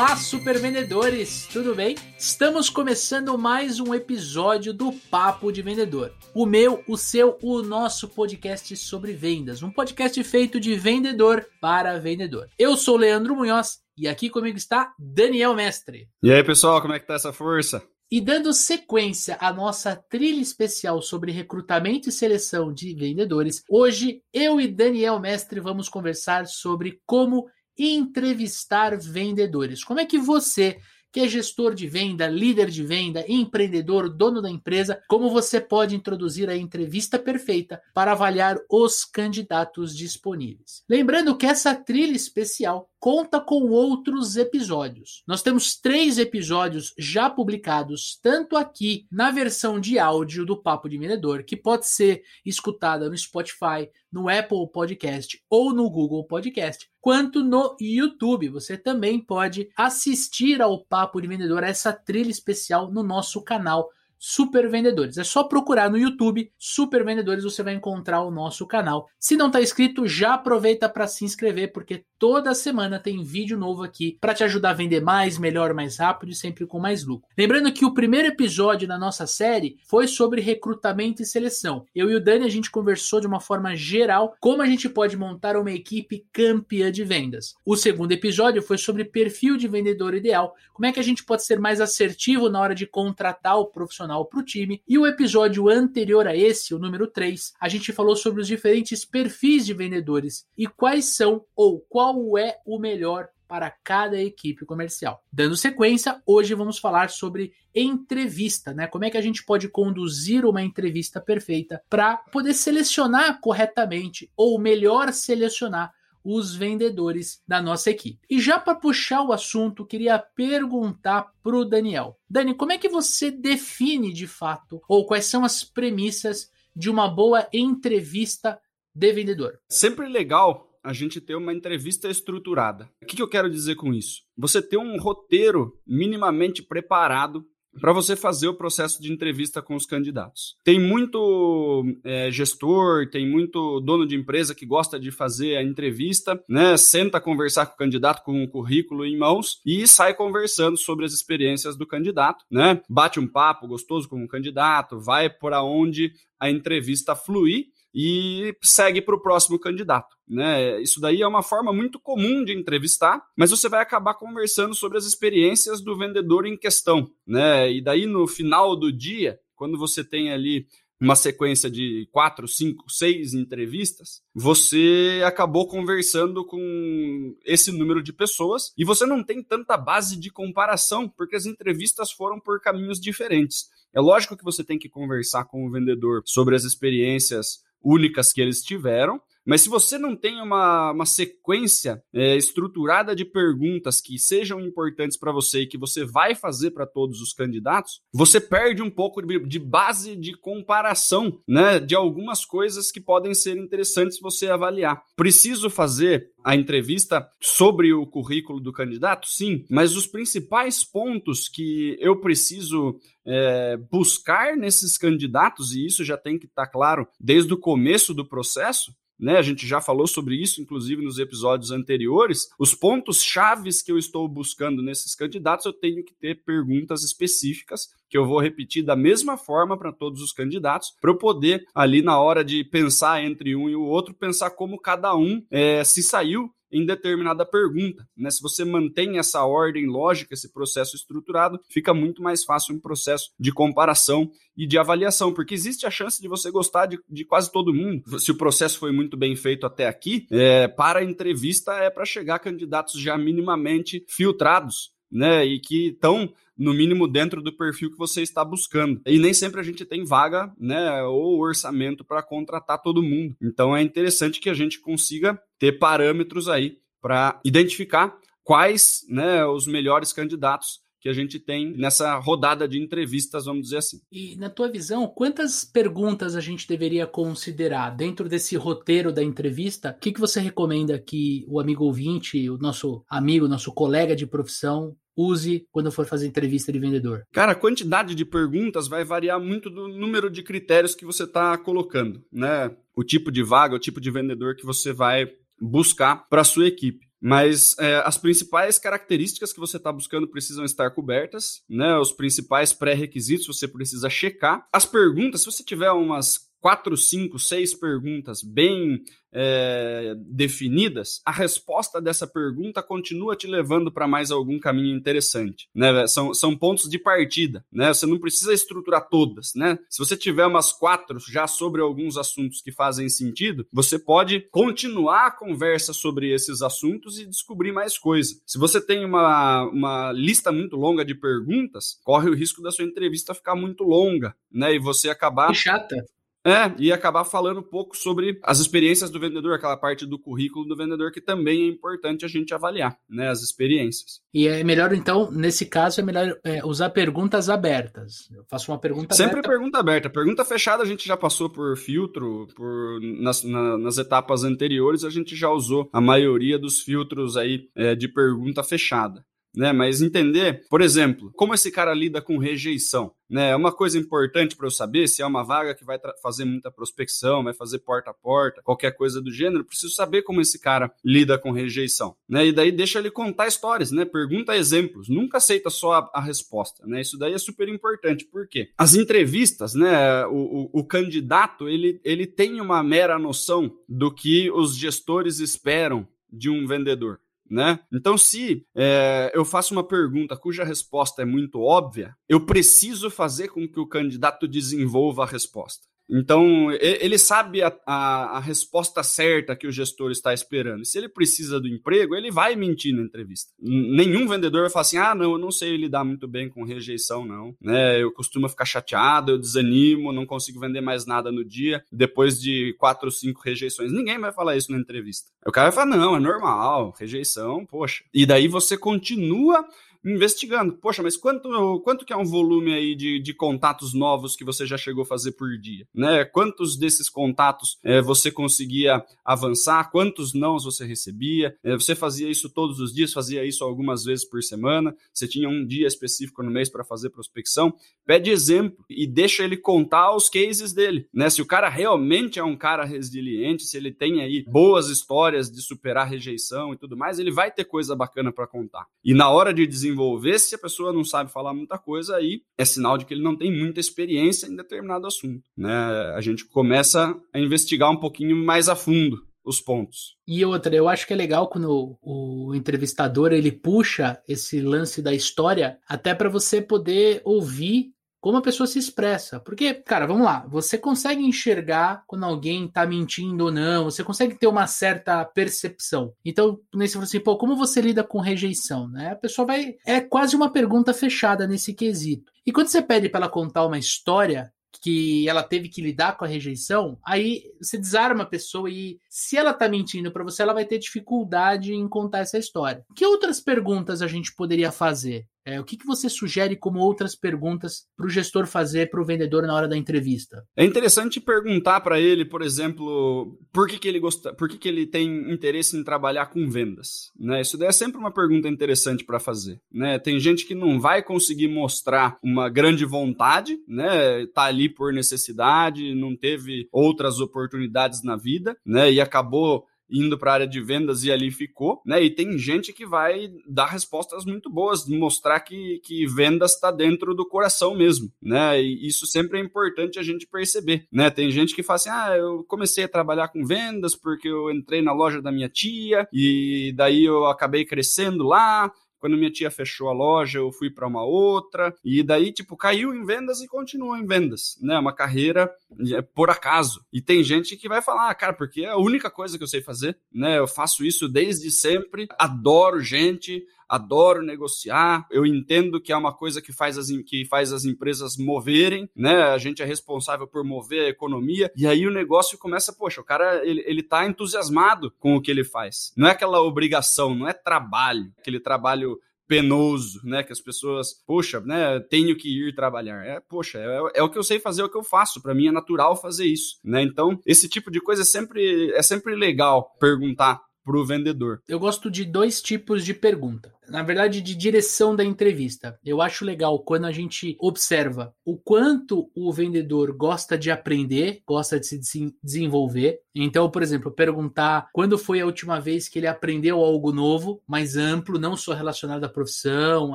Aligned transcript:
Olá, 0.00 0.16
super 0.16 0.58
vendedores, 0.58 1.46
tudo 1.52 1.74
bem? 1.74 1.94
Estamos 2.18 2.70
começando 2.70 3.36
mais 3.36 3.78
um 3.78 3.94
episódio 3.94 4.72
do 4.72 4.90
Papo 4.90 5.52
de 5.52 5.60
Vendedor. 5.60 6.10
O 6.34 6.46
meu, 6.46 6.82
o 6.88 6.96
seu, 6.96 7.36
o 7.42 7.60
nosso 7.60 8.08
podcast 8.08 8.74
sobre 8.78 9.12
vendas, 9.12 9.62
um 9.62 9.70
podcast 9.70 10.24
feito 10.24 10.58
de 10.58 10.74
vendedor 10.74 11.46
para 11.60 12.00
vendedor. 12.00 12.48
Eu 12.58 12.78
sou 12.78 12.96
Leandro 12.96 13.36
Munhoz 13.36 13.80
e 13.94 14.08
aqui 14.08 14.30
comigo 14.30 14.56
está 14.56 14.90
Daniel 14.98 15.52
Mestre. 15.52 16.08
E 16.22 16.32
aí, 16.32 16.42
pessoal, 16.42 16.80
como 16.80 16.94
é 16.94 16.98
que 16.98 17.06
tá 17.06 17.12
essa 17.12 17.30
força? 17.30 17.82
E 18.10 18.22
dando 18.22 18.54
sequência 18.54 19.36
à 19.38 19.52
nossa 19.52 19.94
trilha 19.94 20.40
especial 20.40 21.02
sobre 21.02 21.30
recrutamento 21.30 22.08
e 22.08 22.12
seleção 22.12 22.72
de 22.72 22.94
vendedores, 22.94 23.62
hoje 23.68 24.22
eu 24.32 24.58
e 24.58 24.66
Daniel 24.66 25.20
Mestre 25.20 25.60
vamos 25.60 25.90
conversar 25.90 26.46
sobre 26.46 27.02
como 27.04 27.46
entrevistar 27.78 28.96
vendedores. 28.98 29.84
Como 29.84 30.00
é 30.00 30.06
que 30.06 30.18
você, 30.18 30.78
que 31.12 31.20
é 31.20 31.28
gestor 31.28 31.74
de 31.74 31.86
venda, 31.86 32.26
líder 32.28 32.70
de 32.70 32.84
venda, 32.84 33.24
empreendedor, 33.28 34.08
dono 34.08 34.42
da 34.42 34.50
empresa, 34.50 35.02
como 35.08 35.30
você 35.30 35.60
pode 35.60 35.94
introduzir 35.94 36.48
a 36.50 36.56
entrevista 36.56 37.18
perfeita 37.18 37.80
para 37.94 38.12
avaliar 38.12 38.58
os 38.68 39.04
candidatos 39.04 39.96
disponíveis? 39.96 40.82
Lembrando 40.88 41.36
que 41.36 41.46
essa 41.46 41.74
trilha 41.74 42.16
especial 42.16 42.89
conta 43.00 43.40
com 43.40 43.70
outros 43.70 44.36
episódios. 44.36 45.24
Nós 45.26 45.42
temos 45.42 45.74
três 45.74 46.18
episódios 46.18 46.92
já 46.98 47.30
publicados, 47.30 48.20
tanto 48.22 48.58
aqui 48.58 49.06
na 49.10 49.30
versão 49.30 49.80
de 49.80 49.98
áudio 49.98 50.44
do 50.44 50.54
Papo 50.54 50.86
de 50.86 50.98
Vendedor, 50.98 51.42
que 51.42 51.56
pode 51.56 51.86
ser 51.86 52.22
escutada 52.44 53.08
no 53.08 53.16
Spotify, 53.16 53.88
no 54.12 54.28
Apple 54.28 54.70
Podcast 54.70 55.42
ou 55.48 55.72
no 55.72 55.88
Google 55.88 56.24
Podcast, 56.24 56.90
quanto 57.00 57.42
no 57.42 57.74
YouTube. 57.80 58.50
Você 58.50 58.76
também 58.76 59.18
pode 59.18 59.70
assistir 59.74 60.60
ao 60.60 60.84
Papo 60.84 61.22
de 61.22 61.26
Vendedor, 61.26 61.64
essa 61.64 61.94
trilha 61.94 62.30
especial 62.30 62.92
no 62.92 63.02
nosso 63.02 63.42
canal 63.42 63.88
Super 64.18 64.68
Vendedores. 64.68 65.16
É 65.16 65.24
só 65.24 65.44
procurar 65.44 65.88
no 65.88 65.96
YouTube 65.96 66.52
Super 66.58 67.02
Vendedores, 67.02 67.42
você 67.42 67.62
vai 67.62 67.72
encontrar 67.72 68.20
o 68.20 68.30
nosso 68.30 68.66
canal. 68.66 69.08
Se 69.18 69.34
não 69.34 69.46
está 69.46 69.62
inscrito, 69.62 70.06
já 70.06 70.34
aproveita 70.34 70.90
para 70.90 71.06
se 71.06 71.24
inscrever, 71.24 71.72
porque 71.72 72.04
toda 72.20 72.54
semana 72.54 73.00
tem 73.00 73.24
vídeo 73.24 73.56
novo 73.56 73.82
aqui 73.82 74.18
para 74.20 74.34
te 74.34 74.44
ajudar 74.44 74.70
a 74.70 74.74
vender 74.74 75.00
mais, 75.00 75.38
melhor, 75.38 75.72
mais 75.72 75.96
rápido 75.96 76.30
e 76.30 76.34
sempre 76.34 76.66
com 76.66 76.78
mais 76.78 77.02
lucro. 77.02 77.26
Lembrando 77.36 77.72
que 77.72 77.86
o 77.86 77.94
primeiro 77.94 78.28
episódio 78.28 78.86
da 78.86 78.98
nossa 78.98 79.26
série 79.26 79.78
foi 79.86 80.06
sobre 80.06 80.42
recrutamento 80.42 81.22
e 81.22 81.26
seleção. 81.26 81.86
Eu 81.94 82.10
e 82.10 82.14
o 82.14 82.22
Dani 82.22 82.44
a 82.44 82.50
gente 82.50 82.70
conversou 82.70 83.22
de 83.22 83.26
uma 83.26 83.40
forma 83.40 83.74
geral 83.74 84.34
como 84.38 84.60
a 84.60 84.66
gente 84.66 84.86
pode 84.86 85.16
montar 85.16 85.56
uma 85.56 85.72
equipe 85.72 86.26
campeã 86.30 86.92
de 86.92 87.04
vendas. 87.04 87.54
O 87.64 87.74
segundo 87.74 88.12
episódio 88.12 88.60
foi 88.60 88.76
sobre 88.76 89.02
perfil 89.02 89.56
de 89.56 89.66
vendedor 89.66 90.14
ideal, 90.14 90.54
como 90.74 90.84
é 90.84 90.92
que 90.92 91.00
a 91.00 91.04
gente 91.04 91.24
pode 91.24 91.42
ser 91.42 91.58
mais 91.58 91.80
assertivo 91.80 92.50
na 92.50 92.60
hora 92.60 92.74
de 92.74 92.86
contratar 92.86 93.58
o 93.58 93.66
profissional 93.66 94.26
para 94.26 94.40
o 94.40 94.44
time. 94.44 94.82
E 94.86 94.98
o 94.98 95.06
episódio 95.06 95.70
anterior 95.70 96.26
a 96.26 96.36
esse, 96.36 96.74
o 96.74 96.78
número 96.78 97.06
3, 97.06 97.54
a 97.58 97.68
gente 97.68 97.94
falou 97.94 98.14
sobre 98.14 98.42
os 98.42 98.46
diferentes 98.46 99.06
perfis 99.06 99.64
de 99.64 99.72
vendedores 99.72 100.44
e 100.58 100.66
quais 100.66 101.16
são 101.16 101.46
ou 101.56 101.80
qual 101.88 102.09
qual 102.10 102.36
é 102.36 102.58
o 102.66 102.78
melhor 102.78 103.28
para 103.46 103.70
cada 103.70 104.20
equipe 104.20 104.64
comercial. 104.64 105.22
Dando 105.32 105.56
sequência, 105.56 106.20
hoje 106.24 106.54
vamos 106.54 106.78
falar 106.78 107.10
sobre 107.10 107.52
entrevista, 107.74 108.72
né? 108.72 108.86
Como 108.86 109.04
é 109.04 109.10
que 109.10 109.16
a 109.16 109.20
gente 109.20 109.44
pode 109.44 109.68
conduzir 109.68 110.44
uma 110.44 110.62
entrevista 110.62 111.20
perfeita 111.20 111.82
para 111.88 112.16
poder 112.16 112.54
selecionar 112.54 113.40
corretamente 113.40 114.30
ou 114.36 114.58
melhor 114.58 115.12
selecionar 115.12 115.92
os 116.22 116.54
vendedores 116.54 117.40
da 117.48 117.62
nossa 117.62 117.90
equipe. 117.90 118.20
E 118.28 118.38
já 118.38 118.58
para 118.58 118.74
puxar 118.74 119.22
o 119.22 119.32
assunto, 119.32 119.86
queria 119.86 120.18
perguntar 120.18 121.32
para 121.42 121.56
o 121.56 121.64
Daniel. 121.64 122.18
Dani, 122.28 122.54
como 122.54 122.72
é 122.72 122.78
que 122.78 122.90
você 122.90 123.30
define 123.30 124.12
de 124.12 124.26
fato 124.26 124.82
ou 124.86 125.06
quais 125.06 125.24
são 125.24 125.44
as 125.44 125.64
premissas 125.64 126.50
de 126.76 126.90
uma 126.90 127.08
boa 127.08 127.48
entrevista 127.54 128.60
de 128.94 129.12
vendedor? 129.14 129.58
Sempre 129.66 130.08
legal 130.08 130.69
a 130.82 130.92
gente 130.92 131.20
ter 131.20 131.34
uma 131.34 131.52
entrevista 131.52 132.08
estruturada. 132.08 132.90
O 133.02 133.06
que, 133.06 133.16
que 133.16 133.22
eu 133.22 133.28
quero 133.28 133.50
dizer 133.50 133.74
com 133.74 133.92
isso? 133.92 134.22
Você 134.36 134.62
ter 134.62 134.78
um 134.78 134.98
roteiro 134.98 135.78
minimamente 135.86 136.62
preparado 136.62 137.44
para 137.78 137.92
você 137.92 138.16
fazer 138.16 138.48
o 138.48 138.54
processo 138.54 139.00
de 139.00 139.12
entrevista 139.12 139.62
com 139.62 139.74
os 139.76 139.86
candidatos. 139.86 140.56
Tem 140.64 140.80
muito 140.80 141.84
é, 142.04 142.30
gestor, 142.30 143.08
tem 143.08 143.28
muito 143.28 143.80
dono 143.80 144.06
de 144.06 144.16
empresa 144.16 144.54
que 144.54 144.66
gosta 144.66 144.98
de 144.98 145.10
fazer 145.10 145.56
a 145.56 145.62
entrevista, 145.62 146.42
né? 146.48 146.76
Senta 146.76 147.20
conversar 147.20 147.66
com 147.66 147.74
o 147.74 147.78
candidato 147.78 148.24
com 148.24 148.42
um 148.42 148.46
currículo 148.46 149.04
em 149.04 149.16
mãos 149.16 149.60
e 149.64 149.86
sai 149.86 150.14
conversando 150.14 150.76
sobre 150.76 151.04
as 151.04 151.12
experiências 151.12 151.76
do 151.76 151.86
candidato, 151.86 152.44
né? 152.50 152.80
Bate 152.88 153.20
um 153.20 153.26
papo 153.26 153.68
gostoso 153.68 154.08
com 154.08 154.22
o 154.24 154.28
candidato, 154.28 155.00
vai 155.00 155.30
por 155.30 155.52
onde 155.52 156.12
a 156.38 156.50
entrevista 156.50 157.14
fluir 157.14 157.66
e 157.94 158.54
segue 158.62 159.02
para 159.02 159.14
o 159.14 159.20
próximo 159.20 159.58
candidato. 159.58 160.16
Né? 160.28 160.80
Isso 160.80 161.00
daí 161.00 161.22
é 161.22 161.26
uma 161.26 161.42
forma 161.42 161.72
muito 161.72 161.98
comum 161.98 162.44
de 162.44 162.52
entrevistar, 162.52 163.20
mas 163.36 163.50
você 163.50 163.68
vai 163.68 163.80
acabar 163.80 164.14
conversando 164.14 164.74
sobre 164.74 164.98
as 164.98 165.04
experiências 165.04 165.80
do 165.80 165.96
vendedor 165.96 166.46
em 166.46 166.56
questão. 166.56 167.10
Né? 167.26 167.72
E 167.72 167.82
daí, 167.82 168.06
no 168.06 168.26
final 168.26 168.76
do 168.76 168.92
dia, 168.92 169.38
quando 169.56 169.78
você 169.78 170.04
tem 170.04 170.32
ali 170.32 170.66
uma 171.00 171.16
sequência 171.16 171.70
de 171.70 172.06
quatro, 172.12 172.46
cinco, 172.46 172.84
seis 172.90 173.32
entrevistas, 173.32 174.20
você 174.34 175.22
acabou 175.24 175.66
conversando 175.66 176.44
com 176.44 177.34
esse 177.44 177.72
número 177.72 178.02
de 178.02 178.12
pessoas 178.12 178.72
e 178.76 178.84
você 178.84 179.06
não 179.06 179.24
tem 179.24 179.42
tanta 179.42 179.78
base 179.78 180.18
de 180.18 180.30
comparação, 180.30 181.08
porque 181.08 181.34
as 181.34 181.46
entrevistas 181.46 182.12
foram 182.12 182.38
por 182.38 182.60
caminhos 182.60 183.00
diferentes. 183.00 183.70
É 183.94 184.00
lógico 184.00 184.36
que 184.36 184.44
você 184.44 184.62
tem 184.62 184.78
que 184.78 184.90
conversar 184.90 185.46
com 185.46 185.66
o 185.66 185.70
vendedor 185.70 186.22
sobre 186.26 186.54
as 186.54 186.64
experiências 186.64 187.62
únicas 187.82 188.32
que 188.32 188.40
eles 188.40 188.60
tiveram. 188.62 189.20
Mas 189.46 189.62
se 189.62 189.68
você 189.68 189.98
não 189.98 190.14
tem 190.14 190.40
uma, 190.40 190.92
uma 190.92 191.06
sequência 191.06 192.02
é, 192.12 192.36
estruturada 192.36 193.14
de 193.14 193.24
perguntas 193.24 194.00
que 194.00 194.18
sejam 194.18 194.60
importantes 194.60 195.16
para 195.16 195.32
você 195.32 195.62
e 195.62 195.66
que 195.66 195.78
você 195.78 196.04
vai 196.04 196.34
fazer 196.34 196.70
para 196.72 196.86
todos 196.86 197.20
os 197.20 197.32
candidatos, 197.32 198.00
você 198.12 198.40
perde 198.40 198.82
um 198.82 198.90
pouco 198.90 199.22
de, 199.22 199.38
de, 199.40 199.58
base 199.58 200.16
de 200.16 200.36
comparação 200.36 201.40
né, 201.48 201.78
de 201.78 201.94
algumas 201.94 202.44
coisas 202.44 202.90
que 202.90 203.00
podem 203.00 203.34
ser 203.34 203.56
interessantes 203.56 204.20
você 204.20 204.48
avaliar. 204.48 205.02
Preciso 205.16 205.70
fazer 205.70 206.30
a 206.44 206.56
entrevista 206.56 207.28
sobre 207.40 207.92
o 207.92 208.06
currículo 208.06 208.60
do 208.60 208.72
candidato? 208.72 209.26
Sim, 209.28 209.64
mas 209.70 209.96
os 209.96 210.06
principais 210.06 210.84
pontos 210.84 211.48
que 211.48 211.96
eu 212.00 212.20
preciso 212.20 212.98
é, 213.26 213.76
buscar 213.76 214.56
nesses 214.56 214.96
candidatos, 214.96 215.74
e 215.74 215.86
isso 215.86 216.04
já 216.04 216.16
tem 216.16 216.38
que 216.38 216.46
estar 216.46 216.66
tá 216.66 216.70
claro 216.70 217.06
desde 217.18 217.52
o 217.52 217.58
começo 217.58 218.14
do 218.14 218.26
processo, 218.26 218.92
né? 219.20 219.36
A 219.36 219.42
gente 219.42 219.66
já 219.66 219.80
falou 219.80 220.06
sobre 220.06 220.34
isso, 220.34 220.60
inclusive, 220.60 221.04
nos 221.04 221.18
episódios 221.18 221.70
anteriores. 221.70 222.50
Os 222.58 222.74
pontos 222.74 223.22
chaves 223.22 223.82
que 223.82 223.92
eu 223.92 223.98
estou 223.98 224.26
buscando 224.26 224.82
nesses 224.82 225.14
candidatos, 225.14 225.66
eu 225.66 225.72
tenho 225.72 226.04
que 226.04 226.14
ter 226.14 226.42
perguntas 226.44 227.02
específicas 227.02 227.88
que 228.08 228.18
eu 228.18 228.26
vou 228.26 228.40
repetir 228.40 228.84
da 228.84 228.96
mesma 228.96 229.36
forma 229.36 229.78
para 229.78 229.92
todos 229.92 230.20
os 230.20 230.32
candidatos, 230.32 230.92
para 231.00 231.10
eu 231.10 231.16
poder, 231.16 231.64
ali 231.72 232.02
na 232.02 232.18
hora 232.18 232.44
de 232.44 232.64
pensar 232.64 233.22
entre 233.22 233.54
um 233.54 233.68
e 233.68 233.76
o 233.76 233.82
outro, 233.82 234.12
pensar 234.12 234.50
como 234.50 234.80
cada 234.80 235.14
um 235.14 235.44
é, 235.50 235.84
se 235.84 236.02
saiu 236.02 236.50
em 236.72 236.84
determinada 236.84 237.44
pergunta. 237.44 238.06
Né? 238.16 238.30
Se 238.30 238.40
você 238.40 238.64
mantém 238.64 239.18
essa 239.18 239.44
ordem 239.44 239.86
lógica, 239.86 240.34
esse 240.34 240.52
processo 240.52 240.96
estruturado, 240.96 241.60
fica 241.68 241.92
muito 241.92 242.22
mais 242.22 242.44
fácil 242.44 242.74
um 242.74 242.80
processo 242.80 243.30
de 243.38 243.52
comparação 243.52 244.30
e 244.56 244.66
de 244.66 244.78
avaliação, 244.78 245.32
porque 245.32 245.54
existe 245.54 245.86
a 245.86 245.90
chance 245.90 246.20
de 246.20 246.28
você 246.28 246.50
gostar 246.50 246.86
de, 246.86 246.98
de 247.08 247.24
quase 247.24 247.50
todo 247.50 247.74
mundo. 247.74 248.18
Se 248.18 248.30
o 248.30 248.36
processo 248.36 248.78
foi 248.78 248.92
muito 248.92 249.16
bem 249.16 249.34
feito 249.34 249.66
até 249.66 249.86
aqui, 249.86 250.26
é, 250.30 250.68
para 250.68 251.00
a 251.00 251.04
entrevista 251.04 251.72
é 251.74 251.90
para 251.90 252.04
chegar 252.04 252.38
candidatos 252.38 253.00
já 253.00 253.16
minimamente 253.16 254.04
filtrados 254.08 254.92
né? 255.10 255.44
E 255.44 255.58
que 255.58 255.88
estão, 255.88 256.32
no 256.60 256.74
mínimo, 256.74 257.08
dentro 257.08 257.42
do 257.42 257.56
perfil 257.56 257.90
que 257.90 257.96
você 257.96 258.20
está 258.20 258.44
buscando. 258.44 259.00
E 259.06 259.18
nem 259.18 259.32
sempre 259.32 259.60
a 259.60 259.64
gente 259.64 259.84
tem 259.86 260.04
vaga, 260.04 260.52
né? 260.58 261.02
Ou 261.04 261.40
orçamento 261.40 262.04
para 262.04 262.22
contratar 262.22 262.82
todo 262.82 263.02
mundo. 263.02 263.34
Então 263.42 263.74
é 263.74 263.82
interessante 263.82 264.38
que 264.38 264.50
a 264.50 264.54
gente 264.54 264.78
consiga 264.78 265.40
ter 265.58 265.78
parâmetros 265.78 266.48
aí 266.48 266.76
para 267.00 267.40
identificar 267.44 268.14
quais 268.44 269.00
né, 269.08 269.44
os 269.46 269.66
melhores 269.66 270.12
candidatos 270.12 270.80
que 271.00 271.08
a 271.08 271.12
gente 271.14 271.38
tem 271.38 271.74
nessa 271.76 272.18
rodada 272.18 272.68
de 272.68 272.78
entrevistas, 272.78 273.46
vamos 273.46 273.62
dizer 273.62 273.78
assim. 273.78 274.00
E 274.12 274.36
na 274.36 274.50
tua 274.50 274.68
visão, 274.68 275.08
quantas 275.08 275.64
perguntas 275.64 276.36
a 276.36 276.40
gente 276.40 276.68
deveria 276.68 277.06
considerar 277.06 277.90
dentro 277.96 278.28
desse 278.28 278.54
roteiro 278.54 279.10
da 279.10 279.24
entrevista? 279.24 279.94
O 279.96 279.98
que, 279.98 280.12
que 280.12 280.20
você 280.20 280.40
recomenda 280.40 280.98
que 280.98 281.46
o 281.48 281.58
amigo 281.58 281.84
ouvinte, 281.84 282.50
o 282.50 282.58
nosso 282.58 283.02
amigo, 283.08 283.48
nosso 283.48 283.72
colega 283.72 284.14
de 284.14 284.26
profissão 284.26 284.94
use 285.20 285.66
quando 285.70 285.92
for 285.92 286.06
fazer 286.06 286.26
entrevista 286.26 286.72
de 286.72 286.78
vendedor? 286.78 287.24
Cara, 287.32 287.52
a 287.52 287.56
quantidade 287.56 288.14
de 288.14 288.24
perguntas 288.24 288.88
vai 288.88 289.04
variar 289.04 289.40
muito 289.40 289.68
do 289.70 289.88
número 289.88 290.30
de 290.30 290.42
critérios 290.42 290.94
que 290.94 291.04
você 291.04 291.24
está 291.24 291.56
colocando, 291.58 292.22
né? 292.32 292.70
O 292.96 293.04
tipo 293.04 293.30
de 293.30 293.42
vaga, 293.42 293.74
o 293.74 293.80
tipo 293.80 294.00
de 294.00 294.10
vendedor 294.10 294.56
que 294.56 294.66
você 294.66 294.92
vai 294.92 295.30
buscar 295.60 296.28
para 296.28 296.44
sua 296.44 296.66
equipe. 296.66 297.10
Mas 297.20 297.76
é, 297.78 297.96
as 298.04 298.16
principais 298.16 298.78
características 298.78 299.52
que 299.52 299.60
você 299.60 299.76
está 299.76 299.92
buscando 299.92 300.26
precisam 300.26 300.64
estar 300.64 300.90
cobertas, 300.90 301.62
né? 301.68 301.98
Os 301.98 302.12
principais 302.12 302.72
pré-requisitos 302.72 303.46
você 303.46 303.68
precisa 303.68 304.08
checar. 304.08 304.66
As 304.72 304.86
perguntas, 304.86 305.42
se 305.42 305.46
você 305.46 305.62
tiver 305.62 305.90
umas 305.92 306.49
quatro, 306.60 306.96
cinco, 306.96 307.38
seis 307.38 307.74
perguntas 307.74 308.42
bem 308.42 309.02
é, 309.32 310.14
definidas, 310.18 311.20
a 311.24 311.30
resposta 311.30 312.00
dessa 312.00 312.26
pergunta 312.26 312.82
continua 312.82 313.36
te 313.36 313.46
levando 313.46 313.90
para 313.92 314.08
mais 314.08 314.30
algum 314.30 314.58
caminho 314.58 314.96
interessante. 314.96 315.68
Né? 315.74 316.06
São, 316.06 316.34
são 316.34 316.56
pontos 316.56 316.88
de 316.88 316.98
partida. 316.98 317.64
Né? 317.72 317.92
Você 317.92 318.06
não 318.06 318.18
precisa 318.18 318.52
estruturar 318.52 319.08
todas. 319.08 319.52
Né? 319.54 319.78
Se 319.88 319.98
você 319.98 320.16
tiver 320.16 320.46
umas 320.46 320.72
quatro 320.72 321.18
já 321.30 321.46
sobre 321.46 321.80
alguns 321.80 322.16
assuntos 322.16 322.60
que 322.60 322.72
fazem 322.72 323.08
sentido, 323.08 323.66
você 323.72 323.98
pode 323.98 324.40
continuar 324.50 325.26
a 325.26 325.30
conversa 325.30 325.92
sobre 325.92 326.32
esses 326.32 326.62
assuntos 326.62 327.18
e 327.18 327.26
descobrir 327.26 327.72
mais 327.72 327.96
coisa. 327.96 328.34
Se 328.46 328.58
você 328.58 328.84
tem 328.84 329.04
uma, 329.04 329.64
uma 329.64 330.12
lista 330.12 330.50
muito 330.50 330.76
longa 330.76 331.04
de 331.04 331.14
perguntas, 331.14 331.98
corre 332.02 332.28
o 332.28 332.34
risco 332.34 332.62
da 332.62 332.70
sua 332.70 332.84
entrevista 332.84 333.34
ficar 333.34 333.54
muito 333.54 333.84
longa, 333.84 334.34
né? 334.50 334.74
E 334.74 334.78
você 334.78 335.08
acabar. 335.08 335.48
Que 335.48 335.54
chata. 335.54 335.96
É, 336.44 336.72
e 336.78 336.90
acabar 336.90 337.24
falando 337.24 337.60
um 337.60 337.68
pouco 337.68 337.96
sobre 337.96 338.38
as 338.42 338.60
experiências 338.60 339.10
do 339.10 339.20
vendedor, 339.20 339.54
aquela 339.54 339.76
parte 339.76 340.06
do 340.06 340.18
currículo 340.18 340.64
do 340.64 340.76
vendedor 340.76 341.12
que 341.12 341.20
também 341.20 341.64
é 341.64 341.68
importante 341.68 342.24
a 342.24 342.28
gente 342.28 342.54
avaliar, 342.54 342.96
né, 343.08 343.28
as 343.28 343.42
experiências. 343.42 344.20
E 344.32 344.48
é 344.48 344.64
melhor, 344.64 344.92
então, 344.94 345.30
nesse 345.30 345.66
caso, 345.66 346.00
é 346.00 346.04
melhor 346.04 346.38
é, 346.42 346.64
usar 346.64 346.90
perguntas 346.90 347.50
abertas. 347.50 348.30
Eu 348.34 348.44
faço 348.48 348.72
uma 348.72 348.78
pergunta 348.78 349.14
Sempre 349.14 349.40
aberta. 349.40 349.48
pergunta 349.48 349.78
aberta. 349.78 350.10
Pergunta 350.10 350.44
fechada 350.44 350.82
a 350.82 350.86
gente 350.86 351.06
já 351.06 351.16
passou 351.16 351.50
por 351.50 351.76
filtro, 351.76 352.46
por, 352.56 353.00
nas, 353.20 353.44
na, 353.44 353.76
nas 353.76 353.98
etapas 353.98 354.42
anteriores 354.42 355.04
a 355.04 355.10
gente 355.10 355.36
já 355.36 355.50
usou 355.50 355.90
a 355.92 356.00
maioria 356.00 356.58
dos 356.58 356.80
filtros 356.80 357.36
aí 357.36 357.68
é, 357.76 357.94
de 357.94 358.08
pergunta 358.08 358.62
fechada 358.62 359.24
né? 359.54 359.72
Mas 359.72 360.00
entender, 360.00 360.66
por 360.68 360.80
exemplo, 360.80 361.32
como 361.34 361.54
esse 361.54 361.70
cara 361.70 361.94
lida 361.94 362.20
com 362.20 362.38
rejeição, 362.38 363.12
né? 363.28 363.50
É 363.50 363.56
uma 363.56 363.72
coisa 363.72 363.98
importante 363.98 364.56
para 364.56 364.66
eu 364.66 364.70
saber 364.70 365.06
se 365.06 365.22
é 365.22 365.26
uma 365.26 365.44
vaga 365.44 365.74
que 365.74 365.84
vai 365.84 365.98
fazer 366.20 366.44
muita 366.44 366.70
prospecção, 366.70 367.44
vai 367.44 367.54
fazer 367.54 367.78
porta 367.78 368.10
a 368.10 368.14
porta, 368.14 368.60
qualquer 368.62 368.96
coisa 368.96 369.20
do 369.20 369.32
gênero, 369.32 369.64
preciso 369.64 369.94
saber 369.94 370.22
como 370.22 370.40
esse 370.40 370.58
cara 370.58 370.92
lida 371.04 371.38
com 371.38 371.52
rejeição, 371.52 372.16
né? 372.28 372.46
E 372.46 372.52
daí 372.52 372.72
deixa 372.72 372.98
ele 372.98 373.10
contar 373.10 373.46
histórias, 373.46 373.92
né? 373.92 374.04
Pergunta 374.04 374.56
exemplos, 374.56 375.08
nunca 375.08 375.38
aceita 375.38 375.70
só 375.70 375.92
a, 375.92 376.10
a 376.14 376.20
resposta, 376.20 376.84
né? 376.86 377.00
Isso 377.00 377.16
daí 377.16 377.32
é 377.32 377.38
super 377.38 377.68
importante, 377.68 378.24
por 378.24 378.48
quê? 378.48 378.70
As 378.76 378.94
entrevistas, 378.94 379.74
né? 379.74 380.26
O, 380.26 380.70
o, 380.74 380.80
o 380.80 380.84
candidato, 380.84 381.68
ele, 381.68 382.00
ele 382.04 382.26
tem 382.26 382.60
uma 382.60 382.82
mera 382.82 383.18
noção 383.18 383.76
do 383.88 384.12
que 384.12 384.50
os 384.50 384.76
gestores 384.76 385.38
esperam 385.38 386.06
de 386.32 386.50
um 386.50 386.66
vendedor 386.66 387.20
né? 387.50 387.80
Então, 387.92 388.16
se 388.16 388.64
é, 388.76 389.32
eu 389.34 389.44
faço 389.44 389.74
uma 389.74 389.86
pergunta 389.86 390.36
cuja 390.36 390.62
resposta 390.62 391.22
é 391.22 391.24
muito 391.24 391.60
óbvia, 391.60 392.14
eu 392.28 392.46
preciso 392.46 393.10
fazer 393.10 393.48
com 393.48 393.68
que 393.68 393.80
o 393.80 393.88
candidato 393.88 394.46
desenvolva 394.46 395.24
a 395.24 395.26
resposta. 395.26 395.89
Então, 396.10 396.72
ele 396.72 397.16
sabe 397.18 397.62
a, 397.62 397.72
a, 397.86 398.38
a, 398.38 398.40
resposta 398.40 399.02
certa 399.02 399.54
que 399.54 399.66
o 399.66 399.72
gestor 399.72 400.10
está 400.10 400.34
esperando. 400.34 400.84
Se 400.84 400.98
ele 400.98 401.08
precisa 401.08 401.60
do 401.60 401.68
emprego, 401.68 402.16
ele 402.16 402.30
vai 402.32 402.56
mentir 402.56 402.94
na 402.94 403.02
entrevista. 403.02 403.52
Nenhum 403.60 404.26
vendedor 404.26 404.62
vai 404.62 404.70
falar 404.70 404.80
assim: 404.82 404.98
ah, 404.98 405.14
não, 405.14 405.32
eu 405.32 405.38
não 405.38 405.52
sei 405.52 405.76
lidar 405.76 406.04
muito 406.04 406.26
bem 406.26 406.48
com 406.48 406.64
rejeição, 406.64 407.24
não. 407.24 407.54
Né? 407.60 408.02
Eu 408.02 408.10
costumo 408.10 408.48
ficar 408.48 408.64
chateado, 408.64 409.32
eu 409.32 409.38
desanimo, 409.38 410.12
não 410.12 410.26
consigo 410.26 410.58
vender 410.58 410.80
mais 410.80 411.06
nada 411.06 411.30
no 411.30 411.44
dia 411.44 411.84
depois 411.92 412.40
de 412.40 412.74
quatro 412.78 413.06
ou 413.06 413.12
cinco 413.12 413.40
rejeições. 413.44 413.92
Ninguém 413.92 414.18
vai 414.18 414.32
falar 414.32 414.56
isso 414.56 414.72
na 414.72 414.78
entrevista. 414.78 415.30
O 415.46 415.52
cara 415.52 415.70
vai 415.70 415.84
falar: 415.84 415.96
não, 415.96 416.16
é 416.16 416.20
normal, 416.20 416.92
rejeição, 416.98 417.64
poxa. 417.64 418.02
E 418.12 418.26
daí 418.26 418.48
você 418.48 418.76
continua 418.76 419.64
investigando. 420.04 420.72
Poxa, 420.74 421.02
mas 421.02 421.16
quanto, 421.16 421.80
quanto 421.80 422.04
que 422.04 422.12
é 422.12 422.16
um 422.16 422.24
volume 422.24 422.72
aí 422.72 422.94
de, 422.94 423.20
de 423.20 423.34
contatos 423.34 423.92
novos 423.94 424.34
que 424.34 424.44
você 424.44 424.66
já 424.66 424.76
chegou 424.76 425.02
a 425.02 425.06
fazer 425.06 425.32
por 425.32 425.58
dia? 425.58 425.86
Né? 425.94 426.24
Quantos 426.24 426.76
desses 426.76 427.08
contatos 427.08 427.78
é, 427.84 428.00
você 428.00 428.30
conseguia 428.30 429.04
avançar? 429.24 429.90
Quantos 429.90 430.32
não 430.32 430.58
você 430.58 430.84
recebia? 430.84 431.54
É, 431.62 431.74
você 431.74 431.94
fazia 431.94 432.28
isso 432.28 432.48
todos 432.48 432.80
os 432.80 432.92
dias? 432.92 433.12
Fazia 433.12 433.44
isso 433.44 433.62
algumas 433.64 434.04
vezes 434.04 434.24
por 434.24 434.42
semana? 434.42 434.94
Você 435.12 435.28
tinha 435.28 435.48
um 435.48 435.66
dia 435.66 435.86
específico 435.86 436.42
no 436.42 436.50
mês 436.50 436.68
para 436.68 436.84
fazer 436.84 437.10
prospecção? 437.10 437.74
Pede 438.06 438.30
exemplo 438.30 438.84
e 438.88 439.06
deixa 439.06 439.44
ele 439.44 439.56
contar 439.56 440.14
os 440.14 440.28
cases 440.28 440.72
dele. 440.72 441.06
Né? 441.12 441.28
Se 441.28 441.42
o 441.42 441.46
cara 441.46 441.68
realmente 441.68 442.38
é 442.38 442.44
um 442.44 442.56
cara 442.56 442.84
resiliente, 442.84 443.64
se 443.64 443.76
ele 443.76 443.92
tem 443.92 444.22
aí 444.22 444.44
boas 444.48 444.88
histórias 444.88 445.50
de 445.50 445.60
superar 445.62 446.08
rejeição 446.08 446.72
e 446.72 446.76
tudo 446.76 446.96
mais, 446.96 447.18
ele 447.18 447.30
vai 447.30 447.50
ter 447.50 447.64
coisa 447.64 447.94
bacana 447.94 448.32
para 448.32 448.46
contar. 448.46 448.86
E 449.04 449.14
na 449.14 449.28
hora 449.28 449.52
de 449.52 449.66
desenvolver 449.66 449.89
desenvolver. 449.90 450.38
Se 450.38 450.54
a 450.54 450.58
pessoa 450.58 450.92
não 450.92 451.04
sabe 451.04 451.32
falar 451.32 451.52
muita 451.52 451.78
coisa, 451.78 452.16
aí 452.16 452.42
é 452.58 452.64
sinal 452.64 452.96
de 452.96 453.04
que 453.04 453.14
ele 453.14 453.22
não 453.22 453.36
tem 453.36 453.52
muita 453.52 453.80
experiência 453.80 454.46
em 454.46 454.56
determinado 454.56 455.06
assunto. 455.06 455.42
Né? 455.56 455.72
A 456.14 456.20
gente 456.20 456.44
começa 456.46 457.14
a 457.32 457.38
investigar 457.38 457.90
um 457.90 457.98
pouquinho 457.98 458.36
mais 458.36 458.68
a 458.68 458.76
fundo 458.76 459.18
os 459.44 459.60
pontos. 459.60 460.16
E 460.28 460.44
outra, 460.44 460.74
eu 460.74 460.88
acho 460.88 461.06
que 461.06 461.12
é 461.12 461.16
legal 461.16 461.48
quando 461.48 461.98
o, 462.02 462.48
o 462.48 462.54
entrevistador 462.54 463.32
ele 463.32 463.50
puxa 463.50 464.20
esse 464.28 464.60
lance 464.60 465.00
da 465.00 465.14
história 465.14 465.78
até 465.88 466.14
para 466.14 466.28
você 466.28 466.60
poder 466.60 467.22
ouvir 467.24 467.92
como 468.20 468.36
a 468.36 468.42
pessoa 468.42 468.66
se 468.66 468.78
expressa. 468.78 469.40
Porque, 469.40 469.74
cara, 469.74 470.06
vamos 470.06 470.24
lá, 470.24 470.46
você 470.48 470.76
consegue 470.76 471.24
enxergar 471.24 472.04
quando 472.06 472.24
alguém 472.24 472.68
tá 472.68 472.86
mentindo 472.86 473.46
ou 473.46 473.52
não, 473.52 473.84
você 473.84 474.04
consegue 474.04 474.34
ter 474.34 474.46
uma 474.46 474.66
certa 474.66 475.24
percepção. 475.24 476.12
Então, 476.24 476.60
nesse 476.74 476.96
você 476.96 477.16
assim, 477.16 477.24
pô, 477.24 477.36
como 477.36 477.56
você 477.56 477.80
lida 477.80 478.04
com 478.04 478.20
rejeição, 478.20 478.88
né? 478.88 479.12
A 479.12 479.16
pessoa 479.16 479.46
vai. 479.46 479.76
É 479.86 480.00
quase 480.00 480.36
uma 480.36 480.50
pergunta 480.50 480.92
fechada 480.92 481.46
nesse 481.46 481.72
quesito. 481.74 482.30
E 482.46 482.52
quando 482.52 482.68
você 482.68 482.82
pede 482.82 483.08
para 483.08 483.20
ela 483.20 483.28
contar 483.28 483.66
uma 483.66 483.78
história, 483.78 484.52
que 484.82 485.28
ela 485.28 485.42
teve 485.42 485.68
que 485.68 485.82
lidar 485.82 486.16
com 486.16 486.24
a 486.24 486.28
rejeição, 486.28 486.98
aí 487.04 487.42
você 487.60 487.76
desarma 487.76 488.22
a 488.22 488.26
pessoa 488.26 488.70
e 488.70 488.98
se 489.08 489.36
ela 489.36 489.52
tá 489.52 489.68
mentindo 489.68 490.10
para 490.10 490.24
você, 490.24 490.42
ela 490.42 490.54
vai 490.54 490.64
ter 490.64 490.78
dificuldade 490.78 491.74
em 491.74 491.88
contar 491.88 492.20
essa 492.20 492.38
história. 492.38 492.84
Que 492.96 493.04
outras 493.04 493.40
perguntas 493.40 494.00
a 494.00 494.06
gente 494.06 494.34
poderia 494.34 494.72
fazer? 494.72 495.26
É, 495.50 495.60
o 495.60 495.64
que, 495.64 495.76
que 495.76 495.86
você 495.86 496.08
sugere 496.08 496.56
como 496.56 496.78
outras 496.78 497.16
perguntas 497.16 497.86
para 497.96 498.06
o 498.06 498.10
gestor 498.10 498.46
fazer 498.46 498.90
para 498.90 499.00
o 499.00 499.04
vendedor 499.04 499.42
na 499.42 499.54
hora 499.54 499.68
da 499.68 499.76
entrevista? 499.76 500.44
É 500.56 500.64
interessante 500.64 501.20
perguntar 501.20 501.80
para 501.80 501.98
ele, 501.98 502.24
por 502.24 502.42
exemplo, 502.42 503.38
por 503.52 503.68
que, 503.68 503.78
que 503.78 503.88
ele 503.88 503.98
gosta, 503.98 504.32
por 504.32 504.48
que, 504.48 504.56
que 504.56 504.68
ele 504.68 504.86
tem 504.86 505.32
interesse 505.32 505.76
em 505.76 505.82
trabalhar 505.82 506.26
com 506.26 506.48
vendas. 506.48 507.10
Né? 507.18 507.40
Isso 507.40 507.58
daí 507.58 507.68
é 507.68 507.72
sempre 507.72 507.98
uma 507.98 508.12
pergunta 508.12 508.48
interessante 508.48 509.04
para 509.04 509.18
fazer. 509.18 509.60
Né? 509.72 509.98
Tem 509.98 510.18
gente 510.20 510.46
que 510.46 510.54
não 510.54 510.80
vai 510.80 511.02
conseguir 511.02 511.48
mostrar 511.48 512.16
uma 512.22 512.48
grande 512.48 512.84
vontade, 512.84 513.58
né? 513.66 514.26
Tá 514.34 514.44
ali 514.44 514.68
por 514.68 514.92
necessidade, 514.92 515.94
não 515.94 516.16
teve 516.16 516.68
outras 516.72 517.20
oportunidades 517.20 518.02
na 518.02 518.16
vida, 518.16 518.56
né? 518.64 518.92
E 518.92 519.00
acabou 519.00 519.64
indo 519.90 520.18
para 520.18 520.30
a 520.30 520.34
área 520.34 520.46
de 520.46 520.60
vendas 520.60 521.04
e 521.04 521.12
ali 521.12 521.30
ficou, 521.30 521.80
né? 521.84 522.02
E 522.02 522.10
tem 522.10 522.38
gente 522.38 522.72
que 522.72 522.86
vai 522.86 523.30
dar 523.46 523.66
respostas 523.66 524.24
muito 524.24 524.50
boas, 524.50 524.86
mostrar 524.86 525.40
que, 525.40 525.80
que 525.84 526.06
vendas 526.06 526.54
está 526.54 526.70
dentro 526.70 527.14
do 527.14 527.26
coração 527.26 527.74
mesmo, 527.74 528.12
né? 528.22 528.60
E 528.60 528.86
isso 528.86 529.06
sempre 529.06 529.38
é 529.38 529.42
importante 529.42 529.98
a 529.98 530.02
gente 530.02 530.26
perceber, 530.26 530.86
né? 530.92 531.10
Tem 531.10 531.30
gente 531.30 531.54
que 531.54 531.62
fala 531.62 531.76
assim: 531.76 531.90
ah, 531.90 532.16
eu 532.16 532.44
comecei 532.44 532.84
a 532.84 532.88
trabalhar 532.88 533.28
com 533.28 533.44
vendas 533.44 533.94
porque 533.96 534.28
eu 534.28 534.50
entrei 534.50 534.82
na 534.82 534.92
loja 534.92 535.20
da 535.20 535.32
minha 535.32 535.48
tia 535.48 536.08
e 536.12 536.72
daí 536.76 537.04
eu 537.04 537.26
acabei 537.26 537.64
crescendo 537.64 538.24
lá 538.24 538.70
quando 539.00 539.16
minha 539.16 539.30
tia 539.30 539.50
fechou 539.50 539.88
a 539.88 539.92
loja, 539.92 540.38
eu 540.38 540.52
fui 540.52 540.70
para 540.70 540.86
uma 540.86 541.02
outra, 541.02 541.74
e 541.84 542.02
daí, 542.02 542.32
tipo, 542.32 542.56
caiu 542.56 542.94
em 542.94 543.04
vendas 543.04 543.40
e 543.40 543.48
continua 543.48 543.98
em 543.98 544.06
vendas, 544.06 544.58
né? 544.60 544.78
Uma 544.78 544.94
carreira 544.94 545.50
é, 545.92 546.02
por 546.02 546.30
acaso. 546.30 546.84
E 546.92 547.00
tem 547.00 547.24
gente 547.24 547.56
que 547.56 547.68
vai 547.68 547.80
falar, 547.80 548.10
ah, 548.10 548.14
cara, 548.14 548.32
porque 548.32 548.62
é 548.62 548.68
a 548.68 548.76
única 548.76 549.10
coisa 549.10 549.38
que 549.38 549.42
eu 549.42 549.48
sei 549.48 549.62
fazer, 549.62 549.98
né? 550.12 550.38
Eu 550.38 550.46
faço 550.46 550.84
isso 550.84 551.08
desde 551.08 551.50
sempre, 551.50 552.06
adoro 552.18 552.80
gente, 552.80 553.42
adoro 553.70 554.20
negociar, 554.20 555.06
eu 555.12 555.24
entendo 555.24 555.80
que 555.80 555.92
é 555.92 555.96
uma 555.96 556.12
coisa 556.12 556.42
que 556.42 556.52
faz 556.52 556.76
as, 556.76 556.88
que 557.06 557.24
faz 557.26 557.52
as 557.52 557.64
empresas 557.64 558.16
moverem, 558.16 558.90
né? 558.96 559.22
A 559.22 559.38
gente 559.38 559.62
é 559.62 559.64
responsável 559.64 560.26
por 560.26 560.42
mover 560.42 560.86
a 560.86 560.88
economia, 560.88 561.52
e 561.56 561.68
aí 561.68 561.86
o 561.86 561.92
negócio 561.92 562.36
começa, 562.36 562.72
poxa, 562.72 563.00
o 563.00 563.04
cara, 563.04 563.46
ele, 563.46 563.62
ele 563.64 563.82
tá 563.82 564.04
entusiasmado 564.04 564.90
com 564.98 565.14
o 565.14 565.22
que 565.22 565.30
ele 565.30 565.44
faz. 565.44 565.92
Não 565.96 566.08
é 566.08 566.10
aquela 566.10 566.42
obrigação, 566.42 567.14
não 567.14 567.28
é 567.28 567.32
trabalho, 567.32 568.12
aquele 568.18 568.40
trabalho 568.40 568.98
penoso, 569.28 570.00
né? 570.02 570.24
Que 570.24 570.32
as 570.32 570.40
pessoas, 570.40 570.92
poxa, 571.06 571.38
né? 571.38 571.78
Tenho 571.88 572.16
que 572.16 572.48
ir 572.48 572.52
trabalhar. 572.52 573.06
É, 573.06 573.20
poxa, 573.20 573.58
é, 573.60 574.00
é 574.00 574.02
o 574.02 574.10
que 574.10 574.18
eu 574.18 574.24
sei 574.24 574.40
fazer, 574.40 574.62
é 574.62 574.64
o 574.64 574.68
que 574.68 574.76
eu 574.76 574.82
faço. 574.82 575.22
Para 575.22 575.34
mim 575.34 575.46
é 575.46 575.52
natural 575.52 575.94
fazer 575.94 576.26
isso, 576.26 576.56
né? 576.64 576.82
Então, 576.82 577.20
esse 577.24 577.48
tipo 577.48 577.70
de 577.70 577.80
coisa 577.80 578.02
é 578.02 578.04
sempre, 578.04 578.72
é 578.72 578.82
sempre 578.82 579.14
legal 579.14 579.76
perguntar 579.78 580.40
para 580.64 580.76
o 580.76 580.84
vendedor. 580.84 581.40
Eu 581.48 581.58
gosto 581.58 581.90
de 581.90 582.04
dois 582.04 582.42
tipos 582.42 582.84
de 582.84 582.92
pergunta 582.92 583.52
na 583.70 583.82
verdade, 583.82 584.20
de 584.20 584.34
direção 584.34 584.94
da 584.94 585.04
entrevista. 585.04 585.78
Eu 585.84 586.02
acho 586.02 586.24
legal 586.24 586.58
quando 586.60 586.86
a 586.86 586.92
gente 586.92 587.36
observa 587.40 588.14
o 588.24 588.36
quanto 588.36 589.10
o 589.14 589.32
vendedor 589.32 589.92
gosta 589.92 590.36
de 590.36 590.50
aprender, 590.50 591.22
gosta 591.26 591.58
de 591.58 591.66
se 591.66 592.14
desenvolver. 592.22 593.00
Então, 593.14 593.50
por 593.50 593.62
exemplo, 593.62 593.90
perguntar 593.90 594.68
quando 594.72 594.98
foi 594.98 595.20
a 595.20 595.26
última 595.26 595.60
vez 595.60 595.88
que 595.88 595.98
ele 595.98 596.06
aprendeu 596.06 596.58
algo 596.60 596.92
novo, 596.92 597.42
mais 597.46 597.76
amplo, 597.76 598.18
não 598.18 598.36
só 598.36 598.52
relacionado 598.52 599.04
à 599.04 599.08
profissão, 599.08 599.94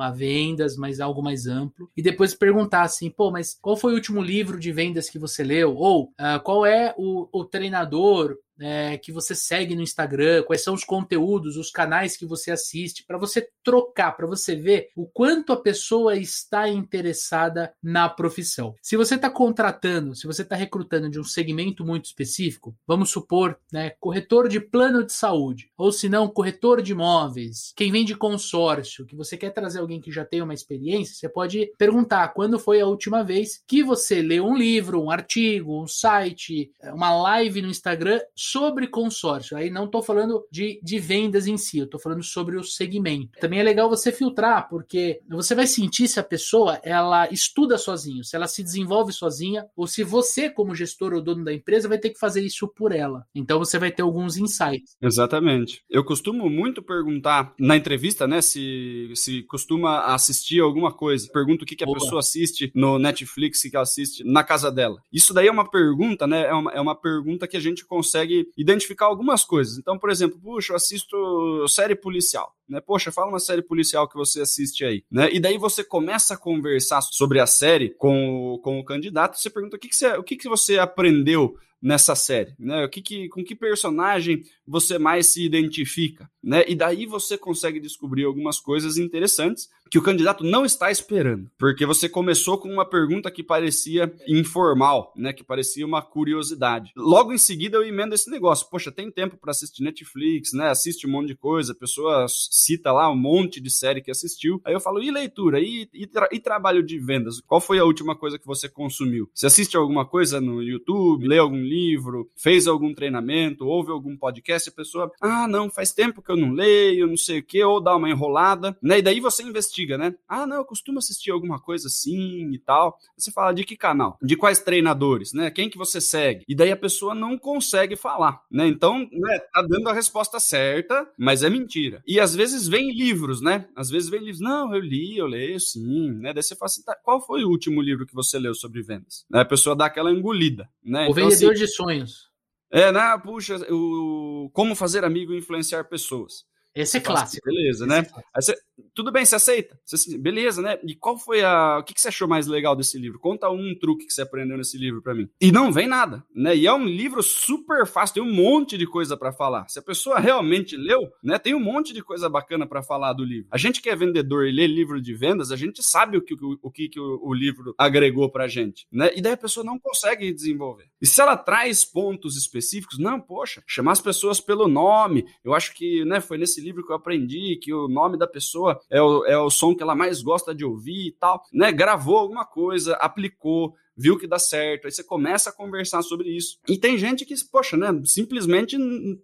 a 0.00 0.10
vendas, 0.10 0.76
mas 0.76 1.00
algo 1.00 1.22
mais 1.22 1.46
amplo. 1.46 1.90
E 1.96 2.02
depois 2.02 2.34
perguntar 2.34 2.82
assim, 2.82 3.10
pô, 3.10 3.30
mas 3.30 3.56
qual 3.60 3.76
foi 3.76 3.92
o 3.92 3.96
último 3.96 4.20
livro 4.22 4.58
de 4.58 4.72
vendas 4.72 5.08
que 5.08 5.18
você 5.18 5.42
leu? 5.42 5.74
Ou 5.74 6.04
uh, 6.04 6.40
qual 6.42 6.66
é 6.66 6.94
o, 6.96 7.28
o 7.32 7.44
treinador 7.44 8.36
é, 8.60 8.96
que 8.98 9.12
você 9.12 9.34
segue 9.34 9.74
no 9.74 9.82
Instagram, 9.82 10.42
quais 10.44 10.62
são 10.62 10.74
os 10.74 10.84
conteúdos, 10.84 11.56
os 11.56 11.70
canais 11.70 12.16
que 12.16 12.26
você 12.26 12.50
assiste, 12.50 13.04
para 13.04 13.18
você 13.18 13.48
trocar, 13.62 14.12
para 14.12 14.26
você 14.26 14.54
ver 14.54 14.88
o 14.96 15.06
quanto 15.06 15.52
a 15.52 15.60
pessoa 15.60 16.16
está 16.16 16.68
interessada 16.68 17.72
na 17.82 18.08
profissão. 18.08 18.74
Se 18.82 18.96
você 18.96 19.16
está 19.16 19.30
contratando, 19.30 20.14
se 20.14 20.26
você 20.26 20.42
está 20.42 20.56
recrutando 20.56 21.10
de 21.10 21.20
um 21.20 21.24
segmento 21.24 21.84
muito 21.84 22.06
específico, 22.06 22.74
vamos 22.86 23.10
supor, 23.10 23.58
né, 23.72 23.90
corretor 24.00 24.48
de 24.48 24.60
plano 24.60 25.04
de 25.04 25.12
saúde, 25.12 25.70
ou 25.76 25.92
se 25.92 26.08
não, 26.08 26.28
corretor 26.28 26.82
de 26.82 26.92
imóveis, 26.92 27.72
quem 27.76 27.90
vende 27.90 28.14
consórcio, 28.14 29.06
que 29.06 29.16
você 29.16 29.36
quer 29.36 29.50
trazer 29.50 29.80
alguém 29.80 30.00
que 30.00 30.12
já 30.12 30.24
tem 30.24 30.42
uma 30.42 30.54
experiência, 30.54 31.14
você 31.14 31.28
pode 31.28 31.72
perguntar 31.78 32.28
quando 32.28 32.58
foi 32.58 32.80
a 32.80 32.86
última 32.86 33.22
vez 33.22 33.62
que 33.66 33.82
você 33.82 34.22
leu 34.22 34.46
um 34.46 34.56
livro, 34.56 35.02
um 35.02 35.10
artigo, 35.10 35.82
um 35.82 35.86
site, 35.86 36.70
uma 36.82 37.14
live 37.22 37.62
no 37.62 37.68
Instagram 37.68 38.20
sobre 38.50 38.86
consórcio. 38.86 39.56
Aí 39.56 39.70
não 39.70 39.86
estou 39.86 40.02
falando 40.02 40.46
de, 40.50 40.80
de 40.82 40.98
vendas 40.98 41.46
em 41.46 41.56
si, 41.56 41.78
eu 41.78 41.84
estou 41.84 42.00
falando 42.00 42.22
sobre 42.22 42.56
o 42.56 42.64
segmento. 42.64 43.38
Também 43.40 43.60
é 43.60 43.62
legal 43.62 43.88
você 43.88 44.12
filtrar, 44.12 44.68
porque 44.68 45.20
você 45.28 45.54
vai 45.54 45.66
sentir 45.66 46.08
se 46.08 46.20
a 46.20 46.24
pessoa 46.24 46.80
ela 46.82 47.28
estuda 47.30 47.76
sozinho, 47.78 48.24
se 48.24 48.36
ela 48.36 48.46
se 48.46 48.62
desenvolve 48.62 49.12
sozinha, 49.12 49.66
ou 49.76 49.86
se 49.86 50.04
você, 50.04 50.48
como 50.48 50.74
gestor 50.74 51.12
ou 51.12 51.22
dono 51.22 51.44
da 51.44 51.52
empresa, 51.52 51.88
vai 51.88 51.98
ter 51.98 52.10
que 52.10 52.18
fazer 52.18 52.42
isso 52.42 52.68
por 52.68 52.92
ela. 52.92 53.24
Então 53.34 53.58
você 53.58 53.78
vai 53.78 53.90
ter 53.90 54.02
alguns 54.02 54.36
insights. 54.36 54.96
Exatamente. 55.00 55.82
Eu 55.90 56.04
costumo 56.04 56.48
muito 56.48 56.82
perguntar 56.82 57.54
na 57.58 57.76
entrevista, 57.76 58.26
né, 58.26 58.40
se, 58.40 59.10
se 59.14 59.42
costuma 59.42 60.14
assistir 60.14 60.60
alguma 60.60 60.92
coisa. 60.92 61.28
Pergunto 61.32 61.64
o 61.64 61.66
que, 61.66 61.76
que 61.76 61.84
a 61.84 61.92
pessoa 61.92 62.20
assiste 62.20 62.70
no 62.74 62.98
Netflix, 62.98 63.62
que 63.62 63.76
ela 63.76 63.82
assiste 63.82 64.24
na 64.24 64.44
casa 64.44 64.70
dela. 64.70 65.00
Isso 65.12 65.34
daí 65.34 65.48
é 65.48 65.52
uma 65.52 65.68
pergunta, 65.68 66.26
né? 66.26 66.46
É 66.46 66.54
uma, 66.54 66.72
é 66.72 66.80
uma 66.80 66.94
pergunta 66.94 67.46
que 67.46 67.56
a 67.56 67.60
gente 67.60 67.84
consegue 67.84 68.35
identificar 68.56 69.06
algumas 69.06 69.44
coisas. 69.44 69.78
Então, 69.78 69.98
por 69.98 70.10
exemplo, 70.10 70.38
puxa, 70.40 70.72
eu 70.72 70.76
assisto 70.76 71.68
série 71.68 71.94
policial 71.94 72.55
né? 72.68 72.80
Poxa, 72.80 73.12
fala 73.12 73.28
uma 73.28 73.38
série 73.38 73.62
policial 73.62 74.08
que 74.08 74.16
você 74.16 74.40
assiste 74.40 74.84
aí, 74.84 75.04
né? 75.10 75.28
E 75.32 75.40
daí 75.40 75.58
você 75.58 75.84
começa 75.84 76.34
a 76.34 76.38
conversar 76.38 77.00
sobre 77.02 77.40
a 77.40 77.46
série 77.46 77.90
com 77.90 78.54
o, 78.54 78.58
com 78.58 78.78
o 78.78 78.84
candidato, 78.84 79.38
você 79.38 79.50
pergunta 79.50 79.76
o 79.76 79.80
que, 79.80 79.88
que, 79.88 79.96
você, 79.96 80.08
o 80.16 80.22
que, 80.22 80.36
que 80.36 80.48
você 80.48 80.78
aprendeu 80.78 81.56
nessa 81.80 82.14
série, 82.14 82.54
né? 82.58 82.84
O 82.84 82.88
que, 82.88 83.02
que 83.02 83.28
com 83.28 83.44
que 83.44 83.54
personagem 83.54 84.42
você 84.66 84.98
mais 84.98 85.26
se 85.26 85.44
identifica, 85.44 86.28
né? 86.42 86.64
E 86.66 86.74
daí 86.74 87.06
você 87.06 87.36
consegue 87.36 87.78
descobrir 87.78 88.24
algumas 88.24 88.58
coisas 88.58 88.96
interessantes 88.96 89.68
que 89.90 89.98
o 89.98 90.02
candidato 90.02 90.42
não 90.42 90.64
está 90.64 90.90
esperando, 90.90 91.48
porque 91.56 91.86
você 91.86 92.08
começou 92.08 92.58
com 92.58 92.68
uma 92.68 92.84
pergunta 92.84 93.30
que 93.30 93.42
parecia 93.42 94.12
informal, 94.26 95.12
né? 95.16 95.32
Que 95.32 95.44
parecia 95.44 95.86
uma 95.86 96.02
curiosidade. 96.02 96.92
Logo 96.96 97.32
em 97.32 97.38
seguida 97.38 97.76
eu 97.76 97.86
emendo 97.86 98.14
esse 98.14 98.30
negócio. 98.30 98.68
Poxa, 98.68 98.90
tem 98.90 99.10
tempo 99.10 99.36
para 99.36 99.50
assistir 99.50 99.82
Netflix, 99.82 100.52
né? 100.52 100.68
Assiste 100.70 101.06
um 101.06 101.10
monte 101.10 101.28
de 101.28 101.36
coisa, 101.36 101.72
a 101.72 101.76
pessoa 101.76 102.26
cita 102.56 102.92
lá 102.92 103.10
um 103.10 103.16
monte 103.16 103.60
de 103.60 103.70
série 103.70 104.00
que 104.00 104.10
assistiu. 104.10 104.60
Aí 104.64 104.72
eu 104.72 104.80
falo, 104.80 105.02
e 105.02 105.10
leitura? 105.10 105.60
E, 105.60 105.88
e, 105.92 106.06
tra 106.06 106.28
e 106.32 106.38
trabalho 106.38 106.82
de 106.82 106.98
vendas? 106.98 107.40
Qual 107.40 107.60
foi 107.60 107.78
a 107.78 107.84
última 107.84 108.16
coisa 108.16 108.38
que 108.38 108.46
você 108.46 108.68
consumiu? 108.68 109.28
Você 109.34 109.46
assiste 109.46 109.76
alguma 109.76 110.06
coisa 110.06 110.40
no 110.40 110.62
YouTube? 110.62 111.26
Lê 111.26 111.38
algum 111.38 111.60
livro? 111.60 112.30
Fez 112.36 112.66
algum 112.66 112.94
treinamento? 112.94 113.66
Ouve 113.66 113.90
algum 113.90 114.16
podcast? 114.16 114.68
A 114.68 114.72
pessoa, 114.72 115.10
ah, 115.20 115.46
não, 115.46 115.70
faz 115.70 115.92
tempo 115.92 116.22
que 116.22 116.30
eu 116.30 116.36
não 116.36 116.52
leio, 116.52 117.06
não 117.06 117.16
sei 117.16 117.40
o 117.40 117.42
que, 117.42 117.62
ou 117.62 117.80
dá 117.80 117.94
uma 117.94 118.10
enrolada, 118.10 118.76
né? 118.82 118.98
E 118.98 119.02
daí 119.02 119.20
você 119.20 119.42
investiga, 119.42 119.98
né? 119.98 120.14
Ah, 120.28 120.46
não, 120.46 120.56
eu 120.56 120.64
costumo 120.64 120.98
assistir 120.98 121.30
alguma 121.30 121.60
coisa 121.60 121.88
assim 121.88 122.52
e 122.52 122.58
tal. 122.58 122.98
Você 123.16 123.30
fala 123.30 123.52
de 123.52 123.64
que 123.64 123.76
canal? 123.76 124.18
De 124.22 124.36
quais 124.36 124.60
treinadores, 124.60 125.32
né? 125.32 125.50
Quem 125.50 125.68
que 125.68 125.78
você 125.78 126.00
segue? 126.00 126.44
E 126.48 126.54
daí 126.54 126.70
a 126.70 126.76
pessoa 126.76 127.14
não 127.14 127.36
consegue 127.36 127.96
falar, 127.96 128.42
né? 128.50 128.66
Então, 128.66 129.08
né, 129.12 129.38
tá 129.52 129.62
dando 129.62 129.88
a 129.88 129.92
resposta 129.92 130.38
certa, 130.38 131.08
mas 131.18 131.42
é 131.42 131.50
mentira. 131.50 132.02
E 132.06 132.20
às 132.20 132.34
vezes 132.34 132.45
vem 132.68 132.92
livros, 132.92 133.40
né? 133.40 133.68
Às 133.74 133.88
vezes 133.90 134.08
vem 134.08 134.20
livros, 134.20 134.40
não, 134.40 134.74
eu 134.74 134.80
li, 134.80 135.16
eu 135.16 135.26
leio 135.26 135.58
sim, 135.58 136.10
né? 136.12 136.32
Daí 136.32 136.42
você 136.42 136.54
fala 136.54 136.66
assim, 136.66 136.82
tá, 136.82 136.96
qual 137.02 137.24
foi 137.24 137.44
o 137.44 137.48
último 137.48 137.80
livro 137.80 138.06
que 138.06 138.14
você 138.14 138.38
leu 138.38 138.54
sobre 138.54 138.82
vendas? 138.82 139.24
Né? 139.30 139.40
A 139.40 139.44
pessoa 139.44 139.74
dá 139.74 139.86
aquela 139.86 140.10
engolida, 140.10 140.68
né? 140.84 141.08
O 141.08 141.10
então, 141.10 141.14
vendedor 141.14 141.52
assim, 141.52 141.64
de 141.64 141.68
sonhos. 141.68 142.30
É, 142.70 142.90
né? 142.92 143.18
Puxa, 143.22 143.56
o 143.72 144.50
como 144.52 144.74
fazer 144.74 145.04
amigo 145.04 145.32
e 145.32 145.38
influenciar 145.38 145.84
pessoas. 145.84 146.44
Esse 146.76 146.98
é 146.98 147.00
clássico. 147.00 147.46
Beleza, 147.46 147.86
né? 147.86 148.06
É 148.36 148.40
você, 148.40 148.54
tudo 148.94 149.10
bem, 149.10 149.24
você 149.24 149.34
aceita. 149.34 149.78
Você, 149.86 150.18
beleza, 150.18 150.60
né? 150.60 150.78
E 150.84 150.94
qual 150.94 151.16
foi 151.16 151.42
a. 151.42 151.78
O 151.78 151.82
que, 151.82 151.94
que 151.94 152.00
você 152.00 152.08
achou 152.08 152.28
mais 152.28 152.46
legal 152.46 152.76
desse 152.76 152.98
livro? 152.98 153.18
Conta 153.18 153.48
um 153.48 153.74
truque 153.78 154.06
que 154.06 154.12
você 154.12 154.20
aprendeu 154.22 154.58
nesse 154.58 154.76
livro 154.76 155.00
para 155.00 155.14
mim. 155.14 155.28
E 155.40 155.50
não 155.50 155.72
vem 155.72 155.86
nada, 155.88 156.22
né? 156.34 156.54
E 156.54 156.66
é 156.66 156.72
um 156.72 156.84
livro 156.84 157.22
super 157.22 157.86
fácil, 157.86 158.14
tem 158.14 158.22
um 158.22 158.34
monte 158.34 158.76
de 158.76 158.86
coisa 158.86 159.16
para 159.16 159.32
falar. 159.32 159.66
Se 159.68 159.78
a 159.78 159.82
pessoa 159.82 160.18
realmente 160.18 160.76
leu, 160.76 161.10
né? 161.22 161.38
Tem 161.38 161.54
um 161.54 161.60
monte 161.60 161.94
de 161.94 162.02
coisa 162.02 162.28
bacana 162.28 162.66
para 162.66 162.82
falar 162.82 163.14
do 163.14 163.24
livro. 163.24 163.48
A 163.50 163.56
gente 163.56 163.80
que 163.80 163.88
é 163.88 163.96
vendedor 163.96 164.46
e 164.46 164.52
lê 164.52 164.66
livro 164.66 165.00
de 165.00 165.14
vendas, 165.14 165.50
a 165.50 165.56
gente 165.56 165.82
sabe 165.82 166.18
o 166.18 166.22
que 166.22 166.34
o, 166.34 166.58
o, 166.60 166.70
que, 166.70 166.88
que 166.90 167.00
o, 167.00 167.20
o 167.22 167.32
livro 167.32 167.74
agregou 167.78 168.30
pra 168.30 168.46
gente, 168.48 168.86
né? 168.92 169.10
E 169.16 169.22
daí 169.22 169.32
a 169.32 169.38
pessoa 169.38 169.64
não 169.64 169.78
consegue 169.78 170.30
desenvolver. 170.30 170.84
E 171.00 171.06
se 171.06 171.20
ela 171.22 171.36
traz 171.36 171.84
pontos 171.84 172.36
específicos, 172.36 172.98
não, 172.98 173.18
poxa, 173.18 173.62
chamar 173.66 173.92
as 173.92 174.00
pessoas 174.00 174.40
pelo 174.40 174.68
nome. 174.68 175.24
Eu 175.42 175.54
acho 175.54 175.74
que, 175.74 176.04
né, 176.04 176.20
foi 176.20 176.36
nesse 176.36 176.65
livro 176.66 176.84
que 176.84 176.92
eu 176.92 176.96
aprendi 176.96 177.58
que 177.62 177.72
o 177.72 177.88
nome 177.88 178.18
da 178.18 178.26
pessoa 178.26 178.80
é 178.90 179.00
o, 179.00 179.24
é 179.24 179.38
o 179.38 179.50
som 179.50 179.74
que 179.74 179.82
ela 179.82 179.94
mais 179.94 180.20
gosta 180.22 180.54
de 180.54 180.64
ouvir 180.64 181.08
e 181.08 181.12
tal, 181.12 181.42
né? 181.52 181.70
Gravou 181.70 182.18
alguma 182.18 182.44
coisa, 182.44 182.94
aplicou, 182.94 183.74
viu 183.96 184.18
que 184.18 184.26
dá 184.26 184.38
certo, 184.38 184.86
aí 184.86 184.92
você 184.92 185.02
começa 185.02 185.50
a 185.50 185.52
conversar 185.52 186.02
sobre 186.02 186.28
isso. 186.36 186.58
E 186.68 186.76
tem 186.76 186.98
gente 186.98 187.24
que, 187.24 187.34
poxa, 187.50 187.76
né, 187.76 187.88
simplesmente 188.04 188.76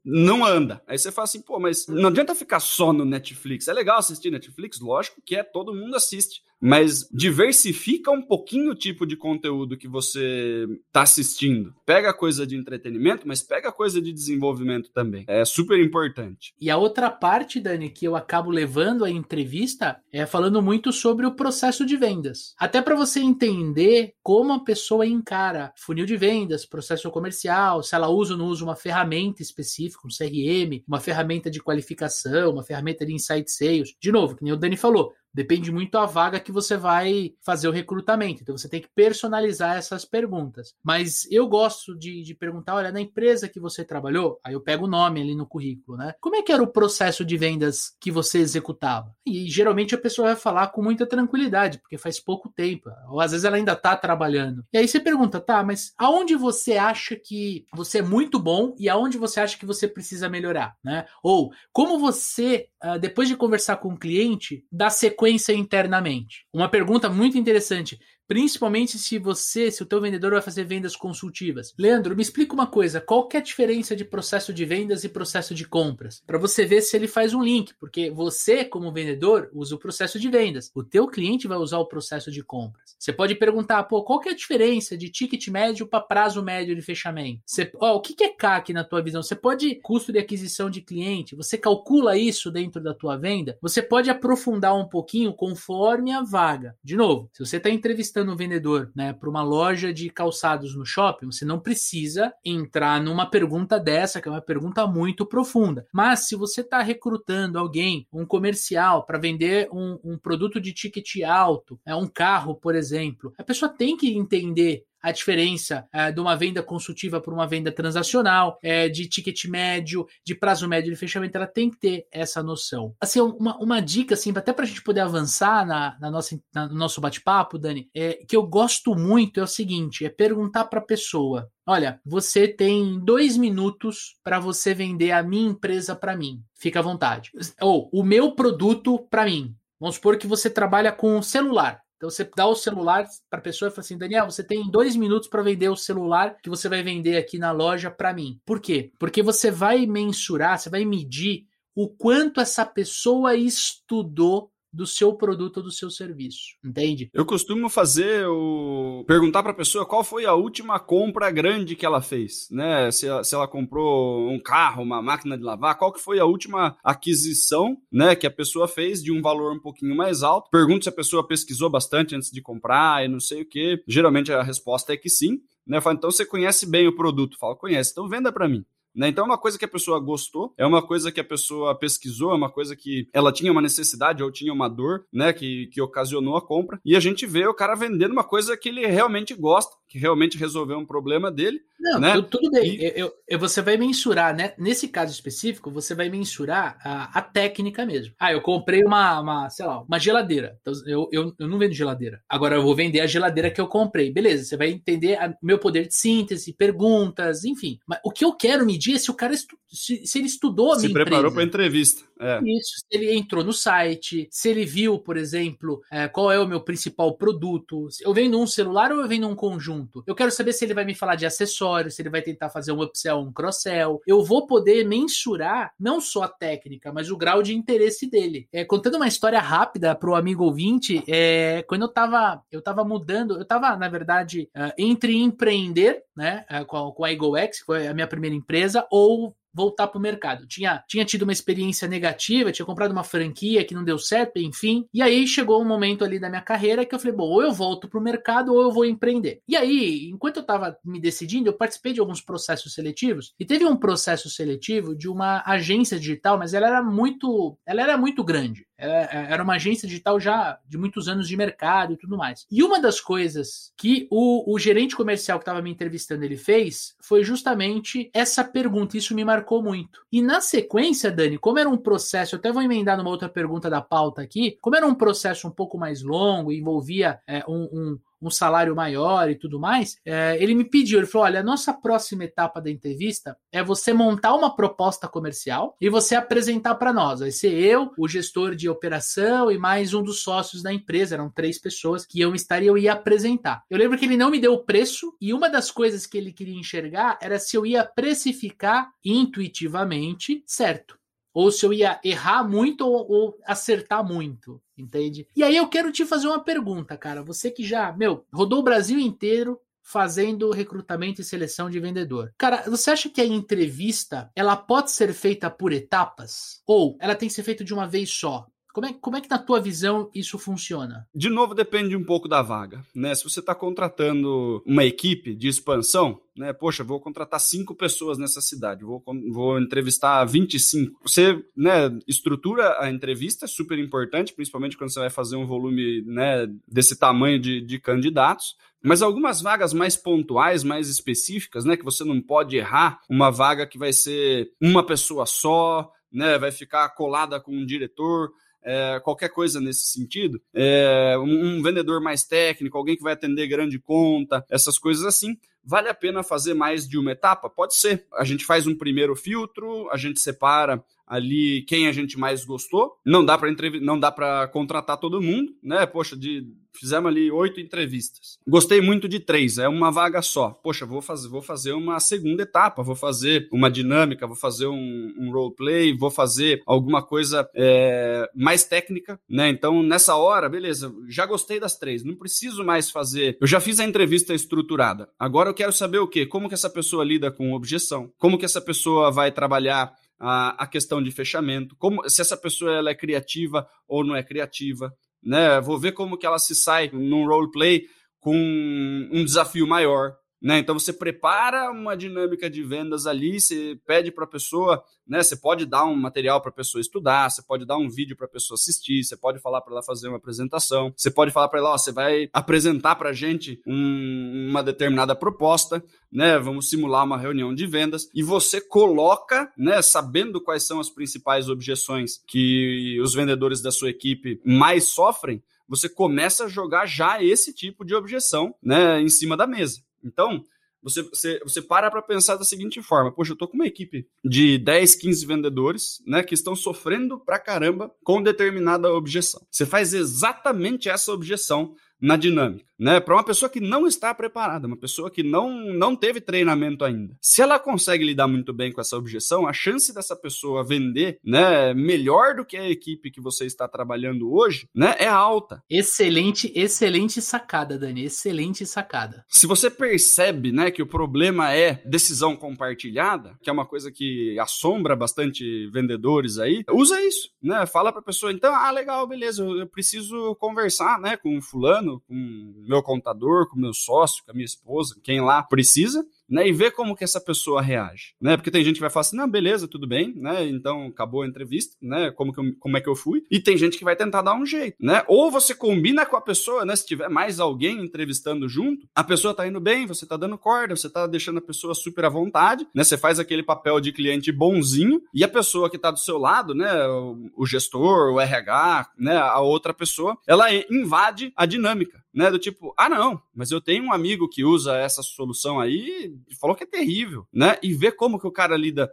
não 0.04 0.44
anda. 0.44 0.82
Aí 0.87 0.96
você 0.96 1.12
fala 1.12 1.25
assim, 1.25 1.42
pô, 1.42 1.58
mas 1.58 1.87
não 1.88 2.08
adianta 2.08 2.34
ficar 2.34 2.61
só 2.61 2.92
no 2.92 3.04
Netflix. 3.04 3.68
É 3.68 3.72
legal 3.72 3.99
assistir 3.99 4.30
Netflix? 4.30 4.80
Lógico 4.80 5.20
que 5.25 5.37
é, 5.37 5.42
todo 5.42 5.75
mundo 5.75 5.96
assiste 5.96 6.42
mas 6.62 7.09
diversifica 7.12 8.12
um 8.12 8.23
pouquinho 8.23 8.71
o 8.71 8.75
tipo 8.76 9.04
de 9.04 9.16
conteúdo 9.16 9.76
que 9.76 9.88
você 9.88 10.69
está 10.87 11.02
assistindo. 11.02 11.75
Pega 11.85 12.14
coisa 12.14 12.47
de 12.47 12.57
entretenimento, 12.57 13.26
mas 13.26 13.42
pega 13.42 13.73
coisa 13.73 14.00
de 14.00 14.12
desenvolvimento 14.12 14.88
também. 14.92 15.25
É 15.26 15.45
super 15.45 15.81
importante. 15.81 16.54
E 16.61 16.71
a 16.71 16.76
outra 16.76 17.11
parte, 17.11 17.59
Dani, 17.59 17.90
que 17.90 18.07
eu 18.07 18.14
acabo 18.14 18.49
levando 18.49 19.04
a 19.04 19.11
entrevista 19.11 20.00
é 20.12 20.25
falando 20.25 20.62
muito 20.62 20.92
sobre 20.92 21.26
o 21.26 21.35
processo 21.35 21.85
de 21.85 21.97
vendas. 21.97 22.54
Até 22.57 22.81
para 22.81 22.95
você 22.95 23.19
entender 23.19 24.14
como 24.23 24.52
a 24.52 24.62
pessoa 24.62 25.04
encara 25.04 25.73
funil 25.76 26.07
de 26.07 26.16
vendas, 26.16 26.64
processo 26.64 27.11
comercial, 27.11 27.83
se 27.83 27.97
ela 27.97 28.09
usa 28.09 28.35
ou 28.35 28.38
não 28.38 28.47
usa 28.47 28.62
uma 28.64 28.76
ferramenta 28.76 29.42
específica, 29.42 30.07
um 30.07 30.11
CRM, 30.11 30.85
uma 30.87 31.00
ferramenta 31.00 31.50
de 31.50 31.61
qualificação, 31.61 32.52
uma 32.52 32.62
ferramenta 32.62 33.04
de 33.04 33.12
insight 33.12 33.50
sales. 33.50 33.95
De 34.00 34.12
novo, 34.12 34.37
que 34.37 34.45
nem 34.45 34.52
o 34.52 34.57
Dani 34.57 34.76
falou, 34.76 35.12
Depende 35.34 35.72
muito 35.72 35.92
da 35.92 36.04
vaga 36.04 36.38
que 36.38 36.52
você 36.52 36.76
vai 36.76 37.34
fazer 37.40 37.66
o 37.66 37.72
recrutamento. 37.72 38.42
Então 38.42 38.56
você 38.56 38.68
tem 38.68 38.82
que 38.82 38.88
personalizar 38.94 39.76
essas 39.76 40.04
perguntas. 40.04 40.74
Mas 40.84 41.26
eu 41.30 41.48
gosto 41.48 41.96
de, 41.96 42.22
de, 42.22 42.34
perguntar: 42.34 42.74
olha, 42.74 42.92
na 42.92 43.00
empresa 43.00 43.48
que 43.48 43.58
você 43.58 43.82
trabalhou, 43.84 44.38
aí 44.44 44.52
eu 44.52 44.60
pego 44.60 44.84
o 44.84 44.90
nome 44.90 45.22
ali 45.22 45.34
no 45.34 45.46
currículo, 45.46 45.96
né? 45.96 46.14
Como 46.20 46.36
é 46.36 46.42
que 46.42 46.52
era 46.52 46.62
o 46.62 46.66
processo 46.66 47.24
de 47.24 47.36
vendas 47.38 47.96
que 47.98 48.10
você 48.10 48.38
executava? 48.38 49.14
E 49.26 49.48
geralmente 49.48 49.94
a 49.94 49.98
pessoa 49.98 50.28
vai 50.28 50.36
falar 50.36 50.68
com 50.68 50.82
muita 50.82 51.06
tranquilidade, 51.06 51.78
porque 51.78 51.96
faz 51.96 52.20
pouco 52.20 52.52
tempo. 52.54 52.90
Ou 53.08 53.20
às 53.20 53.30
vezes 53.30 53.44
ela 53.44 53.56
ainda 53.56 53.72
está 53.72 53.96
trabalhando. 53.96 54.64
E 54.72 54.78
aí 54.78 54.86
você 54.86 55.00
pergunta, 55.00 55.40
tá, 55.40 55.62
mas 55.62 55.94
aonde 55.96 56.36
você 56.36 56.76
acha 56.76 57.16
que 57.16 57.64
você 57.74 57.98
é 57.98 58.02
muito 58.02 58.38
bom 58.38 58.74
e 58.78 58.88
aonde 58.88 59.16
você 59.16 59.40
acha 59.40 59.58
que 59.58 59.66
você 59.66 59.88
precisa 59.88 60.28
melhorar, 60.28 60.76
né? 60.84 61.06
Ou 61.22 61.50
como 61.72 61.98
você, 61.98 62.66
ah, 62.80 62.98
depois 62.98 63.28
de 63.28 63.36
conversar 63.36 63.76
com 63.76 63.94
o 63.94 63.98
cliente, 63.98 64.66
dá 64.70 64.90
sequência 64.90 65.22
sequência 65.23 65.52
internamente. 65.52 66.45
Uma 66.52 66.69
pergunta 66.69 67.09
muito 67.09 67.38
interessante: 67.38 67.99
Principalmente 68.26 68.99
se 68.99 69.19
você, 69.19 69.71
se 69.71 69.83
o 69.83 69.87
teu 69.87 70.00
vendedor 70.00 70.33
vai 70.33 70.43
fazer 70.43 70.64
vendas 70.64 70.97
consultivas. 70.97 71.75
Leandro, 71.79 72.17
me 72.17 72.23
explica 72.23 72.55
uma 72.55 72.67
coisa, 72.67 73.00
qual 73.00 73.29
que 73.29 73.37
é 73.37 73.41
a 73.41 73.43
diferença 73.43 73.95
de 73.95 74.05
processo 74.05 74.52
de 74.52 74.64
vendas 74.64 75.05
e 75.05 75.09
processo 75.09 75.55
de 75.55 75.67
compras? 75.67 76.23
Para 76.26 76.38
você 76.38 76.64
ver 76.64 76.81
se 76.83 76.97
ele 76.97 77.09
faz 77.09 77.35
um 77.35 77.43
link, 77.43 77.75
porque 77.79 78.11
você, 78.11 78.64
como 78.64 78.93
vendedor, 78.93 79.50
usa 79.52 79.75
o 79.75 79.79
processo 79.79 80.19
de 80.19 80.29
vendas. 80.29 80.71
O 80.75 80.83
teu 80.83 81.07
cliente 81.07 81.49
vai 81.49 81.59
usar 81.59 81.79
o 81.79 81.87
processo 81.87 82.31
de 82.31 82.43
compras. 82.43 82.95
Você 82.99 83.12
pode 83.12 83.35
perguntar, 83.35 83.83
pô, 83.85 84.02
qual 84.02 84.21
que 84.21 84.29
é 84.29 84.33
a 84.33 84.37
diferença 84.37 84.97
de 84.97 85.11
ticket 85.11 85.49
médio 85.49 85.87
para 85.87 86.00
prazo 86.00 86.43
médio 86.43 86.75
de 86.75 86.83
fechamento? 86.83 87.43
Você, 87.45 87.71
ó, 87.76 87.97
o 87.97 88.00
que, 88.00 88.23
é 88.23 88.29
CAC 88.29 88.73
na 88.73 88.85
tua 88.85 89.02
visão? 89.02 89.23
Você 89.23 89.35
pode 89.35 89.75
custo 89.83 90.12
de 90.12 90.19
aquisição 90.19 90.71
de 90.71 90.81
cliente, 90.81 91.35
você 91.35 91.59
calcula 91.59 92.17
isso 92.17 92.50
dentro 92.50 92.83
da 92.83 92.95
tua 92.95 93.17
venda? 93.17 93.59
Você 93.61 93.83
pode 93.83 94.09
aprofundar 94.09 94.75
um 94.75 94.88
pouquinho 94.88 95.35
conforme 95.35 96.12
a 96.12 96.23
vaga. 96.23 96.76
De 96.83 96.97
novo, 96.97 97.29
se 97.33 97.45
você 97.45 97.57
está 97.57 97.69
entrevistando 97.69 98.12
contratando 98.12 98.33
um 98.33 98.37
vendedor 98.37 98.92
né, 98.95 99.12
para 99.12 99.28
uma 99.28 99.42
loja 99.42 99.92
de 99.92 100.11
calçados 100.11 100.76
no 100.76 100.85
shopping, 100.85 101.26
você 101.26 101.45
não 101.45 101.59
precisa 101.59 102.33
entrar 102.45 103.00
numa 103.00 103.25
pergunta 103.26 103.81
dessa, 103.81 104.21
que 104.21 104.28
é 104.28 104.31
uma 104.31 104.40
pergunta 104.40 104.87
muito 104.87 105.25
profunda. 105.25 105.87
Mas 105.92 106.28
se 106.28 106.37
você 106.37 106.61
está 106.61 106.83
recrutando 106.83 107.59
alguém, 107.59 108.07
um 108.12 108.26
comercial, 108.26 109.04
para 109.04 109.19
vender 109.19 109.69
um, 109.73 109.99
um, 110.04 110.19
produto 110.19 110.61
de 110.61 110.73
ticket 110.73 111.23
alto, 111.23 111.81
é 111.87 111.95
um 111.95 112.07
carro, 112.07 112.54
por 112.54 112.75
exemplo, 112.75 113.33
a 113.38 113.42
pessoa 113.42 113.71
tem 113.71 113.97
que 113.97 114.14
entender 114.14 114.85
a 115.02 115.11
diferença 115.11 115.87
é, 115.92 116.12
de 116.12 116.21
uma 116.21 116.37
venda 116.37 116.62
consultiva 116.62 117.21
para 117.21 117.35
uma 117.35 117.47
venda 117.47 117.73
transacional, 117.73 118.59
é, 118.62 118.88
de 118.88 119.09
ticket 119.09 119.44
médio, 119.47 120.06
de 120.25 120.35
prazo 120.35 120.68
médio 120.68 120.92
de 120.92 120.97
fechamento, 120.97 121.37
ela 121.37 121.47
tem 121.47 121.71
que 121.71 121.78
ter 121.78 122.06
essa 122.11 122.42
noção. 122.42 122.94
Assim, 123.00 123.21
uma, 123.21 123.59
uma 123.59 123.80
dica, 123.80 124.14
assim, 124.14 124.32
até 124.35 124.52
para 124.52 124.64
a 124.64 124.68
gente 124.68 124.82
poder 124.82 125.00
avançar 125.00 125.66
na, 125.66 125.97
na 126.00 126.11
nossa, 126.11 126.38
na, 126.54 126.68
no 126.68 126.75
nosso 126.75 127.00
bate-papo, 127.00 127.59
Dani, 127.59 127.90
é, 127.94 128.25
que 128.26 128.37
eu 128.37 128.47
gosto 128.47 128.94
muito 128.94 129.40
é 129.40 129.42
o 129.42 129.47
seguinte: 129.47 130.04
é 130.04 130.09
perguntar 130.09 130.66
para 130.66 130.78
a 130.78 130.85
pessoa. 130.85 131.50
Olha, 131.66 132.00
você 132.04 132.49
tem 132.49 132.99
dois 132.99 133.37
minutos 133.37 134.16
para 134.25 134.40
você 134.40 134.75
vender 134.75 135.12
a 135.12 135.23
minha 135.23 135.50
empresa 135.50 135.94
para 135.94 136.16
mim. 136.16 136.42
Fica 136.54 136.80
à 136.80 136.82
vontade. 136.82 137.30
Ou 137.61 137.88
o 137.92 138.02
meu 138.02 138.32
produto 138.32 138.99
para 139.09 139.25
mim. 139.25 139.54
Vamos 139.78 139.97
supor 139.97 140.16
que 140.16 140.28
você 140.28 140.49
trabalha 140.49 140.92
com 140.92 141.21
celular. 141.23 141.81
Então 142.02 142.11
você 142.11 142.28
dá 142.37 142.49
o 142.49 142.56
celular 142.56 143.06
para 143.30 143.38
a 143.38 143.42
pessoa 143.42 143.68
e 143.68 143.71
fala 143.71 143.85
assim: 143.85 143.97
Daniel, 143.97 144.28
você 144.28 144.42
tem 144.42 144.68
dois 144.68 144.97
minutos 144.97 145.28
para 145.28 145.40
vender 145.40 145.68
o 145.68 145.76
celular 145.76 146.37
que 146.42 146.50
você 146.50 146.68
vai 146.68 146.82
vender 146.82 147.16
aqui 147.16 147.38
na 147.38 147.52
loja 147.52 147.92
para 147.92 148.12
mim. 148.12 148.40
Por 148.44 148.59
quê? 148.59 148.90
Porque 148.99 149.23
você 149.23 149.52
vai 149.52 149.87
mensurar, 149.87 150.59
você 150.59 150.68
vai 150.68 150.85
medir 150.85 151.47
o 151.76 151.88
quanto 151.88 152.40
essa 152.40 152.66
pessoa 152.66 153.37
estudou 153.37 154.50
do 154.73 154.87
seu 154.87 155.14
produto 155.14 155.59
ou 155.59 155.62
do 155.64 155.71
seu 155.71 155.91
serviço, 155.91 156.57
entende? 156.64 157.11
Eu 157.12 157.26
costumo 157.26 157.69
fazer 157.69 158.26
o 158.26 159.05
perguntar 159.07 159.43
para 159.43 159.52
a 159.52 159.57
pessoa 159.57 159.85
qual 159.85 160.02
foi 160.02 160.25
a 160.25 160.35
última 160.35 160.79
compra 160.81 161.31
grande 161.31 161.76
que 161.76 161.85
ela 161.85 162.00
fez, 162.00 162.49
né? 162.50 162.91
Se 162.91 163.07
ela, 163.07 163.23
se 163.23 163.35
ela 163.35 163.47
comprou 163.47 164.31
um 164.31 164.41
carro, 164.41 164.83
uma 164.83 165.02
máquina 165.02 165.37
de 165.37 165.45
lavar, 165.45 165.76
qual 165.76 165.93
que 165.93 166.00
foi 166.00 166.19
a 166.19 166.25
última 166.25 166.76
aquisição, 166.83 167.76
né, 167.91 168.14
que 168.14 168.26
a 168.26 168.31
pessoa 168.31 168.67
fez 168.67 169.02
de 169.02 169.12
um 169.12 169.21
valor 169.21 169.52
um 169.52 169.61
pouquinho 169.61 169.95
mais 169.95 170.23
alto? 170.23 170.50
Pergunto 170.50 170.85
se 170.85 170.88
a 170.88 170.93
pessoa 170.93 171.26
pesquisou 171.26 171.69
bastante 171.69 172.14
antes 172.14 172.31
de 172.31 172.41
comprar 172.41 173.05
e 173.05 173.09
não 173.09 173.21
sei 173.21 173.43
o 173.43 173.49
que. 173.49 173.83
Geralmente 173.87 174.33
a 174.33 174.43
resposta 174.43 174.93
é 174.93 174.97
que 174.97 175.09
sim. 175.09 175.41
Né? 175.67 175.81
Falo, 175.81 175.97
então 175.97 176.11
você 176.11 176.25
conhece 176.26 176.67
bem 176.67 176.88
o 176.88 176.97
produto? 176.97 177.38
Fala, 177.38 177.55
conhece, 177.57 177.93
então 177.93 178.09
venda 178.09 178.33
para 178.33 178.49
mim. 178.49 178.64
Né? 178.94 179.08
Então 179.08 179.25
é 179.25 179.26
uma 179.26 179.38
coisa 179.38 179.58
que 179.58 179.64
a 179.64 179.68
pessoa 179.68 179.99
gostou, 179.99 180.52
é 180.56 180.66
uma 180.66 180.82
coisa 180.82 181.11
que 181.11 181.20
a 181.20 181.25
pessoa 181.25 181.75
pesquisou, 181.75 182.32
é 182.32 182.34
uma 182.34 182.50
coisa 182.50 182.76
que 182.76 183.08
ela 183.12 183.32
tinha 183.32 183.50
uma 183.50 183.62
necessidade 183.62 184.22
ou 184.22 184.30
tinha 184.30 184.52
uma 184.52 184.68
dor, 184.68 185.04
né, 185.12 185.32
que, 185.32 185.68
que 185.68 185.80
ocasionou 185.80 186.37
a 186.37 186.46
compra. 186.46 186.80
E 186.84 186.94
a 186.96 187.00
gente 187.00 187.26
vê 187.26 187.46
o 187.46 187.54
cara 187.54 187.75
vendendo 187.75 188.12
uma 188.12 188.25
coisa 188.25 188.56
que 188.56 188.68
ele 188.68 188.87
realmente 188.87 189.34
gosta, 189.34 189.72
que 189.88 189.99
realmente 189.99 190.38
resolveu 190.38 190.78
um 190.78 190.87
problema 190.87 191.30
dele. 191.30 191.61
Não, 191.78 191.99
né? 191.99 192.14
tudo, 192.14 192.28
tudo 192.28 192.50
bem. 192.50 192.76
E... 192.76 192.92
Eu, 192.94 193.12
eu, 193.28 193.38
você 193.38 193.61
vai 193.61 193.76
mensurar, 193.76 194.34
né? 194.34 194.54
Nesse 194.56 194.88
caso 194.88 195.12
específico, 195.12 195.70
você 195.70 195.94
vai 195.94 196.08
mensurar 196.08 196.78
a, 196.84 197.18
a 197.18 197.22
técnica 197.22 197.84
mesmo. 197.84 198.14
Ah, 198.18 198.32
eu 198.32 198.40
comprei 198.40 198.82
uma, 198.84 199.20
uma, 199.20 199.50
sei 199.50 199.66
lá, 199.66 199.82
uma 199.82 199.99
geladeira. 199.99 200.56
Então, 200.61 200.72
eu, 200.87 201.08
eu, 201.11 201.34
eu 201.38 201.49
não 201.49 201.58
vendo 201.58 201.75
geladeira. 201.75 202.22
Agora 202.28 202.56
eu 202.56 202.62
vou 202.62 202.75
vender 202.75 203.00
a 203.00 203.06
geladeira 203.06 203.50
que 203.50 203.61
eu 203.61 203.66
comprei. 203.66 204.12
Beleza, 204.12 204.44
você 204.44 204.56
vai 204.56 204.70
entender 204.70 205.18
o 205.42 205.46
meu 205.46 205.58
poder 205.58 205.88
de 205.88 205.94
síntese, 205.94 206.54
perguntas, 206.54 207.44
enfim. 207.44 207.78
Mas 207.87 207.99
o 208.04 208.11
que 208.11 208.25
eu 208.25 208.32
quero 208.32 208.64
medir 208.64 208.81
dia 208.82 208.98
se 208.98 209.10
o 209.10 209.14
cara 209.14 209.34
se, 209.36 210.06
se, 210.06 210.18
ele 210.18 210.26
estudou 210.26 210.72
a 210.72 210.78
se 210.78 210.92
preparou 210.92 211.30
para 211.30 211.42
a 211.42 211.44
entrevista. 211.44 212.02
É. 212.20 212.40
Isso, 212.44 212.76
se 212.78 212.86
ele 212.90 213.16
entrou 213.16 213.42
no 213.42 213.52
site, 213.52 214.28
se 214.30 214.49
ele 214.49 214.64
viu, 214.64 214.99
por 214.99 215.16
exemplo, 215.16 215.82
é, 215.90 216.06
qual 216.08 216.30
é 216.30 216.38
o 216.38 216.47
meu 216.47 216.60
principal 216.60 217.16
produto. 217.16 217.88
Eu 218.00 218.14
vendo 218.14 218.38
um 218.38 218.47
celular 218.47 218.92
ou 218.92 219.00
eu 219.00 219.08
vendo 219.08 219.26
um 219.28 219.34
conjunto? 219.34 220.04
Eu 220.06 220.14
quero 220.14 220.30
saber 220.30 220.52
se 220.52 220.64
ele 220.64 220.75
vai 220.75 220.84
me 220.84 220.95
falar 220.95 221.16
de 221.16 221.26
acessórios, 221.26 221.95
se 221.95 222.02
ele 222.02 222.10
vai 222.10 222.23
tentar 222.23 222.50
fazer 222.50 222.73
um 222.73 222.82
upsell, 222.82 223.18
um 223.18 223.32
cross-sell. 223.32 224.00
Eu 224.06 224.23
vou 224.23 224.47
poder 224.47 224.86
mensurar 224.86 225.73
não 225.78 226.00
só 226.00 226.25
a 226.25 226.28
técnica, 226.28 226.92
mas 226.92 227.10
o 227.10 227.16
grau 227.16 227.42
de 227.42 227.54
interesse 227.54 228.08
dele. 228.08 228.49
É, 228.52 228.64
contando 228.64 228.97
uma 228.97 229.08
história 229.08 229.40
rápida 229.40 229.95
para 229.95 230.10
o 230.10 230.14
amigo 230.14 230.45
ouvinte, 230.45 231.02
é, 231.08 231.64
quando 231.66 231.82
eu 231.82 231.88
estava 231.88 232.42
eu 232.50 232.62
tava 232.62 232.84
mudando, 232.84 233.34
eu 233.34 233.42
estava, 233.42 233.76
na 233.76 233.88
verdade, 233.88 234.49
uh, 234.56 234.73
entre 234.78 235.16
empreender 235.16 236.04
né, 236.16 236.45
uh, 236.50 236.64
com, 236.66 236.92
com 236.92 237.04
a 237.04 237.12
EagleX, 237.12 237.60
que 237.60 237.66
foi 237.66 237.86
a 237.86 237.95
minha 237.95 238.06
primeira 238.06 238.36
empresa, 238.36 238.72
ou 238.91 239.35
voltar 239.54 239.87
para 239.87 239.99
o 239.99 240.00
mercado. 240.00 240.47
Tinha, 240.47 240.82
tinha 240.89 241.04
tido 241.04 241.23
uma 241.23 241.32
experiência 241.32 241.87
negativa, 241.87 242.52
tinha 242.52 242.65
comprado 242.65 242.93
uma 242.93 243.04
franquia 243.04 243.65
que 243.65 243.75
não 243.75 243.85
deu 243.85 243.99
certo, 243.99 244.39
enfim. 244.39 244.87
E 244.93 245.02
aí 245.02 245.26
chegou 245.26 245.61
um 245.61 245.65
momento 245.65 246.04
ali 246.04 246.19
da 246.19 246.28
minha 246.28 246.41
carreira 246.41 246.87
que 246.87 246.95
eu 246.95 246.99
falei, 246.99 247.15
bom, 247.15 247.25
ou 247.25 247.43
eu 247.43 247.52
volto 247.52 247.89
para 247.89 247.99
o 247.99 248.02
mercado 248.02 248.52
ou 248.52 248.63
eu 248.63 248.73
vou 248.73 248.85
empreender. 248.85 249.41
E 249.47 249.56
aí, 249.56 250.08
enquanto 250.11 250.37
eu 250.37 250.43
estava 250.43 250.76
me 250.85 251.00
decidindo, 251.00 251.49
eu 251.49 251.52
participei 251.52 251.93
de 251.93 252.00
alguns 252.00 252.21
processos 252.21 252.73
seletivos 252.75 253.35
e 253.39 253.45
teve 253.45 253.65
um 253.65 253.76
processo 253.76 254.30
seletivo 254.30 254.95
de 254.95 255.08
uma 255.08 255.43
agência 255.47 255.99
digital, 255.99 256.39
mas 256.39 256.54
ela 256.54 256.67
era 256.67 256.82
muito, 256.82 257.58
ela 257.67 257.82
era 257.82 257.99
muito 257.99 258.25
grande. 258.25 258.67
É, 258.82 259.32
era 259.32 259.42
uma 259.42 259.54
agência 259.54 259.86
digital 259.86 260.18
já 260.18 260.58
de 260.68 260.76
muitos 260.76 261.06
anos 261.08 261.28
de 261.28 261.36
mercado 261.36 261.92
e 261.92 261.97
tudo 261.97 262.16
mais. 262.16 262.47
E 262.50 262.62
uma 262.62 262.80
das 262.80 263.00
coisas 263.00 263.73
que 263.76 264.08
o, 264.10 264.52
o 264.52 264.58
gerente 264.58 264.97
comercial 264.97 265.38
que 265.38 265.42
estava 265.42 265.62
me 265.62 265.71
entrevistando 265.71 266.25
ele 266.25 266.36
fez 266.36 266.97
foi 267.00 267.23
justamente 267.23 268.10
essa 268.12 268.42
pergunta. 268.42 268.97
Isso 268.97 269.14
me 269.14 269.25
marcou 269.25 269.62
muito. 269.62 270.00
E 270.10 270.21
na 270.21 270.40
sequência, 270.40 271.12
Dani, 271.12 271.38
como 271.38 271.58
era 271.58 271.68
um 271.68 271.76
processo, 271.76 272.34
eu 272.34 272.38
até 272.38 272.50
vou 272.50 272.62
emendar 272.62 272.97
numa 272.97 273.10
outra 273.10 273.28
pergunta 273.28 273.71
da 273.71 273.80
pauta 273.80 274.23
aqui, 274.23 274.58
como 274.60 274.76
era 274.76 274.86
um 274.86 274.95
processo 274.95 275.47
um 275.47 275.50
pouco 275.50 275.78
mais 275.78 276.02
longo, 276.02 276.52
envolvia 276.52 277.21
é, 277.26 277.45
um, 277.49 277.68
um 277.73 277.99
um 278.23 278.30
salário 278.30 278.75
maior 278.75 279.28
e 279.28 279.35
tudo 279.35 279.58
mais, 279.58 279.97
é, 280.04 280.37
ele 280.41 280.54
me 280.54 280.65
pediu, 280.65 280.99
ele 280.99 281.06
falou: 281.06 281.26
olha, 281.26 281.41
a 281.41 281.43
nossa 281.43 281.73
próxima 281.73 282.25
etapa 282.25 282.61
da 282.61 282.71
entrevista 282.71 283.37
é 283.50 283.63
você 283.63 283.93
montar 283.93 284.35
uma 284.35 284.54
proposta 284.54 285.08
comercial 285.08 285.76
e 285.80 285.91
você 285.91 286.15
apresentar 286.15 286.76
para 286.76 286.93
nós. 286.93 287.21
Vai 287.21 287.30
ser 287.30 287.52
eu, 287.52 287.91
o 287.99 288.06
gestor 288.06 288.54
de 288.54 288.69
operação 288.69 289.50
e 289.50 289.58
mais 289.58 289.93
um 289.93 290.02
dos 290.02 290.23
sócios 290.23 290.63
da 290.63 290.73
empresa. 290.73 291.17
Eram 291.17 291.28
três 291.28 291.58
pessoas 291.58 292.06
que 292.06 292.21
eu 292.21 292.35
estaria, 292.35 292.69
eu 292.69 292.78
ia 292.78 292.93
apresentar. 292.93 293.63
Eu 293.69 293.78
lembro 293.78 293.99
que 293.99 294.04
ele 294.04 294.17
não 294.17 294.30
me 294.30 294.39
deu 294.39 294.54
o 294.54 294.65
preço 294.65 295.15
e 295.21 295.35
uma 295.35 295.49
das 295.49 295.71
coisas 295.71 296.06
que 296.06 296.17
ele 296.17 296.32
queria 296.32 296.58
enxergar 296.58 297.19
era 297.21 297.39
se 297.39 297.56
eu 297.56 297.67
ia 297.67 297.85
precificar 297.85 298.91
intuitivamente 299.04 300.43
certo 300.47 301.02
ou 301.35 301.50
se 301.50 301.65
eu 301.65 301.73
ia 301.73 301.99
errar 302.04 302.45
muito 302.45 302.87
ou, 302.87 303.11
ou, 303.11 303.39
acertar 303.47 304.04
muito, 304.06 304.61
entende? 304.82 305.26
E 305.34 305.42
aí 305.42 305.56
eu 305.56 305.68
quero 305.68 305.92
te 305.92 306.04
fazer 306.04 306.26
uma 306.26 306.42
pergunta, 306.42 306.97
cara. 306.97 307.23
Você 307.23 307.50
que 307.50 307.64
já, 307.64 307.92
meu, 307.92 308.25
rodou 308.32 308.60
o 308.60 308.64
Brasil 308.64 308.99
inteiro 308.99 309.60
fazendo 309.82 310.50
recrutamento 310.50 311.21
e 311.21 311.25
seleção 311.25 311.68
de 311.68 311.80
vendedor. 311.80 312.32
Cara, 312.38 312.62
você 312.71 312.90
acha 312.90 313.08
que 313.08 313.21
a 313.21 313.26
entrevista 313.26 314.30
ela 314.34 314.56
pode 314.56 314.92
ser 314.92 315.12
feita 315.12 315.50
por 315.50 315.73
etapas 315.73 316.62
ou 316.66 316.97
ela 317.00 317.16
tem 317.16 317.28
que 317.28 317.34
ser 317.34 317.42
feita 317.42 317.64
de 317.64 317.75
uma 317.75 317.86
vez 317.86 318.10
só? 318.10 318.47
Como 318.73 318.87
é, 318.87 318.93
como 318.93 319.17
é 319.17 319.21
que, 319.21 319.28
na 319.28 319.39
tua 319.39 319.61
visão, 319.61 320.11
isso 320.15 320.39
funciona? 320.39 321.06
De 321.15 321.28
novo, 321.28 321.54
depende 321.54 321.95
um 321.95 322.04
pouco 322.04 322.28
da 322.28 322.41
vaga. 322.41 322.85
Né? 322.95 323.15
Se 323.15 323.25
você 323.25 323.41
está 323.41 323.54
contratando 323.54 324.63
uma 324.67 324.85
equipe 324.85 325.35
de 325.35 325.49
expansão, 325.49 326.21
né? 326.37 326.52
Poxa, 326.52 326.82
vou 326.82 326.99
contratar 326.99 327.39
cinco 327.39 327.75
pessoas 327.75 328.17
nessa 328.17 328.41
cidade, 328.41 328.85
vou, 328.85 329.02
vou 329.30 329.61
entrevistar 329.61 330.25
25. 330.25 331.00
Você 331.02 331.45
né, 331.54 331.91
estrutura 332.08 332.80
a 332.80 332.91
entrevista, 332.91 333.45
é 333.45 333.49
super 333.49 333.78
importante, 333.78 334.32
principalmente 334.32 334.76
quando 334.76 334.91
você 334.91 335.00
vai 335.00 335.11
fazer 335.11 335.37
um 335.37 335.47
volume 335.47 336.02
né, 336.06 336.47
desse 336.67 336.97
tamanho 336.97 337.39
de, 337.39 337.61
de 337.61 337.78
candidatos. 337.78 338.56
Mas 338.82 339.02
algumas 339.02 339.41
vagas 339.41 339.73
mais 339.73 339.97
pontuais, 339.97 340.65
mais 340.65 340.89
específicas, 340.89 341.65
né? 341.65 341.76
Que 341.76 341.85
você 341.85 342.02
não 342.02 342.21
pode 342.21 342.56
errar, 342.56 343.00
uma 343.08 343.30
vaga 343.30 343.67
que 343.67 343.78
vai 343.78 343.93
ser 343.93 344.50
uma 344.61 344.85
pessoa 344.85 345.25
só, 345.25 345.93
né? 346.11 346.37
Vai 346.37 346.50
ficar 346.50 346.89
colada 346.89 347.39
com 347.39 347.52
um 347.54 347.65
diretor 347.65 348.32
é, 348.64 349.00
qualquer 349.00 349.28
coisa 349.28 349.60
nesse 349.60 349.86
sentido, 349.86 350.40
é, 350.54 351.16
um, 351.18 351.58
um, 351.58 351.62
vendedor 351.62 352.00
mais 352.00 352.25
técnico, 352.25 352.76
alguém 352.78 352.96
que 352.96 353.02
vai 353.02 353.12
atender 353.12 353.46
grande 353.46 353.78
conta, 353.78 354.44
essas 354.50 354.78
coisas 354.78 355.04
assim, 355.04 355.36
Vale 355.64 355.88
a 355.88 355.94
pena 355.94 356.22
fazer 356.22 356.54
mais 356.54 356.88
de 356.88 356.98
uma 356.98 357.12
etapa? 357.12 357.48
Pode 357.48 357.76
ser. 357.76 358.06
A 358.14 358.25
gente 358.25 358.44
faz 358.44 358.66
um 358.66 358.76
primeiro 358.76 359.14
filtro, 359.14 359.88
a 359.90 359.96
gente 359.96 360.20
separa 360.20 360.82
ali 361.06 361.62
quem 361.68 361.86
a 361.86 361.92
gente 361.92 362.18
mais 362.18 362.44
gostou. 362.44 362.96
Não 363.04 363.25
dá 363.25 363.36
para 363.36 363.52
não 363.80 363.98
dá 363.98 364.10
para 364.10 364.48
contratar 364.48 364.96
todo 364.96 365.20
mundo, 365.20 365.52
né? 365.62 365.84
Poxa, 365.84 366.16
de 366.16 366.46
fizemos 366.75 367.10
ali 367.10 367.30
oito 367.30 367.60
entrevistas. 367.60 368.38
Gostei 368.46 368.80
muito 368.80 369.08
de 369.08 369.20
três, 369.20 369.58
é 369.58 369.68
uma 369.68 369.90
vaga 369.90 370.22
só. 370.22 370.50
Poxa, 370.50 370.86
vou 370.86 371.02
fazer, 371.02 371.28
vou 371.28 371.42
fazer 371.42 371.72
uma 371.72 372.00
segunda 372.00 372.42
etapa, 372.42 372.82
vou 372.82 372.96
fazer 372.96 373.48
uma 373.52 373.70
dinâmica, 373.70 374.26
vou 374.26 374.36
fazer 374.36 374.66
um, 374.66 375.14
um 375.18 375.30
roleplay, 375.30 375.96
vou 375.96 376.10
fazer 376.10 376.62
alguma 376.66 377.02
coisa 377.02 377.48
é, 377.54 378.28
mais 378.34 378.64
técnica, 378.64 379.20
né? 379.28 379.48
Então, 379.50 379.82
nessa 379.82 380.16
hora, 380.16 380.48
beleza, 380.48 380.92
já 381.08 381.26
gostei 381.26 381.60
das 381.60 381.76
três, 381.76 382.02
não 382.02 382.16
preciso 382.16 382.64
mais 382.64 382.90
fazer. 382.90 383.36
Eu 383.40 383.46
já 383.46 383.60
fiz 383.60 383.78
a 383.78 383.84
entrevista 383.84 384.34
estruturada. 384.34 385.08
Agora 385.18 385.51
eu 385.52 385.54
quero 385.54 385.73
saber 385.73 385.99
o 385.99 386.08
quê? 386.08 386.25
Como 386.25 386.49
que 386.49 386.54
essa 386.54 386.71
pessoa 386.71 387.04
lida 387.04 387.30
com 387.30 387.52
objeção? 387.52 388.10
Como 388.17 388.38
que 388.38 388.45
essa 388.47 388.60
pessoa 388.60 389.10
vai 389.10 389.30
trabalhar 389.30 389.93
a, 390.19 390.65
a 390.65 390.67
questão 390.67 391.02
de 391.02 391.10
fechamento, 391.10 391.76
como 391.76 392.08
se 392.08 392.23
essa 392.23 392.36
pessoa 392.36 392.73
ela 392.73 392.91
é 392.91 392.95
criativa 392.95 393.67
ou 393.86 394.02
não 394.02 394.17
é 394.17 394.23
criativa, 394.23 394.91
né? 395.23 395.60
Vou 395.60 395.78
ver 395.78 395.93
como 395.93 396.17
que 396.17 396.25
ela 396.25 396.38
se 396.38 396.54
sai 396.54 396.88
num 396.91 397.26
roleplay 397.26 397.82
com 398.19 398.34
um 398.34 399.25
desafio 399.25 399.67
maior, 399.67 400.15
né? 400.43 400.59
Então 400.59 400.78
você 400.78 400.93
prepara 400.93 401.71
uma 401.71 401.97
dinâmica 401.97 402.50
de 402.50 402.63
vendas 402.65 403.07
ali, 403.07 403.41
você 403.41 403.78
pede 403.87 404.11
para 404.11 404.25
a 404.25 404.26
pessoa, 404.28 404.83
né? 405.07 405.23
Você 405.23 405.37
pode 405.37 405.65
dar 405.65 405.85
um 405.85 405.95
material 405.95 406.41
para 406.41 406.50
a 406.50 406.55
pessoa 406.55 406.81
estudar, 406.81 407.31
você 407.31 407.41
pode 407.43 407.65
dar 407.65 407.76
um 407.76 407.89
vídeo 407.89 408.17
para 408.17 408.26
a 408.26 408.28
pessoa 408.28 408.57
assistir, 408.57 409.05
você 409.05 409.17
pode 409.17 409.39
falar 409.39 409.61
para 409.61 409.75
ela 409.75 409.83
fazer 409.83 410.09
uma 410.09 410.17
apresentação, 410.17 410.93
você 410.97 411.11
pode 411.11 411.31
falar 411.31 411.49
para 411.49 411.61
ela, 411.61 411.75
ó, 411.75 411.78
você 411.78 411.93
vai 411.93 412.28
apresentar 412.33 412.97
para 412.97 413.11
a 413.11 413.13
gente 413.13 413.61
um, 413.65 414.49
uma 414.50 414.63
determinada 414.63 415.15
proposta, 415.15 415.83
né? 416.11 416.39
Vamos 416.39 416.69
simular 416.69 417.05
uma 417.05 417.19
reunião 417.19 417.55
de 417.55 417.67
vendas 417.67 418.09
e 418.13 418.23
você 418.23 418.61
coloca, 418.61 419.52
né? 419.57 419.81
Sabendo 419.81 420.41
quais 420.41 420.65
são 420.67 420.81
as 420.81 420.91
principais 420.91 421.49
objeções 421.49 422.21
que 422.26 422.99
os 423.00 423.15
vendedores 423.15 423.63
da 423.63 423.71
sua 423.71 423.91
equipe 423.91 424.41
mais 424.45 424.89
sofrem, 424.89 425.41
você 425.69 425.89
começa 425.89 426.45
a 426.45 426.49
jogar 426.49 426.87
já 426.87 427.23
esse 427.23 427.55
tipo 427.55 427.85
de 427.85 427.95
objeção, 427.95 428.55
né? 428.63 429.00
Em 429.00 429.09
cima 429.09 429.37
da 429.37 429.47
mesa. 429.47 429.81
Então, 430.02 430.45
você, 430.82 431.02
você, 431.02 431.38
você 431.45 431.62
para 431.62 431.91
para 431.91 432.02
pensar 432.02 432.36
da 432.36 432.45
seguinte 432.45 432.82
forma: 432.82 433.12
poxa, 433.12 433.32
eu 433.32 433.36
tô 433.36 433.47
com 433.47 433.54
uma 433.54 433.67
equipe 433.67 434.06
de 434.25 434.58
10, 434.58 434.97
15 434.97 435.26
vendedores, 435.26 436.02
né, 436.06 436.23
que 436.25 436.34
estão 436.34 436.56
sofrendo 436.56 437.21
pra 437.21 437.38
caramba 437.38 437.95
com 438.02 438.23
determinada 438.23 438.93
objeção. 438.93 439.41
Você 439.50 439.65
faz 439.65 439.95
exatamente 439.95 440.88
essa 440.88 441.12
objeção 441.12 441.75
na 442.00 442.17
dinâmica, 442.17 442.67
né? 442.82 442.99
Para 442.99 443.14
uma 443.14 443.25
pessoa 443.25 443.49
que 443.49 443.60
não 443.60 443.86
está 443.86 444.12
preparada, 444.12 444.66
uma 444.66 444.76
pessoa 444.76 445.08
que 445.08 445.23
não, 445.23 445.50
não 445.73 445.95
teve 445.95 446.21
treinamento 446.21 446.84
ainda. 446.84 447.16
Se 447.21 447.40
ela 447.40 447.58
consegue 447.58 448.04
lidar 448.04 448.26
muito 448.26 448.52
bem 448.52 448.73
com 448.73 448.80
essa 448.80 448.97
objeção, 448.97 449.47
a 449.47 449.52
chance 449.52 449.95
dessa 449.95 450.16
pessoa 450.16 450.64
vender, 450.64 451.18
né, 451.25 451.73
melhor 451.75 452.34
do 452.34 452.45
que 452.45 452.56
a 452.56 452.68
equipe 452.68 453.10
que 453.10 453.21
você 453.21 453.47
está 453.47 453.68
trabalhando 453.68 454.34
hoje, 454.34 454.68
né, 454.75 454.97
é 454.99 455.06
alta. 455.06 455.62
Excelente, 455.71 456.52
excelente 456.56 457.23
sacada, 457.23 457.78
Dani, 457.78 458.04
excelente 458.04 458.66
sacada. 458.66 459.25
Se 459.28 459.47
você 459.47 459.71
percebe, 459.71 460.50
né, 460.50 460.71
que 460.73 460.82
o 460.82 460.86
problema 460.86 461.52
é 461.52 461.80
decisão 461.86 462.34
compartilhada, 462.34 463.38
que 463.40 463.49
é 463.49 463.52
uma 463.52 463.66
coisa 463.66 463.92
que 463.92 464.36
assombra 464.40 464.97
bastante 464.97 465.68
vendedores 465.71 466.38
aí, 466.38 466.64
usa 466.71 467.00
isso, 467.00 467.30
né? 467.40 467.64
Fala 467.66 467.92
para 467.92 468.00
a 468.00 468.04
pessoa, 468.04 468.32
então, 468.32 468.52
ah, 468.52 468.71
legal, 468.73 469.06
beleza, 469.06 469.45
eu 469.45 469.66
preciso 469.68 470.34
conversar, 470.36 470.99
né, 470.99 471.16
com 471.16 471.40
fulano 471.40 472.02
com 472.08 472.72
meu 472.73 472.82
contador, 472.82 473.49
com 473.49 473.58
meu 473.58 473.75
sócio, 473.75 474.25
com 474.25 474.30
a 474.30 474.35
minha 474.35 474.45
esposa, 474.45 474.97
quem 475.02 475.21
lá 475.21 475.43
precisa, 475.43 476.04
né, 476.32 476.49
e 476.49 476.52
ver 476.52 476.71
como 476.71 476.97
que 476.97 477.04
essa 477.04 477.21
pessoa 477.21 477.60
reage, 477.60 478.14
né? 478.18 478.38
Porque 478.38 478.50
tem 478.50 478.64
gente 478.64 478.76
que 478.76 478.80
vai 478.80 478.88
falar 478.88 479.02
assim, 479.02 479.16
não, 479.16 479.28
beleza, 479.28 479.68
tudo 479.68 479.86
bem, 479.86 480.14
né? 480.16 480.47
Então 480.49 480.86
acabou 480.86 481.23
a 481.23 481.26
entrevista, 481.26 481.76
né? 481.80 482.10
Como, 482.10 482.32
que 482.32 482.40
eu, 482.40 482.45
como 482.58 482.75
é 482.75 482.80
que 482.80 482.88
eu 482.88 482.97
fui? 482.97 483.23
E 483.30 483.38
tem 483.38 483.54
gente 483.58 483.76
que 483.76 483.84
vai 483.84 483.95
tentar 483.95 484.23
dar 484.23 484.34
um 484.34 484.47
jeito, 484.47 484.76
né? 484.80 485.04
Ou 485.06 485.30
você 485.30 485.54
combina 485.54 486.06
com 486.06 486.16
a 486.16 486.23
pessoa, 486.23 486.64
né? 486.64 486.75
Se 486.75 486.86
tiver 486.86 487.10
mais 487.10 487.38
alguém 487.38 487.84
entrevistando 487.84 488.49
junto, 488.49 488.88
a 488.95 489.04
pessoa 489.04 489.34
tá 489.34 489.47
indo 489.47 489.60
bem, 489.60 489.86
você 489.86 490.06
tá 490.06 490.16
dando 490.16 490.38
corda, 490.38 490.75
você 490.75 490.88
tá 490.88 491.06
deixando 491.06 491.36
a 491.36 491.42
pessoa 491.42 491.75
super 491.75 492.06
à 492.06 492.08
vontade, 492.08 492.66
né? 492.75 492.82
Você 492.82 492.97
faz 492.97 493.21
aquele 493.21 493.42
papel 493.42 493.78
de 493.78 493.92
cliente 493.92 494.32
bonzinho 494.32 495.02
e 495.12 495.23
a 495.23 495.28
pessoa 495.28 495.68
que 495.68 495.76
tá 495.76 495.90
do 495.90 495.99
seu 495.99 496.16
lado, 496.16 496.54
né? 496.54 496.86
O, 496.86 497.30
o 497.36 497.47
gestor, 497.47 498.10
o 498.10 498.18
RH, 498.18 498.90
né? 498.97 499.18
A 499.18 499.40
outra 499.40 499.75
pessoa, 499.75 500.16
ela 500.26 500.47
invade 500.71 501.30
a 501.36 501.45
dinâmica, 501.45 502.02
né? 502.14 502.30
Do 502.30 502.38
tipo, 502.38 502.73
ah, 502.78 502.88
não, 502.88 503.21
mas 503.34 503.50
eu 503.50 503.60
tenho 503.60 503.84
um 503.84 503.92
amigo 503.92 504.28
que 504.30 504.45
usa 504.45 504.78
essa 504.78 505.02
solução 505.02 505.60
aí 505.60 506.16
falou 506.41 506.56
que 506.56 506.65
é 506.65 506.67
terrível, 506.67 507.26
né? 507.32 507.58
E 507.63 507.75
ver 507.75 507.93
como 507.93 508.19
que 508.19 508.26
o 508.26 508.32
cara 508.32 508.56
lida 508.56 508.93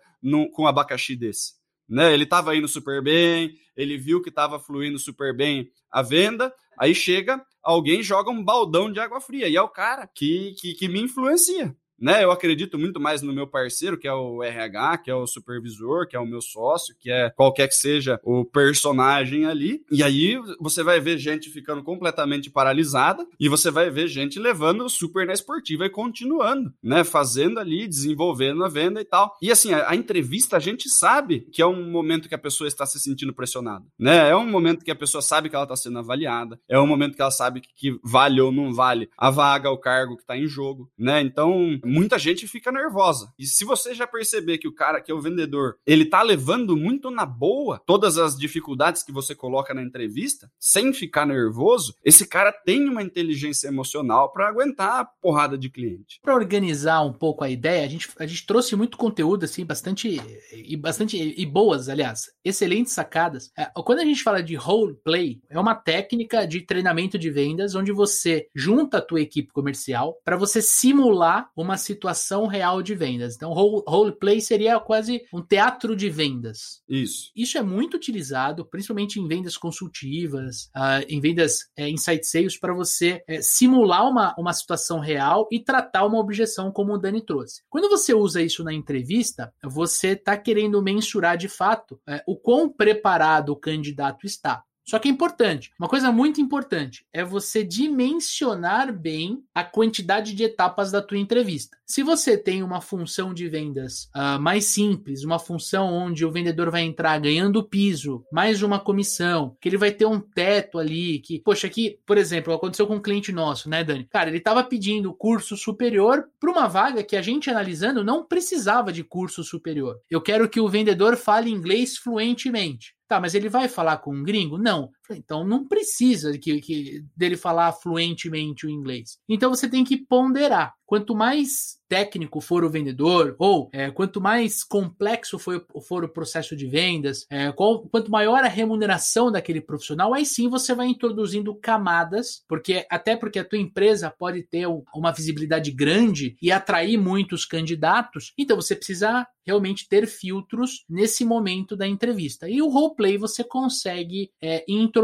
com 0.53 0.63
um 0.63 0.67
abacaxi 0.67 1.15
desse. 1.15 1.53
Né? 1.87 2.13
Ele 2.13 2.23
estava 2.23 2.55
indo 2.55 2.67
super 2.67 3.01
bem, 3.01 3.55
ele 3.75 3.97
viu 3.97 4.21
que 4.21 4.29
estava 4.29 4.59
fluindo 4.59 4.99
super 4.99 5.35
bem 5.35 5.71
a 5.91 6.01
venda, 6.01 6.53
aí 6.77 6.93
chega, 6.93 7.43
alguém 7.63 8.03
joga 8.03 8.29
um 8.29 8.43
baldão 8.43 8.91
de 8.91 8.99
água 8.99 9.19
fria, 9.19 9.47
e 9.47 9.55
é 9.55 9.61
o 9.61 9.69
cara 9.69 10.07
que, 10.07 10.53
que, 10.59 10.75
que 10.75 10.87
me 10.87 11.01
influencia 11.01 11.75
né? 12.01 12.23
Eu 12.23 12.31
acredito 12.31 12.77
muito 12.77 12.99
mais 12.99 13.21
no 13.21 13.33
meu 13.33 13.47
parceiro, 13.47 13.97
que 13.97 14.07
é 14.07 14.13
o 14.13 14.43
RH, 14.43 14.99
que 14.99 15.11
é 15.11 15.15
o 15.15 15.27
supervisor, 15.27 16.07
que 16.07 16.15
é 16.15 16.19
o 16.19 16.25
meu 16.25 16.41
sócio, 16.41 16.95
que 16.99 17.11
é 17.11 17.29
qualquer 17.31 17.67
que 17.67 17.75
seja 17.75 18.19
o 18.23 18.45
personagem 18.45 19.45
ali. 19.45 19.83
E 19.91 20.03
aí 20.03 20.37
você 20.59 20.83
vai 20.83 20.99
ver 20.99 21.17
gente 21.17 21.49
ficando 21.49 21.83
completamente 21.83 22.49
paralisada 22.49 23.25
e 23.39 23.49
você 23.49 23.71
vai 23.71 23.89
ver 23.89 24.07
gente 24.07 24.39
levando 24.39 24.89
super 24.89 25.25
na 25.25 25.33
esportiva 25.33 25.85
e 25.85 25.89
continuando, 25.89 26.73
né? 26.81 27.03
Fazendo 27.03 27.59
ali, 27.59 27.87
desenvolvendo 27.87 28.63
a 28.63 28.69
venda 28.69 29.01
e 29.01 29.05
tal. 29.05 29.35
E 29.41 29.51
assim, 29.51 29.73
a, 29.73 29.89
a 29.89 29.95
entrevista 29.95 30.57
a 30.57 30.59
gente 30.59 30.89
sabe 30.89 31.41
que 31.51 31.61
é 31.61 31.65
um 31.65 31.89
momento 31.89 32.29
que 32.29 32.35
a 32.35 32.39
pessoa 32.39 32.67
está 32.67 32.85
se 32.85 32.99
sentindo 32.99 33.33
pressionada, 33.33 33.85
né? 33.97 34.29
É 34.29 34.35
um 34.35 34.49
momento 34.49 34.83
que 34.83 34.91
a 34.91 34.95
pessoa 34.95 35.21
sabe 35.21 35.49
que 35.49 35.55
ela 35.55 35.63
está 35.65 35.75
sendo 35.75 35.99
avaliada, 35.99 36.59
é 36.67 36.79
um 36.79 36.87
momento 36.87 37.15
que 37.15 37.21
ela 37.21 37.31
sabe 37.31 37.61
que, 37.61 37.69
que 37.75 37.99
vale 38.03 38.41
ou 38.41 38.51
não 38.51 38.73
vale 38.73 39.09
a 39.17 39.29
vaga, 39.29 39.69
o 39.69 39.77
cargo 39.77 40.15
que 40.15 40.23
está 40.23 40.37
em 40.37 40.47
jogo, 40.47 40.89
né? 40.97 41.21
Então, 41.21 41.79
muita 41.89 42.17
gente 42.17 42.47
fica 42.47 42.71
nervosa. 42.71 43.31
E 43.37 43.45
se 43.45 43.65
você 43.65 43.93
já 43.93 44.07
perceber 44.07 44.57
que 44.57 44.67
o 44.67 44.73
cara 44.73 45.01
que 45.01 45.11
é 45.11 45.15
o 45.15 45.21
vendedor, 45.21 45.77
ele 45.85 46.05
tá 46.05 46.21
levando 46.21 46.75
muito 46.77 47.09
na 47.09 47.25
boa 47.25 47.81
todas 47.85 48.17
as 48.17 48.37
dificuldades 48.37 49.03
que 49.03 49.11
você 49.11 49.35
coloca 49.35 49.73
na 49.73 49.81
entrevista, 49.81 50.51
sem 50.59 50.93
ficar 50.93 51.25
nervoso, 51.25 51.95
esse 52.03 52.27
cara 52.27 52.51
tem 52.51 52.87
uma 52.87 53.03
inteligência 53.03 53.67
emocional 53.67 54.31
para 54.31 54.47
aguentar 54.47 55.01
a 55.01 55.05
porrada 55.05 55.57
de 55.57 55.69
cliente. 55.69 56.19
Para 56.21 56.35
organizar 56.35 57.01
um 57.01 57.13
pouco 57.13 57.43
a 57.43 57.49
ideia, 57.49 57.85
a 57.85 57.89
gente, 57.89 58.09
a 58.19 58.25
gente 58.25 58.45
trouxe 58.45 58.75
muito 58.75 58.97
conteúdo 58.97 59.45
assim, 59.45 59.65
bastante 59.65 60.21
e 60.53 60.77
bastante 60.77 61.17
e 61.17 61.45
boas, 61.45 61.89
aliás, 61.89 62.31
excelentes 62.43 62.93
sacadas. 62.93 63.51
É, 63.57 63.65
quando 63.83 63.99
a 63.99 64.05
gente 64.05 64.23
fala 64.23 64.41
de 64.41 64.55
role 64.55 64.95
play, 65.03 65.41
é 65.49 65.59
uma 65.59 65.75
técnica 65.75 66.45
de 66.45 66.61
treinamento 66.61 67.17
de 67.17 67.29
vendas 67.29 67.75
onde 67.75 67.91
você 67.91 68.47
junta 68.53 68.97
a 68.97 69.01
tua 69.01 69.21
equipe 69.21 69.51
comercial 69.51 70.19
para 70.23 70.37
você 70.37 70.61
simular 70.61 71.49
uma 71.55 71.77
situação 71.79 72.45
real 72.45 72.83
de 72.83 72.93
vendas. 72.93 73.35
Então, 73.35 73.51
roleplay 73.51 74.39
seria 74.39 74.79
quase 74.79 75.23
um 75.33 75.41
teatro 75.41 75.95
de 75.95 76.09
vendas. 76.09 76.83
Isso. 76.87 77.31
Isso 77.35 77.57
é 77.57 77.63
muito 77.63 77.95
utilizado, 77.95 78.63
principalmente 78.63 79.19
em 79.19 79.27
vendas 79.27 79.57
consultivas, 79.57 80.65
uh, 80.75 81.03
em 81.07 81.19
vendas 81.19 81.69
é, 81.75 81.89
insight 81.89 82.25
sales, 82.27 82.59
para 82.59 82.73
você 82.73 83.23
é, 83.27 83.41
simular 83.41 84.07
uma, 84.07 84.35
uma 84.37 84.53
situação 84.53 84.99
real 84.99 85.47
e 85.51 85.59
tratar 85.59 86.05
uma 86.05 86.19
objeção, 86.19 86.71
como 86.71 86.93
o 86.93 86.97
Dani 86.97 87.25
trouxe. 87.25 87.63
Quando 87.69 87.89
você 87.89 88.13
usa 88.13 88.41
isso 88.41 88.63
na 88.63 88.73
entrevista, 88.73 89.51
você 89.63 90.09
está 90.09 90.37
querendo 90.37 90.81
mensurar 90.83 91.37
de 91.37 91.47
fato 91.47 91.99
é, 92.07 92.23
o 92.27 92.37
quão 92.37 92.69
preparado 92.69 93.49
o 93.49 93.55
candidato 93.55 94.25
está. 94.25 94.63
Só 94.89 94.97
que 94.97 95.07
é 95.07 95.11
importante, 95.11 95.71
uma 95.77 95.87
coisa 95.87 96.11
muito 96.11 96.41
importante 96.41 97.05
é 97.13 97.23
você 97.23 97.63
dimensionar 97.63 98.91
bem 98.91 99.43
a 99.53 99.63
quantidade 99.63 100.33
de 100.33 100.43
etapas 100.43 100.89
da 100.89 100.99
tua 100.99 101.19
entrevista. 101.19 101.77
Se 101.85 102.01
você 102.01 102.35
tem 102.35 102.63
uma 102.63 102.81
função 102.81 103.31
de 103.31 103.47
vendas 103.47 104.09
uh, 104.15 104.39
mais 104.39 104.65
simples, 104.65 105.23
uma 105.23 105.37
função 105.37 105.93
onde 105.93 106.25
o 106.25 106.31
vendedor 106.31 106.71
vai 106.71 106.81
entrar 106.81 107.19
ganhando 107.19 107.63
piso, 107.63 108.23
mais 108.31 108.63
uma 108.63 108.79
comissão, 108.79 109.55
que 109.61 109.69
ele 109.69 109.77
vai 109.77 109.91
ter 109.91 110.07
um 110.07 110.19
teto 110.19 110.79
ali, 110.79 111.19
que, 111.19 111.39
poxa, 111.39 111.67
aqui, 111.67 111.99
por 112.03 112.17
exemplo, 112.17 112.51
aconteceu 112.51 112.87
com 112.87 112.95
um 112.95 113.01
cliente 113.01 113.31
nosso, 113.31 113.69
né, 113.69 113.83
Dani? 113.83 114.05
Cara, 114.05 114.29
ele 114.31 114.39
estava 114.39 114.63
pedindo 114.63 115.13
curso 115.13 115.55
superior 115.55 116.27
para 116.39 116.49
uma 116.49 116.67
vaga 116.67 117.03
que 117.03 117.15
a 117.15 117.21
gente 117.21 117.47
analisando 117.47 118.03
não 118.03 118.25
precisava 118.25 118.91
de 118.91 119.03
curso 119.03 119.43
superior. 119.43 119.99
Eu 120.09 120.19
quero 120.19 120.49
que 120.49 120.59
o 120.59 120.67
vendedor 120.67 121.15
fale 121.15 121.51
inglês 121.51 121.95
fluentemente. 121.95 122.97
Tá, 123.09 123.19
mas 123.19 123.33
ele 123.33 123.49
vai 123.49 123.67
falar 123.67 123.97
com 123.97 124.13
um 124.15 124.23
gringo? 124.23 124.55
Não. 124.59 124.91
Então 125.15 125.45
não 125.45 125.67
precisa 125.67 126.37
que, 126.37 126.59
que 126.61 127.03
dele 127.15 127.37
falar 127.37 127.71
fluentemente 127.73 128.65
o 128.65 128.69
inglês. 128.69 129.17
Então 129.27 129.49
você 129.49 129.67
tem 129.67 129.83
que 129.83 129.97
ponderar. 129.97 130.73
Quanto 130.85 131.15
mais 131.15 131.77
técnico 131.87 132.41
for 132.41 132.63
o 132.63 132.69
vendedor, 132.69 133.35
ou 133.37 133.69
é, 133.73 133.91
quanto 133.91 134.21
mais 134.21 134.63
complexo 134.63 135.37
for, 135.37 135.65
for, 135.87 136.03
o 136.03 136.09
processo 136.09 136.55
de 136.55 136.67
vendas, 136.67 137.25
é, 137.29 137.51
qual, 137.51 137.81
quanto 137.89 138.09
maior 138.09 138.43
a 138.43 138.47
remuneração 138.47 139.31
daquele 139.31 139.61
profissional, 139.61 140.13
aí 140.13 140.25
sim 140.25 140.47
você 140.47 140.73
vai 140.73 140.87
introduzindo 140.87 141.53
camadas, 141.53 142.43
porque 142.47 142.87
até 142.89 143.15
porque 143.15 143.39
a 143.39 143.45
tua 143.45 143.59
empresa 143.59 144.09
pode 144.09 144.43
ter 144.43 144.67
uma 144.93 145.11
visibilidade 145.11 145.71
grande 145.71 146.35
e 146.41 146.51
atrair 146.51 146.97
muitos 146.97 147.45
candidatos, 147.45 148.33
então 148.37 148.55
você 148.55 148.75
precisa 148.75 149.27
realmente 149.45 149.87
ter 149.89 150.05
filtros 150.05 150.85
nesse 150.87 151.25
momento 151.25 151.75
da 151.75 151.87
entrevista. 151.87 152.47
E 152.47 152.61
o 152.61 152.69
roleplay 152.69 153.17
você 153.17 153.43
consegue 153.43 154.31
é, 154.39 154.63
introduzir, 154.67 154.98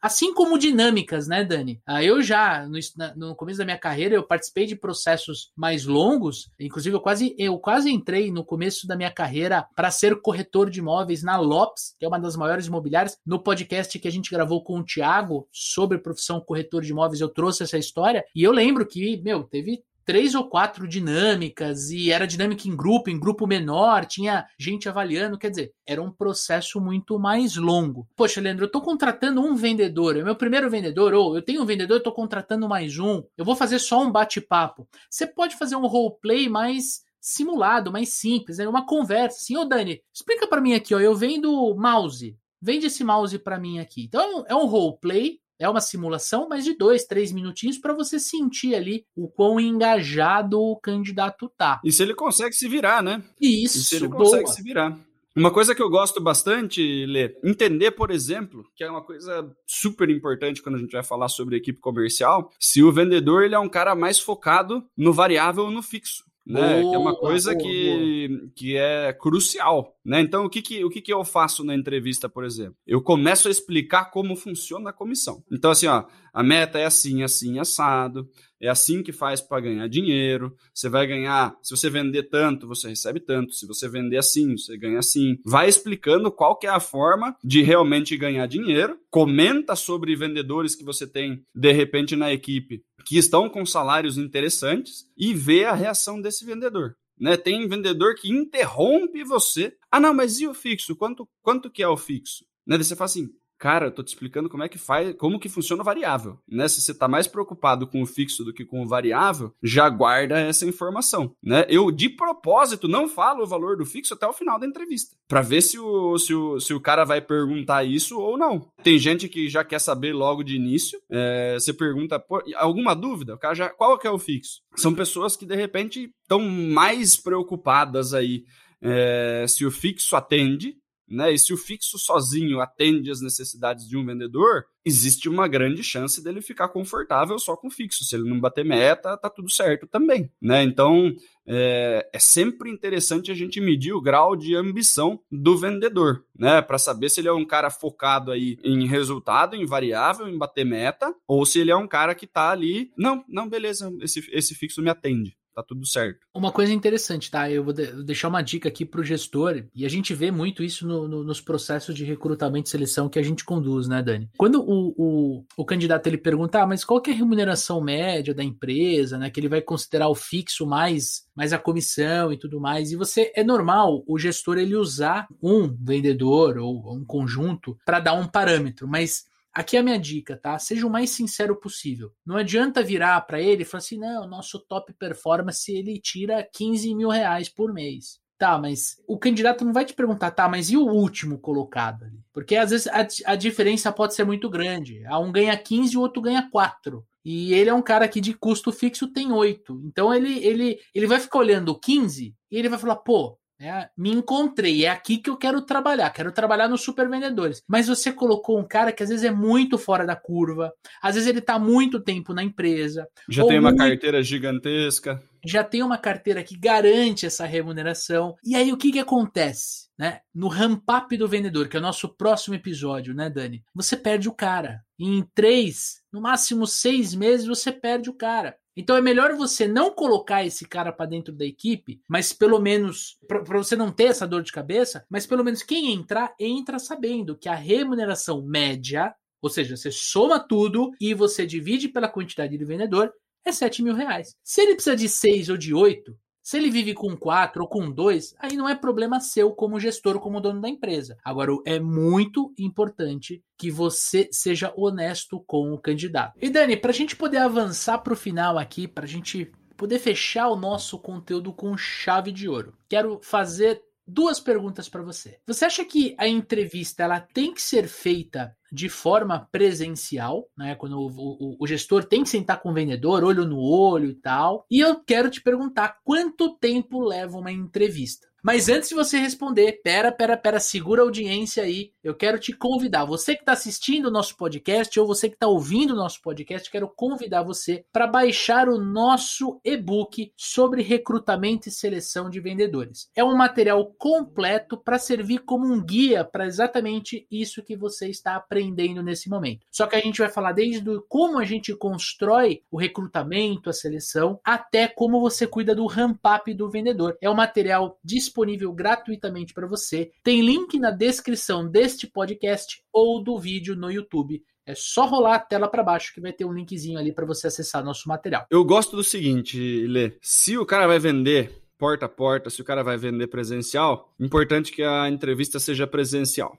assim 0.00 0.32
como 0.34 0.58
dinâmicas, 0.58 1.26
né, 1.26 1.44
Dani? 1.44 1.80
Ah, 1.86 2.02
eu 2.02 2.22
já, 2.22 2.68
no, 3.16 3.34
começo 3.34 3.58
da 3.58 3.64
minha 3.64 3.78
carreira, 3.78 4.14
eu 4.14 4.22
participei 4.22 4.66
de 4.66 4.76
processos 4.76 5.50
mais 5.56 5.84
longos. 5.84 6.50
Inclusive, 6.58 6.94
eu 6.94 7.00
quase, 7.00 7.34
eu 7.38 7.58
quase 7.58 7.90
entrei 7.90 8.30
no 8.30 8.44
começo 8.44 8.86
da 8.86 8.96
minha 8.96 9.10
carreira 9.10 9.66
para 9.74 9.90
ser 9.90 10.20
corretor 10.20 10.70
de 10.70 10.80
imóveis 10.80 11.22
na 11.22 11.38
Lopes, 11.38 11.94
que 11.98 12.04
é 12.04 12.08
uma 12.08 12.18
das 12.18 12.36
maiores 12.36 12.66
imobiliárias. 12.66 13.16
No 13.24 13.42
podcast 13.42 13.98
que 13.98 14.08
a 14.08 14.12
gente 14.12 14.30
gravou 14.30 14.62
com 14.62 14.78
o 14.78 14.84
Thiago 14.84 15.48
sobre 15.52 15.98
profissão 15.98 16.40
corretor 16.40 16.82
de 16.82 16.90
imóveis, 16.90 17.20
eu 17.20 17.28
trouxe 17.28 17.62
essa 17.62 17.78
história. 17.78 18.24
E 18.34 18.42
eu 18.42 18.52
lembro 18.52 18.86
que, 18.86 19.20
meu, 19.22 19.44
teve 19.44 19.82
três 20.04 20.34
ou 20.34 20.48
quatro 20.48 20.86
dinâmicas 20.86 21.90
e 21.90 22.10
era 22.10 22.26
dinâmica 22.26 22.68
em 22.68 22.76
grupo, 22.76 23.10
em 23.10 23.18
grupo 23.18 23.46
menor, 23.46 24.04
tinha 24.06 24.46
gente 24.58 24.88
avaliando, 24.88 25.38
quer 25.38 25.50
dizer, 25.50 25.72
era 25.86 26.02
um 26.02 26.10
processo 26.10 26.80
muito 26.80 27.18
mais 27.18 27.56
longo. 27.56 28.06
Poxa, 28.16 28.40
Leandro, 28.40 28.64
eu 28.64 28.66
estou 28.66 28.82
contratando 28.82 29.40
um 29.40 29.54
vendedor, 29.54 30.16
é 30.16 30.22
meu 30.22 30.36
primeiro 30.36 30.70
vendedor, 30.70 31.14
ou 31.14 31.36
eu 31.36 31.42
tenho 31.42 31.62
um 31.62 31.66
vendedor, 31.66 31.98
estou 31.98 32.12
contratando 32.12 32.68
mais 32.68 32.98
um, 32.98 33.22
eu 33.36 33.44
vou 33.44 33.56
fazer 33.56 33.78
só 33.78 34.02
um 34.02 34.10
bate-papo. 34.10 34.88
Você 35.08 35.26
pode 35.26 35.56
fazer 35.56 35.76
um 35.76 35.86
roleplay 35.86 36.48
mais 36.48 37.02
simulado, 37.20 37.92
mais 37.92 38.14
simples, 38.14 38.58
né? 38.58 38.66
uma 38.66 38.86
conversa, 38.86 39.36
assim, 39.36 39.56
ô 39.56 39.64
Dani, 39.64 40.02
explica 40.12 40.46
para 40.46 40.60
mim 40.60 40.74
aqui, 40.74 40.94
ó, 40.94 41.00
eu 41.00 41.14
vendo 41.14 41.74
mouse, 41.76 42.36
vende 42.60 42.86
esse 42.86 43.04
mouse 43.04 43.38
para 43.38 43.58
mim 43.58 43.78
aqui. 43.78 44.04
Então 44.04 44.44
é 44.48 44.54
um 44.54 44.66
roleplay 44.66 45.38
é 45.60 45.68
uma 45.68 45.80
simulação, 45.80 46.48
mas 46.48 46.64
de 46.64 46.74
dois, 46.74 47.04
três 47.04 47.30
minutinhos 47.30 47.78
para 47.78 47.92
você 47.92 48.18
sentir 48.18 48.74
ali 48.74 49.04
o 49.14 49.28
quão 49.28 49.60
engajado 49.60 50.58
o 50.58 50.76
candidato 50.80 51.52
tá. 51.56 51.80
E 51.84 51.92
se 51.92 52.02
ele 52.02 52.14
consegue 52.14 52.54
se 52.54 52.66
virar, 52.66 53.02
né? 53.02 53.22
Isso. 53.38 53.78
E 53.78 53.82
se 53.82 53.96
ele 53.96 54.08
boa. 54.08 54.24
consegue 54.24 54.48
se 54.48 54.62
virar. 54.62 54.98
Uma 55.36 55.52
coisa 55.52 55.74
que 55.74 55.82
eu 55.82 55.88
gosto 55.88 56.20
bastante, 56.20 57.06
Lê, 57.06 57.36
entender, 57.44 57.92
por 57.92 58.10
exemplo, 58.10 58.64
que 58.74 58.82
é 58.82 58.90
uma 58.90 59.02
coisa 59.02 59.48
super 59.64 60.10
importante 60.10 60.60
quando 60.60 60.74
a 60.74 60.78
gente 60.78 60.90
vai 60.90 61.04
falar 61.04 61.28
sobre 61.28 61.56
equipe 61.56 61.78
comercial, 61.78 62.50
se 62.58 62.82
o 62.82 62.90
vendedor 62.90 63.44
ele 63.44 63.54
é 63.54 63.58
um 63.58 63.68
cara 63.68 63.94
mais 63.94 64.18
focado 64.18 64.84
no 64.96 65.12
variável 65.12 65.64
ou 65.64 65.70
no 65.70 65.82
fixo 65.82 66.24
né? 66.46 66.80
Boa, 66.82 66.94
é 66.94 66.98
uma 66.98 67.16
coisa 67.16 67.52
boa, 67.52 67.62
que, 67.62 68.28
boa. 68.28 68.50
que 68.56 68.76
é 68.76 69.12
crucial, 69.12 69.96
né? 70.04 70.20
Então, 70.20 70.44
o 70.44 70.50
que 70.50 70.62
que, 70.62 70.84
o 70.84 70.90
que 70.90 71.00
que 71.00 71.12
eu 71.12 71.24
faço 71.24 71.64
na 71.64 71.74
entrevista, 71.74 72.28
por 72.28 72.44
exemplo? 72.44 72.76
Eu 72.86 73.02
começo 73.02 73.48
a 73.48 73.50
explicar 73.50 74.10
como 74.10 74.36
funciona 74.36 74.90
a 74.90 74.92
comissão. 74.92 75.44
Então, 75.50 75.70
assim, 75.70 75.86
ó, 75.86 76.04
a 76.32 76.42
meta 76.42 76.78
é 76.78 76.84
assim, 76.84 77.22
assim, 77.22 77.58
assado, 77.58 78.28
é 78.60 78.68
assim 78.68 79.02
que 79.02 79.12
faz 79.12 79.40
para 79.40 79.62
ganhar 79.62 79.88
dinheiro. 79.88 80.54
Você 80.74 80.88
vai 80.88 81.06
ganhar, 81.06 81.56
se 81.62 81.74
você 81.74 81.88
vender 81.88 82.24
tanto, 82.24 82.68
você 82.68 82.88
recebe 82.88 83.18
tanto. 83.18 83.54
Se 83.54 83.66
você 83.66 83.88
vender 83.88 84.18
assim, 84.18 84.56
você 84.56 84.76
ganha 84.76 84.98
assim. 84.98 85.38
Vai 85.44 85.68
explicando 85.68 86.30
qual 86.30 86.56
que 86.56 86.66
é 86.66 86.70
a 86.70 86.80
forma 86.80 87.36
de 87.42 87.62
realmente 87.62 88.16
ganhar 88.16 88.46
dinheiro. 88.46 88.98
Comenta 89.10 89.74
sobre 89.74 90.14
vendedores 90.14 90.74
que 90.74 90.84
você 90.84 91.06
tem 91.06 91.42
de 91.54 91.72
repente 91.72 92.14
na 92.14 92.32
equipe 92.32 92.84
que 93.06 93.16
estão 93.16 93.48
com 93.48 93.64
salários 93.64 94.18
interessantes 94.18 95.06
e 95.16 95.32
vê 95.32 95.64
a 95.64 95.74
reação 95.74 96.20
desse 96.20 96.44
vendedor. 96.44 96.96
Né? 97.18 97.36
Tem 97.36 97.68
vendedor 97.68 98.14
que 98.14 98.30
interrompe 98.30 99.24
você. 99.24 99.74
Ah, 99.90 100.00
não, 100.00 100.14
mas 100.14 100.40
e 100.40 100.46
o 100.46 100.54
fixo? 100.54 100.96
Quanto, 100.96 101.28
quanto 101.42 101.70
que 101.70 101.82
é 101.82 101.88
o 101.88 101.96
fixo? 101.96 102.44
Né? 102.66 102.78
Você 102.78 102.96
fala 102.96 103.06
assim, 103.06 103.30
cara, 103.60 103.86
eu 103.86 103.90
tô 103.92 104.02
te 104.02 104.08
explicando 104.08 104.48
como 104.48 104.62
é 104.62 104.68
que 104.68 104.78
faz, 104.78 105.14
como 105.16 105.38
que 105.38 105.48
funciona 105.48 105.82
o 105.82 105.84
variável, 105.84 106.38
né? 106.48 106.66
Se 106.66 106.80
você 106.80 106.94
tá 106.94 107.06
mais 107.06 107.28
preocupado 107.28 107.86
com 107.86 108.02
o 108.02 108.06
fixo 108.06 108.42
do 108.42 108.54
que 108.54 108.64
com 108.64 108.82
o 108.82 108.88
variável, 108.88 109.54
já 109.62 109.86
guarda 109.90 110.40
essa 110.40 110.64
informação, 110.64 111.36
né? 111.42 111.66
Eu 111.68 111.90
de 111.90 112.08
propósito 112.08 112.88
não 112.88 113.06
falo 113.06 113.44
o 113.44 113.46
valor 113.46 113.76
do 113.76 113.84
fixo 113.84 114.14
até 114.14 114.26
o 114.26 114.32
final 114.32 114.58
da 114.58 114.66
entrevista, 114.66 115.14
para 115.28 115.42
ver 115.42 115.60
se 115.60 115.78
o, 115.78 116.18
se 116.18 116.34
o 116.34 116.58
se 116.58 116.72
o 116.72 116.80
cara 116.80 117.04
vai 117.04 117.20
perguntar 117.20 117.84
isso 117.84 118.18
ou 118.18 118.38
não. 118.38 118.66
Tem 118.82 118.98
gente 118.98 119.28
que 119.28 119.46
já 119.48 119.62
quer 119.62 119.78
saber 119.78 120.14
logo 120.14 120.42
de 120.42 120.56
início. 120.56 120.98
É, 121.10 121.58
você 121.58 121.74
pergunta, 121.74 122.24
alguma 122.56 122.94
dúvida? 122.94 123.34
O 123.34 123.38
cara 123.38 123.54
já, 123.54 123.68
qual 123.68 123.98
que 123.98 124.06
é 124.06 124.10
o 124.10 124.18
fixo? 124.18 124.62
São 124.74 124.94
pessoas 124.94 125.36
que 125.36 125.44
de 125.44 125.54
repente 125.54 126.10
estão 126.22 126.40
mais 126.40 127.14
preocupadas 127.14 128.14
aí 128.14 128.44
é, 128.82 129.44
se 129.46 129.66
o 129.66 129.70
fixo 129.70 130.16
atende 130.16 130.79
né? 131.10 131.32
E 131.32 131.38
se 131.38 131.52
o 131.52 131.56
fixo 131.56 131.98
sozinho 131.98 132.60
atende 132.60 133.10
às 133.10 133.20
necessidades 133.20 133.88
de 133.88 133.96
um 133.96 134.04
vendedor, 134.04 134.64
existe 134.84 135.28
uma 135.28 135.48
grande 135.48 135.82
chance 135.82 136.22
dele 136.22 136.40
ficar 136.40 136.68
confortável 136.68 137.38
só 137.38 137.56
com 137.56 137.68
o 137.68 137.70
fixo. 137.70 138.04
Se 138.04 138.14
ele 138.14 138.28
não 138.28 138.40
bater 138.40 138.64
meta, 138.64 139.16
tá 139.16 139.28
tudo 139.28 139.50
certo 139.50 139.86
também, 139.86 140.30
né? 140.40 140.62
Então 140.62 141.14
é, 141.46 142.08
é 142.12 142.18
sempre 142.18 142.70
interessante 142.70 143.30
a 143.30 143.34
gente 143.34 143.60
medir 143.60 143.92
o 143.92 144.00
grau 144.00 144.36
de 144.36 144.54
ambição 144.54 145.20
do 145.30 145.58
vendedor, 145.58 146.24
né? 146.38 146.62
Para 146.62 146.78
saber 146.78 147.08
se 147.10 147.20
ele 147.20 147.28
é 147.28 147.32
um 147.32 147.46
cara 147.46 147.70
focado 147.70 148.30
aí 148.30 148.56
em 148.62 148.86
resultado, 148.86 149.56
em 149.56 149.66
variável, 149.66 150.28
em 150.28 150.38
bater 150.38 150.64
meta, 150.64 151.14
ou 151.26 151.44
se 151.44 151.58
ele 151.58 151.70
é 151.70 151.76
um 151.76 151.88
cara 151.88 152.14
que 152.14 152.26
tá 152.26 152.50
ali, 152.50 152.90
não, 152.96 153.24
não, 153.28 153.48
beleza, 153.48 153.92
esse, 154.00 154.26
esse 154.32 154.54
fixo 154.54 154.80
me 154.80 154.90
atende 154.90 155.36
tá 155.54 155.62
tudo 155.62 155.86
certo. 155.86 156.20
Uma 156.34 156.52
coisa 156.52 156.72
interessante, 156.72 157.30
tá? 157.30 157.50
Eu 157.50 157.64
vou, 157.64 157.72
de 157.72 158.04
deixar 158.04 158.28
uma 158.28 158.42
dica 158.42 158.68
aqui 158.68 158.84
pro 158.84 159.04
gestor, 159.04 159.64
e 159.74 159.84
a 159.84 159.88
gente 159.88 160.14
vê 160.14 160.30
muito 160.30 160.62
isso 160.62 160.86
no, 160.86 161.08
no, 161.08 161.24
nos 161.24 161.40
processos 161.40 161.94
de 161.94 162.04
recrutamento 162.04 162.68
e 162.68 162.70
seleção 162.70 163.08
que 163.08 163.18
a 163.18 163.22
gente 163.22 163.44
conduz, 163.44 163.88
né, 163.88 164.02
Dani? 164.02 164.28
Quando 164.36 164.62
o, 164.62 164.94
o, 164.96 165.44
o 165.56 165.64
candidato 165.64 166.06
ele 166.06 166.18
pergunta, 166.18 166.62
ah, 166.62 166.66
mas 166.66 166.84
qual 166.84 167.00
que 167.00 167.10
é 167.10 167.14
a 167.14 167.16
remuneração 167.16 167.80
média 167.80 168.34
da 168.34 168.44
empresa, 168.44 169.18
né? 169.18 169.30
Que 169.30 169.40
ele 169.40 169.48
vai 169.48 169.60
considerar 169.60 170.08
o 170.08 170.14
fixo 170.14 170.66
mais, 170.66 171.26
mais 171.34 171.52
a 171.52 171.58
comissão 171.58 172.32
e 172.32 172.38
tudo 172.38 172.60
mais. 172.60 172.92
E 172.92 172.96
você, 172.96 173.32
é 173.34 173.44
normal 173.44 174.02
o 174.06 174.18
gestor 174.18 174.58
ele 174.58 174.76
usar 174.76 175.26
um 175.42 175.74
vendedor 175.80 176.58
ou 176.58 176.94
um 176.94 177.04
conjunto 177.04 177.76
para 177.84 178.00
dar 178.00 178.14
um 178.14 178.26
parâmetro, 178.26 178.86
mas 178.88 179.24
Aqui 179.52 179.76
é 179.76 179.80
a 179.80 179.82
minha 179.82 179.98
dica, 179.98 180.36
tá? 180.36 180.58
Seja 180.58 180.86
o 180.86 180.90
mais 180.90 181.10
sincero 181.10 181.56
possível. 181.56 182.12
Não 182.24 182.36
adianta 182.36 182.82
virar 182.82 183.20
para 183.22 183.40
ele 183.40 183.62
e 183.62 183.64
falar 183.64 183.78
assim: 183.78 183.98
não, 183.98 184.28
nosso 184.28 184.60
top 184.60 184.92
performance 184.94 185.70
ele 185.70 186.00
tira 186.00 186.48
15 186.52 186.94
mil 186.94 187.08
reais 187.08 187.48
por 187.48 187.72
mês. 187.72 188.20
Tá, 188.38 188.58
mas 188.58 188.96
o 189.06 189.18
candidato 189.18 189.66
não 189.66 189.72
vai 189.72 189.84
te 189.84 189.92
perguntar, 189.92 190.30
tá, 190.30 190.48
mas 190.48 190.70
e 190.70 190.76
o 190.76 190.86
último 190.86 191.38
colocado 191.38 192.04
ali? 192.04 192.24
Porque 192.32 192.56
às 192.56 192.70
vezes 192.70 192.86
a, 192.86 193.32
a 193.32 193.36
diferença 193.36 193.92
pode 193.92 194.14
ser 194.14 194.24
muito 194.24 194.48
grande. 194.48 195.02
Um 195.20 195.30
ganha 195.30 195.54
15 195.54 195.92
e 195.92 195.98
o 195.98 196.00
outro 196.00 196.22
ganha 196.22 196.48
4. 196.50 197.04
E 197.22 197.52
ele 197.52 197.68
é 197.68 197.74
um 197.74 197.82
cara 197.82 198.08
que 198.08 198.18
de 198.18 198.32
custo 198.32 198.72
fixo 198.72 199.12
tem 199.12 199.30
8. 199.30 199.82
Então 199.84 200.14
ele, 200.14 200.42
ele, 200.42 200.78
ele 200.94 201.06
vai 201.06 201.20
ficar 201.20 201.38
olhando 201.38 201.78
15 201.78 202.34
e 202.50 202.56
ele 202.56 202.68
vai 202.70 202.78
falar, 202.78 202.96
pô, 202.96 203.38
é, 203.60 203.90
me 203.96 204.10
encontrei, 204.10 204.86
é 204.86 204.88
aqui 204.88 205.18
que 205.18 205.28
eu 205.28 205.36
quero 205.36 205.60
trabalhar, 205.60 206.08
quero 206.10 206.32
trabalhar 206.32 206.66
nos 206.66 206.80
super 206.80 207.08
vendedores. 207.08 207.62
Mas 207.68 207.88
você 207.88 208.10
colocou 208.10 208.58
um 208.58 208.66
cara 208.66 208.90
que 208.90 209.02
às 209.02 209.10
vezes 209.10 209.24
é 209.24 209.30
muito 209.30 209.76
fora 209.76 210.06
da 210.06 210.16
curva, 210.16 210.72
às 211.02 211.14
vezes 211.14 211.28
ele 211.28 211.40
está 211.40 211.58
muito 211.58 212.00
tempo 212.00 212.32
na 212.32 212.42
empresa. 212.42 213.06
Já 213.28 213.44
tem 213.44 213.58
uma 213.58 213.70
muito... 213.70 213.78
carteira 213.78 214.22
gigantesca. 214.22 215.22
Já 215.44 215.62
tem 215.64 215.82
uma 215.82 215.98
carteira 215.98 216.42
que 216.42 216.56
garante 216.56 217.26
essa 217.26 217.46
remuneração. 217.46 218.34
E 218.44 218.54
aí 218.54 218.72
o 218.72 218.76
que, 218.76 218.92
que 218.92 218.98
acontece? 218.98 219.88
Né? 219.98 220.20
No 220.34 220.48
ramp-up 220.48 221.14
do 221.16 221.28
vendedor, 221.28 221.68
que 221.68 221.76
é 221.76 221.80
o 221.80 221.82
nosso 221.82 222.08
próximo 222.08 222.54
episódio, 222.54 223.14
né, 223.14 223.28
Dani? 223.28 223.62
Você 223.74 223.96
perde 223.96 224.28
o 224.28 224.34
cara. 224.34 224.82
em 224.98 225.22
três, 225.34 226.00
no 226.12 226.20
máximo 226.20 226.66
seis 226.66 227.14
meses, 227.14 227.46
você 227.46 227.72
perde 227.72 228.10
o 228.10 228.14
cara. 228.14 228.56
Então 228.80 228.96
é 228.96 229.02
melhor 229.02 229.34
você 229.34 229.68
não 229.68 229.90
colocar 229.90 230.42
esse 230.42 230.66
cara 230.66 230.90
para 230.90 231.04
dentro 231.04 231.34
da 231.34 231.44
equipe, 231.44 232.00
mas 232.08 232.32
pelo 232.32 232.58
menos 232.58 233.18
para 233.28 233.42
você 233.42 233.76
não 233.76 233.92
ter 233.92 234.04
essa 234.04 234.26
dor 234.26 234.42
de 234.42 234.50
cabeça, 234.50 235.04
mas 235.06 235.26
pelo 235.26 235.44
menos 235.44 235.62
quem 235.62 235.92
entrar 235.92 236.34
entra 236.40 236.78
sabendo 236.78 237.36
que 237.36 237.46
a 237.46 237.54
remuneração 237.54 238.40
média, 238.40 239.14
ou 239.42 239.50
seja, 239.50 239.76
você 239.76 239.90
soma 239.92 240.40
tudo 240.40 240.92
e 240.98 241.12
você 241.12 241.44
divide 241.44 241.88
pela 241.88 242.08
quantidade 242.08 242.56
de 242.56 242.64
vendedor, 242.64 243.12
é 243.44 243.52
7 243.52 243.82
mil 243.82 243.94
reais. 243.94 244.34
Se 244.42 244.62
ele 244.62 244.72
precisa 244.74 244.96
de 244.96 245.10
6 245.10 245.50
ou 245.50 245.58
de 245.58 245.74
8, 245.74 246.16
se 246.42 246.56
ele 246.56 246.70
vive 246.70 246.94
com 246.94 247.16
quatro 247.16 247.62
ou 247.62 247.68
com 247.68 247.90
dois, 247.90 248.34
aí 248.38 248.56
não 248.56 248.68
é 248.68 248.74
problema 248.74 249.20
seu 249.20 249.52
como 249.52 249.80
gestor 249.80 250.18
como 250.20 250.40
dono 250.40 250.60
da 250.60 250.68
empresa. 250.68 251.16
Agora, 251.24 251.52
é 251.66 251.78
muito 251.78 252.52
importante 252.58 253.42
que 253.58 253.70
você 253.70 254.28
seja 254.32 254.72
honesto 254.76 255.42
com 255.46 255.72
o 255.72 255.78
candidato. 255.78 256.38
E 256.40 256.48
Dani, 256.48 256.76
para 256.76 256.90
a 256.90 256.94
gente 256.94 257.16
poder 257.16 257.38
avançar 257.38 257.98
para 257.98 258.12
o 258.12 258.16
final 258.16 258.58
aqui, 258.58 258.88
para 258.88 259.04
a 259.04 259.08
gente 259.08 259.50
poder 259.76 259.98
fechar 259.98 260.48
o 260.48 260.56
nosso 260.56 260.98
conteúdo 260.98 261.52
com 261.52 261.76
chave 261.76 262.32
de 262.32 262.48
ouro, 262.48 262.74
quero 262.88 263.18
fazer 263.22 263.82
duas 264.06 264.40
perguntas 264.40 264.88
para 264.88 265.02
você. 265.02 265.38
Você 265.46 265.64
acha 265.64 265.84
que 265.84 266.14
a 266.18 266.26
entrevista 266.26 267.02
ela 267.02 267.20
tem 267.20 267.54
que 267.54 267.62
ser 267.62 267.86
feita 267.86 268.56
de 268.72 268.88
forma 268.88 269.48
presencial, 269.50 270.48
né? 270.56 270.74
Quando 270.76 270.98
o, 270.98 271.08
o, 271.08 271.56
o, 271.60 271.66
gestor 271.66 272.04
tem 272.04 272.22
que 272.22 272.28
sentar 272.28 272.62
com 272.62 272.70
o 272.70 272.74
vendedor, 272.74 273.24
olho 273.24 273.44
no 273.44 273.58
olho 273.58 274.10
e 274.10 274.14
tal. 274.14 274.64
E 274.70 274.78
eu 274.80 275.02
quero 275.02 275.28
te 275.28 275.42
perguntar 275.42 275.98
quanto 276.04 276.56
tempo 276.56 277.00
leva 277.00 277.36
uma 277.36 277.50
entrevista. 277.50 278.29
Mas 278.42 278.70
antes 278.70 278.88
de 278.88 278.94
você 278.94 279.18
responder, 279.18 279.80
pera, 279.82 280.10
pera, 280.10 280.36
pera, 280.36 280.58
segura 280.58 281.02
a 281.02 281.04
audiência 281.04 281.62
aí. 281.62 281.92
Eu 282.02 282.14
quero 282.14 282.38
te 282.38 282.54
convidar, 282.54 283.04
você 283.04 283.34
que 283.34 283.42
está 283.42 283.52
assistindo 283.52 284.06
o 284.06 284.10
nosso 284.10 284.34
podcast 284.36 284.98
ou 284.98 285.06
você 285.06 285.28
que 285.28 285.34
está 285.34 285.46
ouvindo 285.46 285.92
o 285.92 285.96
nosso 285.96 286.22
podcast, 286.22 286.70
quero 286.70 286.88
convidar 286.88 287.42
você 287.42 287.84
para 287.92 288.06
baixar 288.06 288.68
o 288.68 288.78
nosso 288.78 289.60
e-book 289.62 290.32
sobre 290.36 290.82
recrutamento 290.82 291.68
e 291.68 291.72
seleção 291.72 292.30
de 292.30 292.40
vendedores. 292.40 293.10
É 293.14 293.22
um 293.22 293.36
material 293.36 293.84
completo 293.98 294.78
para 294.78 294.98
servir 294.98 295.40
como 295.40 295.66
um 295.66 295.84
guia 295.84 296.24
para 296.24 296.46
exatamente 296.46 297.26
isso 297.30 297.62
que 297.62 297.76
você 297.76 298.08
está 298.08 298.36
aprendendo 298.36 299.02
nesse 299.02 299.28
momento. 299.28 299.66
Só 299.70 299.86
que 299.86 299.96
a 299.96 300.00
gente 300.00 300.18
vai 300.18 300.30
falar 300.30 300.52
desde 300.52 300.80
como 301.08 301.38
a 301.38 301.44
gente 301.44 301.74
constrói 301.76 302.62
o 302.70 302.78
recrutamento, 302.78 303.68
a 303.68 303.72
seleção, 303.74 304.40
até 304.42 304.88
como 304.88 305.20
você 305.20 305.46
cuida 305.46 305.74
do 305.74 305.86
ramp-up 305.86 306.52
do 306.54 306.70
vendedor. 306.70 307.18
É 307.20 307.28
um 307.28 307.34
material 307.34 307.98
disponível 308.02 308.29
disponível 308.30 308.72
gratuitamente 308.72 309.52
para 309.52 309.66
você. 309.66 310.12
Tem 310.22 310.40
link 310.40 310.78
na 310.78 310.90
descrição 310.90 311.68
deste 311.68 312.06
podcast 312.06 312.82
ou 312.92 313.22
do 313.22 313.38
vídeo 313.38 313.74
no 313.74 313.90
YouTube. 313.90 314.42
É 314.64 314.74
só 314.74 315.04
rolar 315.04 315.34
a 315.34 315.38
tela 315.40 315.68
para 315.68 315.82
baixo 315.82 316.14
que 316.14 316.20
vai 316.20 316.32
ter 316.32 316.44
um 316.44 316.52
linkzinho 316.52 316.98
ali 316.98 317.12
para 317.12 317.26
você 317.26 317.48
acessar 317.48 317.84
nosso 317.84 318.08
material. 318.08 318.46
Eu 318.50 318.64
gosto 318.64 318.94
do 318.94 319.02
seguinte, 319.02 319.58
Lê. 319.86 320.12
Se 320.22 320.56
o 320.56 320.64
cara 320.64 320.86
vai 320.86 320.98
vender 320.98 321.60
porta 321.76 322.04
a 322.04 322.08
porta, 322.08 322.50
se 322.50 322.60
o 322.60 322.64
cara 322.64 322.84
vai 322.84 322.98
vender 322.98 323.26
presencial, 323.26 324.14
importante 324.20 324.70
que 324.70 324.82
a 324.82 325.08
entrevista 325.08 325.58
seja 325.58 325.86
presencial. 325.86 326.56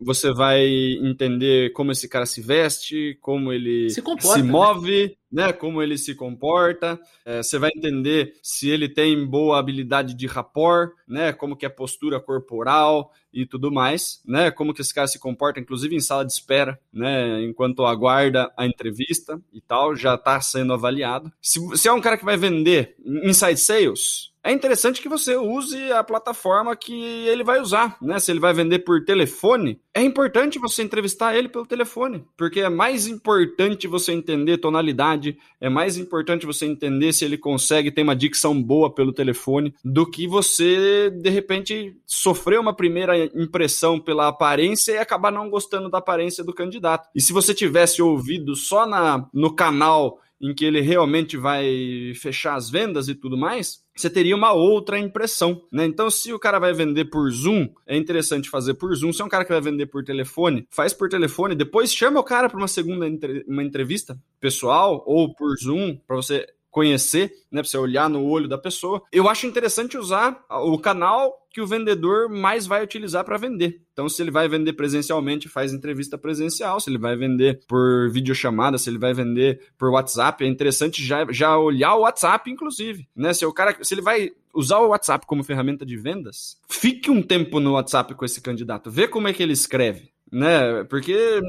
Você 0.00 0.32
vai 0.32 0.64
entender 1.00 1.72
como 1.72 1.92
esse 1.92 2.08
cara 2.08 2.26
se 2.26 2.40
veste, 2.40 3.16
como 3.20 3.52
ele 3.52 3.90
se, 3.90 4.02
comporta, 4.02 4.40
se 4.40 4.42
né? 4.42 4.50
move, 4.50 5.16
né? 5.30 5.46
né? 5.46 5.52
Como 5.52 5.80
ele 5.80 5.96
se 5.96 6.14
comporta. 6.14 7.00
É, 7.24 7.42
você 7.42 7.58
vai 7.58 7.70
entender 7.74 8.34
se 8.42 8.68
ele 8.68 8.88
tem 8.88 9.24
boa 9.24 9.58
habilidade 9.58 10.14
de 10.14 10.26
rapport, 10.26 10.92
né? 11.06 11.32
Como 11.32 11.56
que 11.56 11.64
é 11.64 11.68
a 11.68 11.72
postura 11.72 12.20
corporal 12.20 13.12
e 13.32 13.46
tudo 13.46 13.70
mais, 13.70 14.20
né? 14.26 14.50
Como 14.50 14.74
que 14.74 14.82
esse 14.82 14.92
cara 14.92 15.06
se 15.06 15.18
comporta, 15.18 15.60
inclusive 15.60 15.94
em 15.94 16.00
sala 16.00 16.24
de 16.24 16.32
espera, 16.32 16.78
né? 16.92 17.42
Enquanto 17.42 17.84
aguarda 17.84 18.52
a 18.56 18.66
entrevista 18.66 19.40
e 19.52 19.60
tal, 19.60 19.94
já 19.94 20.16
está 20.16 20.40
sendo 20.40 20.72
avaliado. 20.72 21.32
Se, 21.40 21.60
se 21.76 21.88
é 21.88 21.92
um 21.92 22.00
cara 22.00 22.18
que 22.18 22.24
vai 22.24 22.36
vender 22.36 22.96
inside 23.24 23.58
sales, 23.58 24.32
é 24.44 24.50
interessante 24.50 25.00
que 25.00 25.08
você 25.08 25.36
use 25.36 25.92
a 25.92 26.02
plataforma 26.02 26.74
que 26.74 26.92
ele 27.28 27.44
vai 27.44 27.60
usar, 27.60 27.96
né? 28.02 28.18
Se 28.18 28.32
ele 28.32 28.40
vai 28.40 28.52
vender 28.52 28.80
por 28.80 29.04
telefone, 29.04 29.51
é 29.94 30.02
importante 30.02 30.58
você 30.58 30.82
entrevistar 30.82 31.34
ele 31.36 31.48
pelo 31.48 31.66
telefone, 31.66 32.24
porque 32.36 32.60
é 32.60 32.68
mais 32.68 33.06
importante 33.06 33.86
você 33.86 34.12
entender 34.12 34.58
tonalidade, 34.58 35.36
é 35.60 35.68
mais 35.68 35.96
importante 35.96 36.46
você 36.46 36.66
entender 36.66 37.12
se 37.12 37.24
ele 37.24 37.36
consegue 37.36 37.90
ter 37.90 38.02
uma 38.02 38.16
dicção 38.16 38.60
boa 38.62 38.92
pelo 38.92 39.12
telefone, 39.12 39.74
do 39.84 40.08
que 40.08 40.26
você, 40.26 41.10
de 41.10 41.30
repente, 41.30 41.96
sofrer 42.06 42.58
uma 42.58 42.74
primeira 42.74 43.16
impressão 43.34 43.98
pela 44.00 44.28
aparência 44.28 44.92
e 44.92 44.98
acabar 44.98 45.30
não 45.30 45.50
gostando 45.50 45.90
da 45.90 45.98
aparência 45.98 46.42
do 46.44 46.54
candidato. 46.54 47.08
E 47.14 47.20
se 47.20 47.32
você 47.32 47.54
tivesse 47.54 48.00
ouvido 48.00 48.54
só 48.54 48.86
na, 48.86 49.28
no 49.32 49.54
canal 49.54 50.18
em 50.40 50.52
que 50.52 50.64
ele 50.64 50.80
realmente 50.80 51.36
vai 51.36 52.12
fechar 52.16 52.54
as 52.54 52.68
vendas 52.68 53.08
e 53.08 53.14
tudo 53.14 53.38
mais, 53.38 53.81
você 53.94 54.08
teria 54.08 54.34
uma 54.34 54.52
outra 54.52 54.98
impressão, 54.98 55.62
né? 55.70 55.84
Então, 55.84 56.10
se 56.10 56.32
o 56.32 56.38
cara 56.38 56.58
vai 56.58 56.72
vender 56.72 57.06
por 57.06 57.30
Zoom, 57.30 57.68
é 57.86 57.96
interessante 57.96 58.48
fazer 58.48 58.74
por 58.74 58.94
Zoom. 58.94 59.12
Se 59.12 59.22
é 59.22 59.24
um 59.24 59.28
cara 59.28 59.44
que 59.44 59.52
vai 59.52 59.60
vender 59.60 59.86
por 59.86 60.02
telefone, 60.04 60.66
faz 60.70 60.92
por 60.92 61.08
telefone, 61.08 61.54
depois 61.54 61.92
chama 61.92 62.20
o 62.20 62.24
cara 62.24 62.48
para 62.48 62.58
uma 62.58 62.68
segunda 62.68 63.06
entre... 63.06 63.44
uma 63.46 63.62
entrevista 63.62 64.18
pessoal 64.40 65.02
ou 65.06 65.34
por 65.34 65.56
Zoom 65.56 65.98
para 66.06 66.16
você 66.16 66.46
conhecer, 66.70 67.30
né, 67.50 67.60
para 67.60 67.68
você 67.68 67.76
olhar 67.76 68.08
no 68.08 68.24
olho 68.24 68.48
da 68.48 68.56
pessoa. 68.56 69.02
Eu 69.12 69.28
acho 69.28 69.46
interessante 69.46 69.98
usar 69.98 70.42
o 70.48 70.78
canal 70.78 71.41
que 71.52 71.60
o 71.60 71.66
vendedor 71.66 72.28
mais 72.28 72.66
vai 72.66 72.82
utilizar 72.82 73.24
para 73.24 73.36
vender. 73.36 73.82
Então, 73.92 74.08
se 74.08 74.22
ele 74.22 74.30
vai 74.30 74.48
vender 74.48 74.72
presencialmente, 74.72 75.48
faz 75.48 75.72
entrevista 75.72 76.16
presencial. 76.16 76.80
Se 76.80 76.88
ele 76.88 76.98
vai 76.98 77.14
vender 77.14 77.60
por 77.68 78.10
videochamada, 78.10 78.78
se 78.78 78.88
ele 78.88 78.98
vai 78.98 79.12
vender 79.12 79.60
por 79.76 79.90
WhatsApp, 79.90 80.44
é 80.44 80.48
interessante 80.48 81.04
já, 81.04 81.26
já 81.30 81.58
olhar 81.58 81.94
o 81.94 82.00
WhatsApp, 82.00 82.50
inclusive. 82.50 83.06
Né? 83.14 83.34
Se 83.34 83.44
o 83.44 83.52
cara, 83.52 83.76
se 83.82 83.92
ele 83.92 84.00
vai 84.00 84.30
usar 84.54 84.78
o 84.78 84.88
WhatsApp 84.88 85.26
como 85.26 85.44
ferramenta 85.44 85.84
de 85.84 85.96
vendas, 85.96 86.58
fique 86.68 87.10
um 87.10 87.22
tempo 87.22 87.60
no 87.60 87.72
WhatsApp 87.72 88.14
com 88.14 88.24
esse 88.24 88.40
candidato, 88.40 88.90
vê 88.90 89.06
como 89.06 89.28
é 89.28 89.32
que 89.32 89.42
ele 89.42 89.52
escreve. 89.52 90.10
Né? 90.30 90.84
Porque 90.84 91.40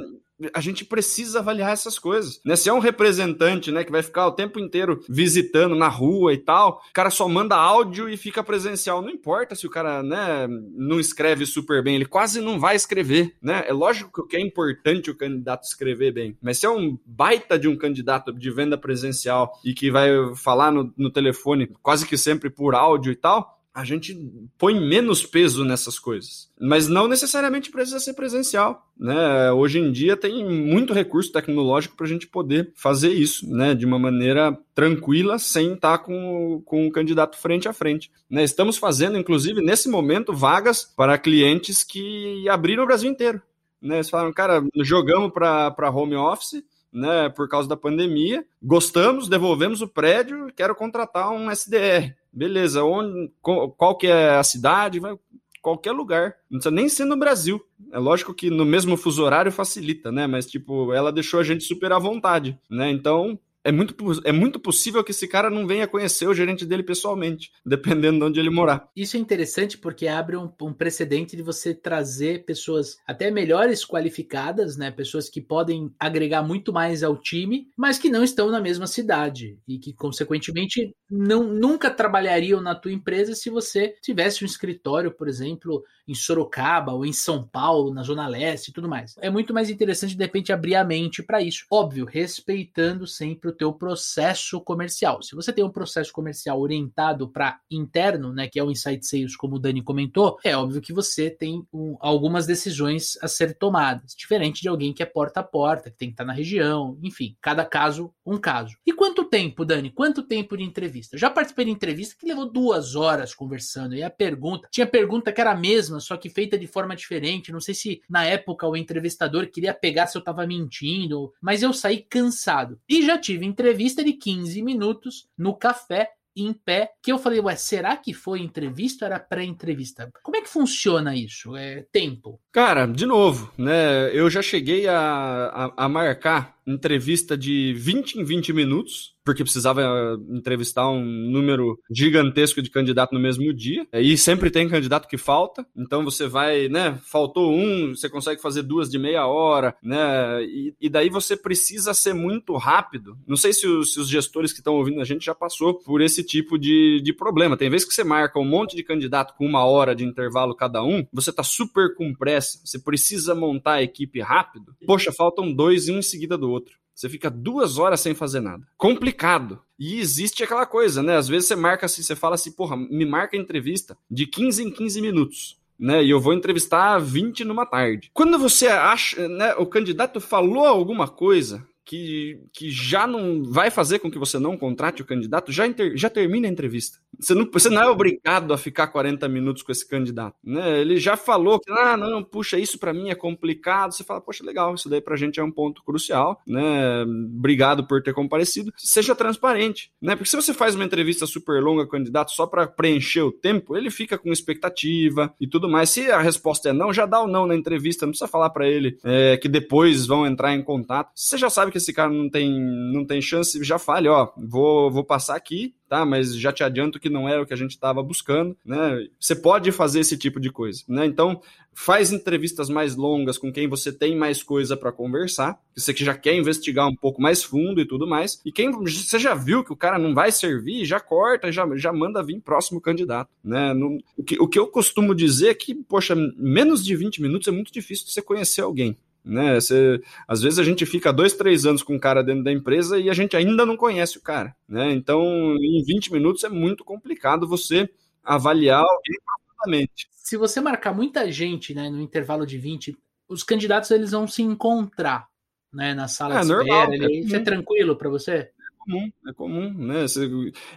a 0.54 0.62
gente 0.62 0.86
precisa 0.86 1.40
avaliar 1.40 1.72
essas 1.72 2.00
coisas. 2.00 2.40
Né? 2.46 2.56
Se 2.56 2.70
é 2.70 2.74
um 2.74 2.80
representante, 2.80 3.72
né, 3.72 3.84
que 3.84 3.92
vai 3.92 4.02
ficar 4.02 4.28
o 4.28 4.32
tempo 4.32 4.60
inteiro 4.60 5.04
visitando 5.10 5.76
na 5.76 5.88
rua 5.88 6.34
e 6.34 6.38
tal, 6.38 6.82
o 6.90 6.94
cara 6.94 7.10
só 7.10 7.28
manda 7.28 7.56
áudio 7.56 8.10
e 8.10 8.18
fica 8.18 8.44
presencial. 8.44 9.02
Não 9.02 9.10
importa 9.10 9.56
se 9.56 9.68
o 9.68 9.70
cara, 9.70 10.02
né, 10.04 10.48
não 10.76 11.00
escreve 11.00 11.46
super 11.46 11.84
bem, 11.84 11.96
ele 11.96 12.06
quase 12.06 12.42
não 12.42 12.60
vai 12.60 12.76
escrever, 12.76 13.36
né? 13.42 13.64
É 13.68 13.74
lógico 13.74 14.28
que 14.28 14.38
é 14.38 14.42
importante 14.42 15.10
o 15.10 15.18
candidato 15.18 15.64
escrever 15.64 16.12
bem, 16.12 16.38
mas 16.42 16.58
se 16.58 16.66
é 16.66 16.70
um 16.70 16.98
baita 17.06 17.58
de 17.58 17.68
um 17.68 17.76
candidato 17.76 18.34
de 18.34 18.52
venda 18.52 18.78
presencial 18.78 19.54
e 19.64 19.74
que 19.74 19.92
vai 19.92 20.10
falar 20.36 20.72
no, 20.72 20.94
no 20.98 21.12
telefone 21.12 21.68
quase 21.82 22.06
que 22.06 22.18
sempre 22.18 22.50
por 22.50 22.76
áudio 22.76 23.12
e 23.12 23.16
tal, 23.16 23.63
a 23.74 23.84
gente 23.84 24.16
põe 24.58 24.80
menos 24.80 25.26
peso 25.26 25.66
nessas 25.66 25.98
coisas. 25.98 26.50
Mas 26.62 26.88
não 26.88 27.08
necessariamente 27.08 27.72
precisa 27.72 28.00
ser 28.00 28.14
presencial. 28.14 28.88
Né? 28.98 29.52
Hoje 29.52 29.80
em 29.80 29.92
dia 29.92 30.16
tem 30.16 30.46
muito 30.46 30.94
recurso 30.94 31.32
tecnológico 31.32 31.96
para 31.96 32.06
a 32.06 32.10
gente 32.10 32.28
poder 32.28 32.72
fazer 32.76 33.10
isso 33.10 33.50
né? 33.50 33.74
de 33.74 33.86
uma 33.86 33.98
maneira 33.98 34.56
tranquila, 34.76 35.40
sem 35.40 35.74
estar 35.74 35.98
com, 36.00 36.62
com 36.64 36.88
o 36.88 36.92
candidato 36.92 37.38
frente 37.38 37.68
a 37.68 37.74
frente. 37.74 38.12
Né? 38.30 38.44
Estamos 38.44 38.78
fazendo, 38.78 39.18
inclusive, 39.18 39.62
nesse 39.62 39.90
momento, 39.90 40.34
vagas 40.34 40.86
para 40.96 41.18
clientes 41.18 41.84
que 41.84 42.48
abriram 42.48 42.84
o 42.84 42.88
Brasil 42.88 43.10
inteiro. 43.10 43.42
Né? 43.82 43.96
Eles 43.96 44.10
falaram, 44.10 44.32
cara, 44.32 44.64
jogamos 44.84 45.34
para 45.34 45.90
home 45.90 46.16
office, 46.16 46.64
né, 46.92 47.28
por 47.30 47.50
causa 47.50 47.68
da 47.68 47.76
pandemia. 47.76 48.46
Gostamos, 48.62 49.28
devolvemos 49.28 49.82
o 49.82 49.88
prédio, 49.88 50.54
quero 50.56 50.76
contratar 50.76 51.32
um 51.32 51.50
SDR. 51.50 52.16
Beleza, 52.34 52.84
onde, 52.84 53.32
qual 53.42 53.96
que 53.96 54.08
é 54.08 54.32
a 54.32 54.44
cidade? 54.44 55.00
Vai 55.00 55.16
qualquer 55.62 55.92
lugar. 55.92 56.36
Não 56.50 56.60
precisa 56.60 56.76
nem 56.76 56.90
ser 56.90 57.06
no 57.06 57.16
Brasil. 57.16 57.64
É 57.92 57.98
lógico 57.98 58.34
que 58.34 58.50
no 58.50 58.66
mesmo 58.66 58.98
fuso 58.98 59.24
horário 59.24 59.52
facilita, 59.52 60.12
né? 60.12 60.28
Mas, 60.28 60.46
tipo, 60.46 60.92
ela 60.94 61.12
deixou 61.12 61.40
a 61.40 61.44
gente 61.44 61.64
super 61.64 61.92
à 61.94 62.00
vontade, 62.00 62.60
né? 62.70 62.92
Então, 62.92 63.40
é 63.64 63.72
muito, 63.72 63.96
é 64.26 64.32
muito 64.32 64.60
possível 64.60 65.04
que 65.04 65.12
esse 65.12 65.28
cara 65.28 65.50
não 65.50 65.66
venha 65.66 65.88
conhecer 65.88 66.28
o 66.28 66.34
gerente 66.34 66.66
dele 66.66 66.84
pessoalmente, 66.84 67.52
dependendo 67.66 68.20
de 68.20 68.26
onde 68.26 68.40
ele 68.40 68.50
morar. 68.50 68.90
Isso 68.96 69.16
é 69.16 69.20
interessante 69.20 69.78
porque 69.78 70.08
abre 70.08 70.36
um, 70.36 70.52
um, 70.62 70.74
precedente 70.74 71.36
de 71.36 71.42
você 71.42 71.74
trazer 71.74 72.46
pessoas 72.46 72.98
até 73.08 73.32
melhores 73.32 73.86
qualificadas, 73.86 74.76
né? 74.76 74.92
Pessoas 74.92 75.30
que 75.30 75.42
podem 75.42 75.94
agregar 76.00 76.44
muito 76.44 76.74
mais 76.74 77.04
ao 77.04 77.16
time, 77.16 77.68
mas 77.78 77.98
que 77.98 78.10
não 78.10 78.24
estão 78.24 78.50
na 78.50 78.60
mesma 78.60 78.88
cidade 78.88 79.58
e 79.68 79.78
que, 79.78 79.94
consequentemente, 79.94 80.94
não, 81.10 81.44
nunca 81.44 81.90
trabalhariam 81.90 82.62
na 82.62 82.76
tua 82.76 82.92
empresa 82.92 83.34
se 83.34 83.50
você 83.50 83.96
tivesse 84.02 84.44
um 84.44 84.48
escritório, 84.48 85.12
por 85.12 85.28
exemplo, 85.28 85.84
em 86.08 86.14
Sorocaba 86.14 86.92
ou 86.92 87.06
em 87.06 87.14
São 87.14 87.48
Paulo, 87.48 87.94
na 87.94 88.04
Zona 88.04 88.28
Leste 88.28 88.70
e 88.70 88.74
tudo 88.74 88.90
mais. 88.90 89.16
É 89.20 89.30
muito 89.30 89.54
mais 89.54 89.70
interessante, 89.70 90.18
de 90.18 90.24
repente, 90.24 90.52
abrir 90.52 90.76
a 90.76 90.84
mente 90.84 91.24
para 91.24 91.42
isso. 91.42 91.66
Óbvio, 91.72 92.06
respeitando 92.06 93.08
sempre 93.08 93.50
o 93.50 93.53
teu 93.54 93.74
processo 93.74 94.60
comercial. 94.62 95.22
Se 95.22 95.36
você 95.36 95.52
tem 95.54 95.64
um 95.64 95.70
processo 95.70 96.12
comercial 96.12 96.60
orientado 96.60 97.30
para 97.30 97.60
interno, 97.70 98.34
né, 98.34 98.48
que 98.48 98.60
é 98.60 98.64
o 98.64 98.72
Insight 98.72 99.06
Sales, 99.06 99.36
como 99.36 99.56
o 99.56 99.60
Dani 99.60 99.82
comentou, 99.82 100.38
é 100.44 100.56
óbvio 100.56 100.82
que 100.82 100.94
você 100.94 101.30
tem 101.30 101.66
um, 101.74 101.96
algumas 102.00 102.46
decisões 102.46 103.18
a 103.22 103.28
ser 103.28 103.58
tomadas, 103.58 104.16
diferente 104.16 104.62
de 104.62 104.68
alguém 104.68 104.94
que 104.94 105.04
é 105.04 105.06
porta 105.06 105.40
a 105.40 105.44
porta, 105.44 105.90
que 105.90 105.98
tem 105.98 106.10
que 106.10 106.14
estar 106.14 106.26
na 106.26 106.34
região, 106.34 106.98
enfim, 107.02 107.36
cada 107.42 107.66
caso 107.66 108.14
um 108.26 108.38
caso. 108.38 108.78
E 108.86 108.94
quanto 108.94 109.26
tempo, 109.26 109.66
Dani? 109.66 109.92
Quanto 109.92 110.24
tempo 110.24 110.58
de 110.58 110.64
entrevista? 110.64 111.18
Já 111.18 111.30
participei 111.30 111.66
de 111.66 111.72
entrevista 111.72 112.16
que 112.18 112.28
levou 112.28 112.50
duas 112.50 112.96
horas 112.96 113.34
conversando 113.34 113.96
e 113.96 114.04
a 114.04 114.10
pergunta, 114.10 114.68
tinha 114.72 114.88
pergunta 114.88 115.32
que 115.32 115.42
era 115.42 115.52
a 115.52 115.58
mesma, 115.58 116.00
só 116.00 116.18
que 116.18 116.30
feita 116.30 116.58
de 116.58 116.68
forma 116.68 116.96
diferente. 116.96 117.52
Não 117.52 117.60
sei 117.60 117.74
se 117.74 118.02
na 118.10 118.26
época 118.26 118.68
o 118.68 118.78
entrevistador 118.78 119.48
queria 119.48 119.74
pegar 119.74 120.08
se 120.08 120.18
eu 120.18 120.20
estava 120.20 120.48
mentindo, 120.48 121.34
mas 121.42 121.64
eu 121.64 121.74
saí 121.74 122.02
cansado. 122.02 122.80
E 122.88 123.06
já 123.06 123.18
tive 123.18 123.43
entrevista 123.46 124.04
de 124.04 124.14
15 124.14 124.62
minutos 124.62 125.28
no 125.38 125.56
café 125.56 126.12
em 126.36 126.52
pé, 126.52 126.92
que 127.02 127.12
eu 127.12 127.20
falei, 127.20 127.40
ué, 127.40 127.56
será 127.56 127.96
que 127.96 128.14
foi 128.14 128.40
entrevista 128.40 129.06
ou 129.06 129.12
era 129.12 129.20
pré-entrevista? 129.20 130.12
Como 130.24 130.36
é 130.36 130.42
que 130.42 130.50
funciona 130.50 131.16
isso? 131.16 131.56
É 131.56 131.86
tempo? 131.92 132.40
Cara, 132.52 132.86
de 132.88 133.06
novo, 133.06 133.52
né? 133.58 134.10
Eu 134.12 134.30
já 134.30 134.42
cheguei 134.42 134.88
a, 134.88 134.98
a, 134.98 135.86
a 135.86 135.90
marcar 135.90 136.58
entrevista 136.66 137.38
de 137.38 137.74
20 137.74 138.16
em 138.20 138.24
20 138.24 138.54
minutos, 138.54 139.14
porque 139.24 139.44
precisava 139.44 139.82
eh, 139.82 140.36
entrevistar 140.36 140.90
um 140.90 141.04
número 141.04 141.80
gigantesco 141.90 142.62
de 142.62 142.70
candidato 142.70 143.14
no 143.14 143.20
mesmo 143.20 143.54
dia. 143.54 143.88
E 143.94 144.18
sempre 144.18 144.52
tem 144.52 144.68
candidato 144.68 145.08
que 145.08 145.18
falta, 145.18 145.66
então 145.76 146.04
você 146.04 146.28
vai, 146.28 146.68
né? 146.68 147.00
Faltou 147.06 147.54
um, 147.54 147.96
você 147.96 148.10
consegue 148.10 148.42
fazer 148.42 148.64
duas 148.64 148.90
de 148.90 149.00
meia 149.00 149.26
hora, 149.26 149.76
né? 149.82 150.44
E, 150.44 150.76
e 150.82 150.90
daí 150.90 151.10
você 151.10 151.38
precisa 151.38 151.94
ser 151.94 152.14
muito 152.14 152.56
rápido. 152.56 153.18
Não 153.26 153.38
sei 153.38 153.54
se 153.54 153.66
os, 153.68 153.94
se 153.94 154.00
os 154.00 154.10
gestores 154.10 154.52
que 154.52 154.60
estão 154.60 154.76
ouvindo 154.76 155.02
a 155.02 155.06
gente 155.06 155.26
já 155.26 155.34
passou 155.34 155.76
por 155.76 156.02
esse 156.02 156.24
tipo 156.24 156.58
de, 156.58 157.02
de 157.02 157.14
problema. 157.14 157.58
Tem 157.58 157.70
vezes 157.70 157.88
que 157.88 157.94
você 157.94 158.04
marca 158.04 158.40
um 158.40 158.46
monte 158.46 158.76
de 158.76 158.84
candidato 158.84 159.34
com 159.38 159.46
uma 159.46 159.66
hora 159.66 159.96
de 159.96 160.04
intervalo 160.04 160.56
cada 160.56 160.84
um, 160.84 161.06
você 161.12 161.32
tá 161.32 161.44
super 161.44 161.96
com 161.96 162.14
pressa, 162.14 162.60
você 162.64 162.78
precisa 162.78 163.34
montar 163.34 163.74
a 163.74 163.84
equipe 163.84 164.20
rápido. 164.22 164.76
Poxa, 164.86 165.12
faltam 165.12 165.52
dois 165.54 165.88
um 165.88 166.00
em 166.00 166.02
seguida 166.02 166.38
do 166.38 166.53
outro. 166.54 166.78
Você 166.94 167.10
fica 167.10 167.30
duas 167.30 167.78
horas 167.78 168.00
sem 168.00 168.14
fazer 168.14 168.40
nada. 168.40 168.68
Complicado. 168.78 169.60
E 169.80 170.00
existe 170.00 170.44
aquela 170.44 170.66
coisa, 170.66 171.02
né? 171.02 171.18
Às 171.18 171.28
vezes 171.28 171.48
você 171.48 171.56
marca 171.56 171.86
assim, 171.86 172.04
você 172.04 172.16
fala 172.16 172.36
assim, 172.36 172.52
porra, 172.52 172.78
me 172.78 173.06
marca 173.06 173.36
a 173.36 173.40
entrevista 173.40 173.98
de 174.10 174.28
15 174.28 174.64
em 174.64 174.72
15 174.72 175.02
minutos. 175.02 175.62
Né, 175.80 176.04
e 176.04 176.12
eu 176.12 176.22
vou 176.22 176.34
entrevistar 176.34 177.00
20 177.00 177.44
numa 177.44 177.66
tarde. 177.66 178.12
Quando 178.14 178.38
você 178.38 178.68
acha, 178.68 179.28
né, 179.28 179.56
o 179.56 179.66
candidato 179.66 180.22
falou 180.22 180.66
alguma 180.68 181.08
coisa 181.08 181.68
que, 181.86 182.40
que 182.54 182.72
já 182.72 183.06
não 183.06 183.44
vai 183.44 183.70
fazer 183.70 184.00
com 184.00 184.10
que 184.10 184.20
você 184.20 184.40
não 184.40 184.58
contrate 184.58 185.02
o 185.02 185.06
candidato, 185.06 185.52
já, 185.52 185.68
inter, 185.68 185.98
já 185.98 186.10
termina 186.10 186.48
a 186.48 186.52
entrevista. 186.52 187.00
Você 187.20 187.34
não, 187.34 187.48
você 187.52 187.70
não 187.70 187.82
é 187.82 187.88
obrigado 187.88 188.54
a 188.54 188.58
ficar 188.58 188.88
40 188.88 189.28
minutos 189.28 189.64
com 189.64 189.72
esse 189.72 189.88
candidato. 189.88 190.36
Né? 190.44 190.82
Ele 190.82 190.98
já 190.98 191.16
falou 191.16 191.60
que, 191.60 191.72
ah, 191.72 191.96
não, 191.96 192.24
puxa, 192.24 192.58
isso 192.58 192.80
para 192.80 192.94
mim 192.94 193.10
é 193.10 193.16
complicado. 193.16 193.94
Você 193.94 194.04
fala, 194.04 194.22
poxa, 194.22 194.44
legal, 194.44 194.74
isso 194.74 194.90
daí 194.90 195.02
pra 195.02 195.16
gente 195.16 195.40
é 195.40 195.44
um 195.44 195.52
ponto 195.52 195.84
crucial. 195.84 196.42
Né? 196.48 197.04
Obrigado 197.04 197.86
por 197.86 198.02
ter 198.02 198.14
comparecido. 198.14 198.74
Seja 198.78 199.14
transparente. 199.14 199.92
Né? 200.02 200.16
Porque 200.16 200.30
se 200.30 200.36
você 200.36 200.54
faz 200.54 200.76
uma 200.76 200.86
entrevista 200.86 201.26
super 201.26 201.62
longa 201.62 201.84
com 201.84 201.90
o 201.90 201.92
candidato 201.92 202.32
só 202.32 202.48
para 202.48 202.66
preencher 202.66 203.22
o 203.22 203.32
tempo, 203.32 203.78
ele 203.78 203.92
fica 203.92 204.18
com 204.18 204.32
expectativa 204.32 205.34
e 205.40 205.48
tudo 205.48 205.70
mais. 205.70 205.90
Se 205.90 206.10
a 206.12 206.22
resposta 206.22 206.70
é 206.70 206.74
não, 206.74 206.94
já 206.94 207.06
dá 207.06 207.22
o 207.22 207.28
não 207.28 207.46
na 207.46 207.56
entrevista. 207.56 208.06
Não 208.06 208.12
precisa 208.12 208.28
falar 208.28 208.50
para 208.50 208.68
ele 208.68 208.98
é, 209.04 209.38
que 209.38 209.48
depois 209.48 210.08
vão 210.08 210.26
entrar 210.26 210.54
em 210.54 210.64
contato. 210.64 211.12
Você 211.14 211.38
já 211.38 211.50
sabe 211.50 211.72
que 211.74 211.78
esse 211.80 211.92
cara 211.92 212.12
não 212.12 212.30
tem, 212.30 212.62
não 212.94 213.04
tem 213.04 213.20
chance, 213.20 213.62
já 213.64 213.80
fale, 213.80 214.08
ó, 214.08 214.32
vou, 214.38 214.92
vou 214.92 215.04
passar 215.04 215.36
aqui, 215.36 215.74
tá? 215.90 216.06
Mas 216.06 216.36
já 216.36 216.54
te 216.54 216.64
adianto 216.64 217.00
que 217.00 217.10
não 217.10 217.28
era 217.28 217.42
o 217.42 217.46
que 217.46 217.54
a 217.54 217.58
gente 217.58 217.72
estava 217.72 218.02
buscando, 218.02 218.56
né? 218.64 219.08
Você 219.20 219.36
pode 219.36 219.72
fazer 219.72 220.00
esse 220.00 220.16
tipo 220.16 220.40
de 220.40 220.52
coisa, 220.52 220.84
né? 220.88 221.06
Então, 221.06 221.42
faz 221.74 222.12
entrevistas 222.12 222.70
mais 222.70 222.96
longas 222.96 223.38
com 223.38 223.52
quem 223.52 223.68
você 223.68 223.92
tem 223.92 224.16
mais 224.16 224.44
coisa 224.44 224.78
para 224.78 224.92
conversar, 224.92 225.60
você 225.76 225.94
que 225.94 226.06
já 226.06 226.16
quer 226.16 226.36
investigar 226.36 226.88
um 226.88 226.96
pouco 226.96 227.20
mais 227.20 227.44
fundo 227.44 227.82
e 227.82 227.88
tudo 227.88 228.06
mais. 228.06 228.40
E 228.46 228.52
quem 228.52 228.72
você 228.72 229.18
já 229.18 229.34
viu 229.34 229.64
que 229.64 229.74
o 229.74 229.78
cara 229.78 229.98
não 229.98 230.14
vai 230.14 230.32
servir, 230.32 230.86
já 230.86 231.00
corta, 231.00 231.52
já, 231.52 231.68
já 231.76 231.92
manda 231.92 232.24
vir 232.24 232.40
próximo 232.40 232.80
candidato, 232.80 233.32
né? 233.44 233.74
No, 233.74 233.98
o, 234.16 234.24
que, 234.24 234.40
o 234.40 234.48
que 234.48 234.60
eu 234.60 234.68
costumo 234.68 235.16
dizer 235.16 235.50
é 235.50 235.56
que, 235.56 235.74
poxa, 235.74 236.16
menos 236.38 236.86
de 236.86 236.96
20 236.96 237.22
minutos 237.22 237.48
é 237.48 237.52
muito 237.52 237.74
difícil 237.74 238.06
você 238.08 238.22
conhecer 238.22 238.62
alguém 238.62 238.96
né? 239.24 239.56
Você, 239.56 240.02
às 240.28 240.42
vezes 240.42 240.60
a 240.60 240.64
gente 240.64 240.86
fica 240.86 241.14
dois, 241.14 241.34
três 241.34 241.66
anos 241.66 241.82
com 241.82 241.96
um 241.96 242.00
cara 242.00 242.24
dentro 242.24 242.44
da 242.44 242.52
empresa 242.52 243.00
e 243.00 243.10
a 243.10 243.14
gente 243.14 243.38
ainda 243.38 243.66
não 243.66 243.78
conhece 243.78 244.18
o 244.18 244.22
cara, 244.22 244.56
né? 244.68 244.92
Então, 244.92 245.56
em 245.56 245.84
20 245.84 246.12
minutos 246.12 246.44
é 246.44 246.50
muito 246.50 246.84
complicado 246.84 247.48
você 247.48 247.90
avaliar 248.24 248.82
alguém 248.82 249.20
profundamente. 249.26 250.08
Se 250.12 250.38
você 250.38 250.60
marcar 250.60 250.94
muita 250.94 251.32
gente, 251.32 251.74
né, 251.74 251.90
no 251.90 252.02
intervalo 252.02 252.46
de 252.46 252.58
20, 252.58 252.98
os 253.28 253.44
candidatos 253.44 253.92
eles 253.92 254.12
vão 254.12 254.28
se 254.28 254.42
encontrar, 254.42 255.28
né, 255.72 255.94
na 255.94 256.08
sala 256.08 256.40
é, 256.40 256.42
de 256.42 256.48
normal, 256.48 256.94
espera. 256.94 257.12
É, 257.12 257.20
isso 257.20 257.36
é 257.36 257.40
tranquilo 257.40 257.96
para 257.96 258.10
você? 258.10 258.52
Comum, 258.84 259.12
é 259.28 259.34
comum, 259.34 259.74
né? 259.74 260.06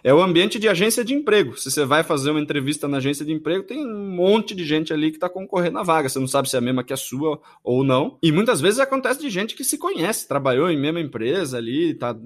É 0.03 0.15
o 0.15 0.23
ambiente 0.23 0.59
de 0.59 0.69
agência 0.69 1.05
de 1.05 1.15
emprego. 1.15 1.57
Se 1.59 1.71
você 1.71 1.85
vai 1.85 2.03
fazer 2.03 2.31
uma 2.31 2.41
entrevista 2.41 2.87
na 2.87 2.99
agência 2.99 3.25
de 3.25 3.33
emprego, 3.33 3.65
tem 3.65 3.87
um 3.87 4.11
monte 4.11 4.55
de 4.55 4.65
gente 4.65 4.93
ali 4.93 5.11
que 5.11 5.17
está 5.17 5.29
concorrendo 5.29 5.79
à 5.79 5.83
vaga. 5.83 6.09
Você 6.09 6.19
não 6.19 6.29
sabe 6.29 6.49
se 6.49 6.57
é 6.57 6.59
a 6.59 6.63
mesma 6.63 6.85
que 6.85 6.93
a 6.93 6.97
sua 6.97 7.41
ou 7.63 7.83
não. 7.83 8.19
E 8.23 8.31
muitas 8.31 8.61
vezes 8.61 8.79
acontece 8.79 9.21
de 9.21 9.31
gente 9.31 9.55
que 9.55 9.65
se 9.65 9.77
conhece, 9.77 10.29
trabalhou 10.29 10.71
em 10.71 10.79
mesma 10.79 11.01
empresa 11.01 11.59
ali, 11.59 11.95
tá, 11.95 12.17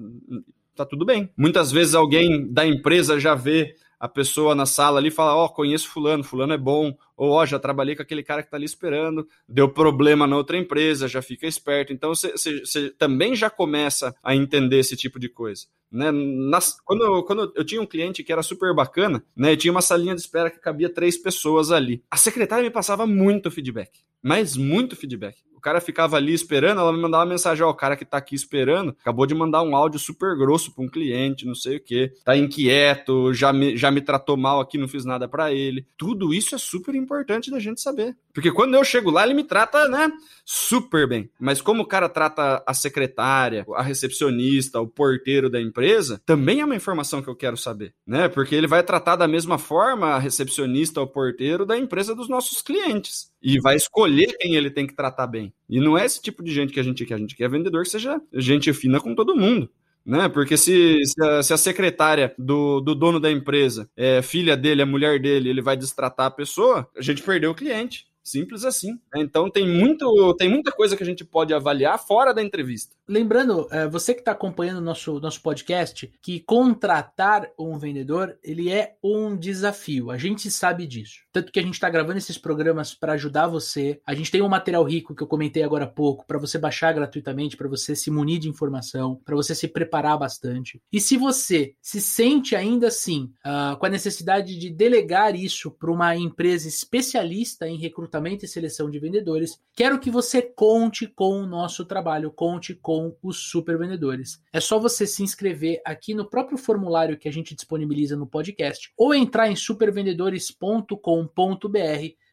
tá 0.75 0.85
tudo 0.85 1.05
bem. 1.05 1.29
Muitas 1.35 1.71
vezes 1.71 1.95
alguém 1.95 2.51
da 2.51 2.65
empresa 2.65 3.19
já 3.19 3.33
vê 3.33 3.75
a 3.99 4.07
pessoa 4.07 4.55
na 4.55 4.65
sala 4.65 4.99
ali 4.99 5.11
fala: 5.11 5.35
Ó, 5.35 5.45
oh, 5.45 5.49
conheço 5.49 5.89
Fulano, 5.89 6.23
Fulano 6.23 6.53
é 6.53 6.57
bom, 6.57 6.95
ou 7.21 7.33
ó, 7.33 7.45
já 7.45 7.59
trabalhei 7.59 7.95
com 7.95 8.01
aquele 8.01 8.23
cara 8.23 8.41
que 8.41 8.49
tá 8.49 8.57
ali 8.57 8.65
esperando, 8.65 9.27
deu 9.47 9.69
problema 9.69 10.25
na 10.25 10.35
outra 10.35 10.57
empresa, 10.57 11.07
já 11.07 11.21
fica 11.21 11.45
esperto. 11.45 11.93
Então 11.93 12.15
você 12.15 12.89
também 12.97 13.35
já 13.35 13.47
começa 13.47 14.15
a 14.23 14.35
entender 14.35 14.79
esse 14.79 14.97
tipo 14.97 15.19
de 15.19 15.29
coisa. 15.29 15.67
Né? 15.91 16.09
Nas, 16.11 16.81
quando, 16.83 17.03
eu, 17.03 17.21
quando 17.21 17.53
eu 17.55 17.63
tinha 17.63 17.79
um 17.79 17.85
cliente 17.85 18.23
que 18.23 18.31
era 18.33 18.41
super 18.41 18.73
bacana, 18.73 19.23
né? 19.35 19.55
tinha 19.55 19.71
uma 19.71 19.83
salinha 19.83 20.15
de 20.15 20.21
espera 20.21 20.49
que 20.49 20.59
cabia 20.59 20.91
três 20.91 21.15
pessoas 21.15 21.71
ali. 21.71 22.03
A 22.09 22.17
secretária 22.17 22.63
me 22.63 22.71
passava 22.71 23.05
muito 23.05 23.51
feedback, 23.51 23.99
mas 24.23 24.57
muito 24.57 24.95
feedback. 24.95 25.43
O 25.55 25.61
cara 25.61 25.79
ficava 25.79 26.17
ali 26.17 26.33
esperando, 26.33 26.81
ela 26.81 26.91
me 26.91 26.99
mandava 26.99 27.23
uma 27.23 27.29
mensagem: 27.29 27.63
Ó, 27.63 27.69
o 27.69 27.75
cara 27.75 27.95
que 27.95 28.03
tá 28.03 28.17
aqui 28.17 28.33
esperando 28.33 28.97
acabou 28.99 29.27
de 29.27 29.35
mandar 29.35 29.61
um 29.61 29.75
áudio 29.75 29.99
super 29.99 30.35
grosso 30.35 30.73
para 30.73 30.83
um 30.83 30.89
cliente, 30.89 31.45
não 31.45 31.53
sei 31.53 31.77
o 31.77 31.79
que, 31.79 32.11
tá 32.25 32.35
inquieto, 32.35 33.31
já 33.31 33.53
me, 33.53 33.77
já 33.77 33.91
me 33.91 34.01
tratou 34.01 34.35
mal 34.35 34.59
aqui, 34.59 34.79
não 34.79 34.87
fiz 34.87 35.05
nada 35.05 35.27
para 35.27 35.53
ele. 35.53 35.85
Tudo 35.95 36.33
isso 36.33 36.55
é 36.55 36.57
super 36.57 36.95
importante 36.95 37.10
da 37.51 37.59
gente 37.59 37.81
saber. 37.81 38.15
Porque 38.33 38.51
quando 38.51 38.75
eu 38.75 38.83
chego 38.83 39.09
lá, 39.09 39.23
ele 39.23 39.33
me 39.33 39.43
trata, 39.43 39.87
né, 39.87 40.11
super 40.45 41.07
bem. 41.07 41.29
Mas 41.39 41.61
como 41.61 41.83
o 41.83 41.87
cara 41.87 42.07
trata 42.07 42.63
a 42.65 42.73
secretária, 42.73 43.65
a 43.75 43.81
recepcionista, 43.81 44.79
o 44.79 44.87
porteiro 44.87 45.49
da 45.49 45.61
empresa, 45.61 46.21
também 46.25 46.61
é 46.61 46.65
uma 46.65 46.75
informação 46.75 47.21
que 47.21 47.27
eu 47.27 47.35
quero 47.35 47.57
saber, 47.57 47.93
né? 48.05 48.27
Porque 48.27 48.55
ele 48.55 48.67
vai 48.67 48.83
tratar 48.83 49.15
da 49.15 49.27
mesma 49.27 49.57
forma 49.57 50.07
a 50.07 50.19
recepcionista, 50.19 51.01
o 51.01 51.07
porteiro 51.07 51.65
da 51.65 51.77
empresa 51.77 52.15
dos 52.15 52.29
nossos 52.29 52.61
clientes 52.61 53.31
e 53.41 53.59
vai 53.59 53.75
escolher 53.75 54.37
quem 54.39 54.55
ele 54.55 54.69
tem 54.69 54.85
que 54.85 54.95
tratar 54.95 55.27
bem. 55.27 55.53
E 55.67 55.79
não 55.79 55.97
é 55.97 56.05
esse 56.05 56.21
tipo 56.21 56.43
de 56.43 56.53
gente 56.53 56.71
que 56.71 56.79
a 56.79 56.83
gente 56.83 57.05
quer. 57.05 57.15
A 57.15 57.17
gente 57.17 57.35
quer 57.35 57.49
vendedor 57.49 57.83
que 57.83 57.89
seja 57.89 58.21
gente 58.33 58.71
fina 58.73 58.99
com 58.99 59.15
todo 59.15 59.35
mundo. 59.35 59.69
Né? 60.05 60.27
Porque 60.29 60.57
se, 60.57 60.99
se, 61.05 61.23
a, 61.23 61.43
se 61.43 61.53
a 61.53 61.57
secretária 61.57 62.33
do, 62.37 62.81
do 62.81 62.95
dono 62.95 63.19
da 63.19 63.31
empresa 63.31 63.89
é 63.95 64.21
filha 64.21 64.57
dele, 64.57 64.81
é 64.81 64.85
mulher 64.85 65.19
dele, 65.21 65.49
ele 65.49 65.61
vai 65.61 65.77
destratar 65.77 66.27
a 66.27 66.31
pessoa, 66.31 66.89
a 66.97 67.01
gente 67.01 67.21
perdeu 67.21 67.51
o 67.51 67.55
cliente. 67.55 68.10
Simples 68.23 68.63
assim. 68.63 68.93
Né? 69.13 69.21
Então 69.21 69.49
tem, 69.49 69.67
muito, 69.67 70.35
tem 70.35 70.49
muita 70.49 70.71
coisa 70.71 70.95
que 70.95 71.03
a 71.03 71.05
gente 71.05 71.25
pode 71.25 71.53
avaliar 71.53 71.97
fora 71.99 72.33
da 72.33 72.43
entrevista. 72.43 72.95
Lembrando, 73.07 73.67
é, 73.71 73.87
você 73.87 74.13
que 74.13 74.21
está 74.21 74.31
acompanhando 74.31 74.77
o 74.77 74.81
nosso, 74.81 75.19
nosso 75.19 75.41
podcast, 75.41 76.11
que 76.21 76.39
contratar 76.39 77.49
um 77.57 77.77
vendedor, 77.77 78.37
ele 78.43 78.71
é 78.71 78.95
um 79.03 79.35
desafio. 79.35 80.11
A 80.11 80.17
gente 80.17 80.49
sabe 80.51 80.85
disso. 80.85 81.21
Tanto 81.31 81.51
que 81.51 81.59
a 81.59 81.63
gente 81.63 81.73
está 81.73 81.89
gravando 81.89 82.19
esses 82.19 82.37
programas 82.37 82.93
para 82.93 83.13
ajudar 83.13 83.47
você. 83.47 83.99
A 84.05 84.13
gente 84.13 84.31
tem 84.31 84.41
um 84.41 84.47
material 84.47 84.83
rico 84.83 85.15
que 85.15 85.23
eu 85.23 85.27
comentei 85.27 85.63
agora 85.63 85.85
há 85.85 85.87
pouco, 85.87 86.25
para 86.25 86.37
você 86.37 86.57
baixar 86.57 86.93
gratuitamente, 86.93 87.57
para 87.57 87.67
você 87.67 87.95
se 87.95 88.11
munir 88.11 88.39
de 88.39 88.47
informação, 88.47 89.19
para 89.25 89.35
você 89.35 89.55
se 89.55 89.67
preparar 89.67 90.17
bastante. 90.17 90.81
E 90.91 91.01
se 91.01 91.17
você 91.17 91.73
se 91.81 91.99
sente 91.99 92.55
ainda 92.55 92.87
assim 92.87 93.31
uh, 93.45 93.75
com 93.77 93.85
a 93.85 93.89
necessidade 93.89 94.57
de 94.57 94.69
delegar 94.69 95.35
isso 95.35 95.71
para 95.71 95.91
uma 95.91 96.15
empresa 96.15 96.67
especialista 96.67 97.67
em 97.67 97.77
recrutamento, 97.77 98.10
recrutamento 98.11 98.43
e 98.43 98.47
seleção 98.47 98.89
de 98.89 98.99
vendedores, 98.99 99.57
quero 99.73 99.97
que 99.97 100.11
você 100.11 100.41
conte 100.41 101.07
com 101.07 101.41
o 101.41 101.45
nosso 101.47 101.85
trabalho, 101.85 102.29
conte 102.29 102.75
com 102.75 103.15
os 103.23 103.49
super 103.49 103.77
vendedores. 103.77 104.43
É 104.51 104.59
só 104.59 104.77
você 104.77 105.07
se 105.07 105.23
inscrever 105.23 105.81
aqui 105.85 106.13
no 106.13 106.29
próprio 106.29 106.57
formulário 106.57 107.17
que 107.17 107.29
a 107.29 107.31
gente 107.31 107.55
disponibiliza 107.55 108.17
no 108.17 108.27
podcast 108.27 108.91
ou 108.97 109.15
entrar 109.15 109.49
em 109.49 109.55
supervendedores.com.br 109.55 110.97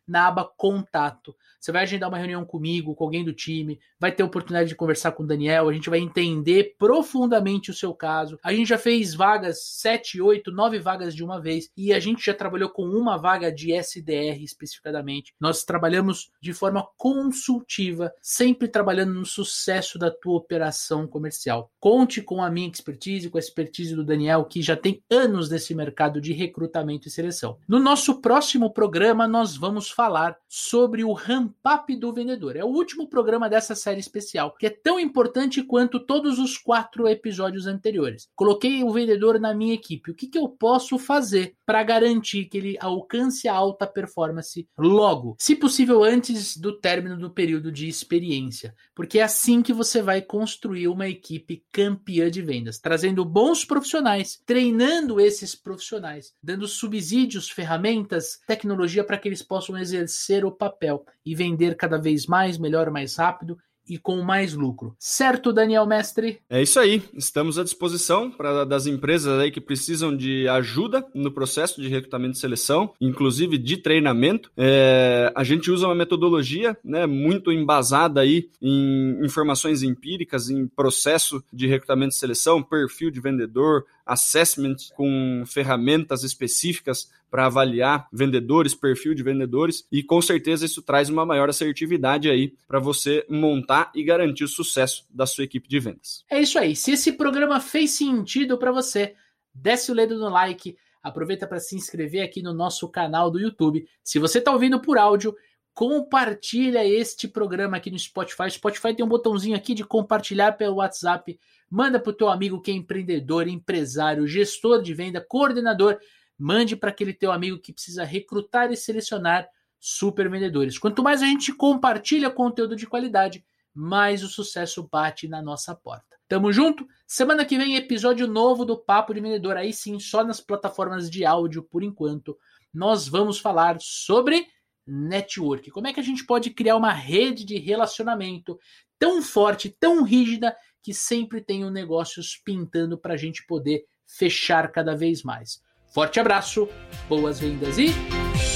na 0.06 0.26
aba 0.26 0.44
Contato. 0.56 1.36
Você 1.60 1.72
vai 1.72 1.82
agendar 1.82 2.08
uma 2.08 2.18
reunião 2.18 2.44
comigo, 2.44 2.94
com 2.94 3.04
alguém 3.04 3.24
do 3.24 3.32
time, 3.32 3.78
vai 3.98 4.12
ter 4.12 4.22
oportunidade 4.22 4.68
de 4.68 4.76
conversar 4.76 5.12
com 5.12 5.22
o 5.22 5.26
Daniel, 5.26 5.68
a 5.68 5.72
gente 5.72 5.90
vai 5.90 5.98
entender 5.98 6.76
profundamente 6.78 7.70
o 7.70 7.74
seu 7.74 7.92
caso. 7.92 8.38
A 8.42 8.52
gente 8.52 8.68
já 8.68 8.78
fez 8.78 9.14
vagas, 9.14 9.62
7, 9.62 10.20
8, 10.20 10.50
9 10.50 10.78
vagas 10.78 11.14
de 11.14 11.24
uma 11.24 11.40
vez, 11.40 11.70
e 11.76 11.92
a 11.92 11.98
gente 11.98 12.24
já 12.24 12.34
trabalhou 12.34 12.70
com 12.70 12.84
uma 12.84 13.16
vaga 13.16 13.52
de 13.52 13.72
SDR 13.72 14.42
especificadamente. 14.42 15.34
Nós 15.40 15.64
trabalhamos 15.64 16.30
de 16.40 16.52
forma 16.52 16.86
consultiva, 16.96 18.12
sempre 18.22 18.68
trabalhando 18.68 19.14
no 19.14 19.26
sucesso 19.26 19.98
da 19.98 20.10
tua 20.10 20.36
operação 20.36 21.06
comercial. 21.06 21.70
Conte 21.80 22.22
com 22.22 22.42
a 22.42 22.50
minha 22.50 22.68
expertise, 22.68 23.28
com 23.28 23.38
a 23.38 23.40
expertise 23.40 23.94
do 23.94 24.04
Daniel, 24.04 24.44
que 24.44 24.62
já 24.62 24.76
tem 24.76 25.02
anos 25.10 25.50
nesse 25.50 25.74
mercado 25.74 26.20
de 26.20 26.32
recrutamento 26.32 27.08
e 27.08 27.10
seleção. 27.10 27.58
No 27.66 27.78
nosso 27.78 28.20
próximo 28.20 28.70
programa, 28.72 29.26
nós 29.26 29.56
vamos 29.56 29.90
falar 29.90 30.36
sobre 30.48 31.04
o 31.04 31.12
ramp-up 31.48 31.96
do 31.96 32.12
vendedor. 32.12 32.56
É 32.56 32.64
o 32.64 32.68
último 32.68 33.08
programa 33.08 33.48
dessa 33.48 33.74
série 33.74 34.00
especial, 34.00 34.54
que 34.58 34.66
é 34.66 34.70
tão 34.70 35.00
importante 35.00 35.62
quanto 35.62 35.98
todos 35.98 36.38
os 36.38 36.58
quatro 36.58 37.08
episódios 37.08 37.66
anteriores. 37.66 38.28
Coloquei 38.34 38.84
o 38.84 38.92
vendedor 38.92 39.40
na 39.40 39.54
minha 39.54 39.74
equipe. 39.74 40.10
O 40.10 40.14
que, 40.14 40.26
que 40.26 40.38
eu 40.38 40.48
posso 40.48 40.98
fazer 40.98 41.54
para 41.64 41.82
garantir 41.82 42.46
que 42.46 42.58
ele 42.58 42.76
alcance 42.80 43.48
a 43.48 43.54
alta 43.54 43.86
performance 43.86 44.68
logo? 44.78 45.36
Se 45.38 45.56
possível, 45.56 46.02
antes 46.02 46.56
do 46.56 46.78
término 46.78 47.16
do 47.16 47.30
período 47.30 47.72
de 47.72 47.88
experiência, 47.88 48.74
porque 48.94 49.18
é 49.18 49.22
assim 49.22 49.62
que 49.62 49.72
você 49.72 50.02
vai 50.02 50.20
construir 50.20 50.88
uma 50.88 51.08
equipe 51.08 51.64
campeã 51.72 52.30
de 52.30 52.42
vendas, 52.42 52.78
trazendo 52.78 53.24
bons 53.24 53.64
profissionais, 53.64 54.40
treinando 54.44 55.20
esses 55.20 55.54
profissionais, 55.54 56.32
dando 56.42 56.66
subsídios, 56.66 57.50
ferramentas, 57.50 58.38
tecnologia 58.46 59.04
para 59.04 59.18
que 59.18 59.28
eles 59.28 59.42
possam 59.42 59.76
exercer 59.76 60.44
o 60.44 60.52
papel 60.52 61.04
e 61.24 61.34
vender 61.38 61.76
cada 61.76 61.96
vez 61.98 62.26
mais, 62.26 62.58
melhor, 62.58 62.90
mais 62.90 63.16
rápido 63.16 63.56
e 63.88 63.96
com 63.96 64.20
mais 64.22 64.52
lucro. 64.52 64.94
Certo, 64.98 65.52
Daniel 65.52 65.86
Mestre? 65.86 66.40
É 66.50 66.60
isso 66.60 66.78
aí. 66.78 67.02
Estamos 67.14 67.58
à 67.58 67.64
disposição 67.64 68.30
para 68.30 68.64
das 68.64 68.86
empresas 68.86 69.38
aí 69.40 69.50
que 69.50 69.60
precisam 69.60 70.14
de 70.14 70.46
ajuda 70.48 71.06
no 71.14 71.32
processo 71.32 71.80
de 71.80 71.88
recrutamento 71.88 72.36
e 72.36 72.40
seleção, 72.40 72.92
inclusive 73.00 73.56
de 73.56 73.78
treinamento. 73.78 74.50
É, 74.56 75.32
a 75.34 75.42
gente 75.42 75.70
usa 75.70 75.86
uma 75.86 75.94
metodologia 75.94 76.76
né, 76.84 77.06
muito 77.06 77.50
embasada 77.50 78.20
aí 78.20 78.50
em 78.60 79.24
informações 79.24 79.82
empíricas, 79.82 80.50
em 80.50 80.66
processo 80.66 81.42
de 81.50 81.66
recrutamento 81.66 82.14
e 82.14 82.18
seleção, 82.18 82.62
perfil 82.62 83.10
de 83.10 83.20
vendedor, 83.20 83.86
assessment 84.08 84.76
com 84.96 85.44
ferramentas 85.46 86.24
específicas 86.24 87.10
para 87.30 87.46
avaliar 87.46 88.08
vendedores, 88.10 88.74
perfil 88.74 89.14
de 89.14 89.22
vendedores, 89.22 89.86
e 89.92 90.02
com 90.02 90.20
certeza 90.22 90.64
isso 90.64 90.80
traz 90.80 91.10
uma 91.10 91.26
maior 91.26 91.50
assertividade 91.50 92.30
aí 92.30 92.54
para 92.66 92.80
você 92.80 93.24
montar 93.28 93.92
e 93.94 94.02
garantir 94.02 94.44
o 94.44 94.48
sucesso 94.48 95.06
da 95.10 95.26
sua 95.26 95.44
equipe 95.44 95.68
de 95.68 95.78
vendas. 95.78 96.24
É 96.30 96.40
isso 96.40 96.58
aí. 96.58 96.74
Se 96.74 96.92
esse 96.92 97.12
programa 97.12 97.60
fez 97.60 97.90
sentido 97.90 98.56
para 98.56 98.72
você, 98.72 99.14
desce 99.54 99.92
o 99.92 99.94
dedo 99.94 100.18
no 100.18 100.30
like, 100.30 100.76
aproveita 101.02 101.46
para 101.46 101.60
se 101.60 101.76
inscrever 101.76 102.22
aqui 102.22 102.42
no 102.42 102.54
nosso 102.54 102.88
canal 102.88 103.30
do 103.30 103.38
YouTube. 103.38 103.86
Se 104.02 104.18
você 104.18 104.38
está 104.38 104.52
ouvindo 104.52 104.80
por 104.80 104.96
áudio, 104.96 105.36
compartilha 105.74 106.84
este 106.84 107.28
programa 107.28 107.76
aqui 107.76 107.90
no 107.90 107.98
Spotify. 107.98 108.50
Spotify 108.50 108.94
tem 108.94 109.04
um 109.04 109.08
botãozinho 109.08 109.56
aqui 109.56 109.74
de 109.74 109.84
compartilhar 109.84 110.52
pelo 110.52 110.76
WhatsApp. 110.76 111.38
Manda 111.70 112.00
para 112.00 112.10
o 112.10 112.14
teu 112.14 112.28
amigo 112.28 112.60
que 112.60 112.70
é 112.70 112.74
empreendedor, 112.74 113.46
empresário, 113.46 114.26
gestor 114.26 114.82
de 114.82 114.92
venda, 114.94 115.20
coordenador 115.20 115.98
Mande 116.38 116.76
para 116.76 116.90
aquele 116.90 117.12
teu 117.12 117.32
amigo 117.32 117.58
que 117.58 117.72
precisa 117.72 118.04
recrutar 118.04 118.70
e 118.70 118.76
selecionar 118.76 119.48
super 119.80 120.30
vendedores. 120.30 120.78
Quanto 120.78 121.02
mais 121.02 121.20
a 121.20 121.26
gente 121.26 121.52
compartilha 121.52 122.30
conteúdo 122.30 122.76
de 122.76 122.86
qualidade, 122.86 123.44
mais 123.74 124.22
o 124.22 124.28
sucesso 124.28 124.88
bate 124.88 125.26
na 125.26 125.42
nossa 125.42 125.74
porta. 125.74 126.16
Tamo 126.28 126.52
junto? 126.52 126.86
Semana 127.06 127.44
que 127.44 127.58
vem, 127.58 127.74
episódio 127.74 128.28
novo 128.28 128.64
do 128.64 128.76
Papo 128.76 129.12
de 129.12 129.20
Vendedor. 129.20 129.56
Aí 129.56 129.72
sim, 129.72 129.98
só 129.98 130.22
nas 130.22 130.40
plataformas 130.40 131.10
de 131.10 131.24
áudio 131.24 131.62
por 131.64 131.82
enquanto. 131.82 132.38
Nós 132.72 133.08
vamos 133.08 133.40
falar 133.40 133.78
sobre 133.80 134.46
network. 134.88 135.70
Como 135.70 135.86
é 135.86 135.92
que 135.92 136.00
a 136.00 136.04
gente 136.04 136.24
pode 136.24 136.50
criar 136.50 136.76
uma 136.76 136.92
rede 136.92 137.44
de 137.44 137.58
relacionamento 137.58 138.58
tão 138.98 139.22
forte, 139.22 139.68
tão 139.68 140.02
rígida, 140.02 140.56
que 140.82 140.94
sempre 140.94 141.40
tenham 141.40 141.70
negócios 141.70 142.40
pintando 142.44 142.96
para 142.98 143.14
a 143.14 143.16
gente 143.16 143.44
poder 143.46 143.84
fechar 144.06 144.72
cada 144.72 144.96
vez 144.96 145.22
mais. 145.22 145.60
Forte 145.92 146.18
abraço, 146.18 146.68
boas 147.08 147.38
vendas 147.38 147.78
e 147.78 147.88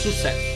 sucesso! 0.02 0.51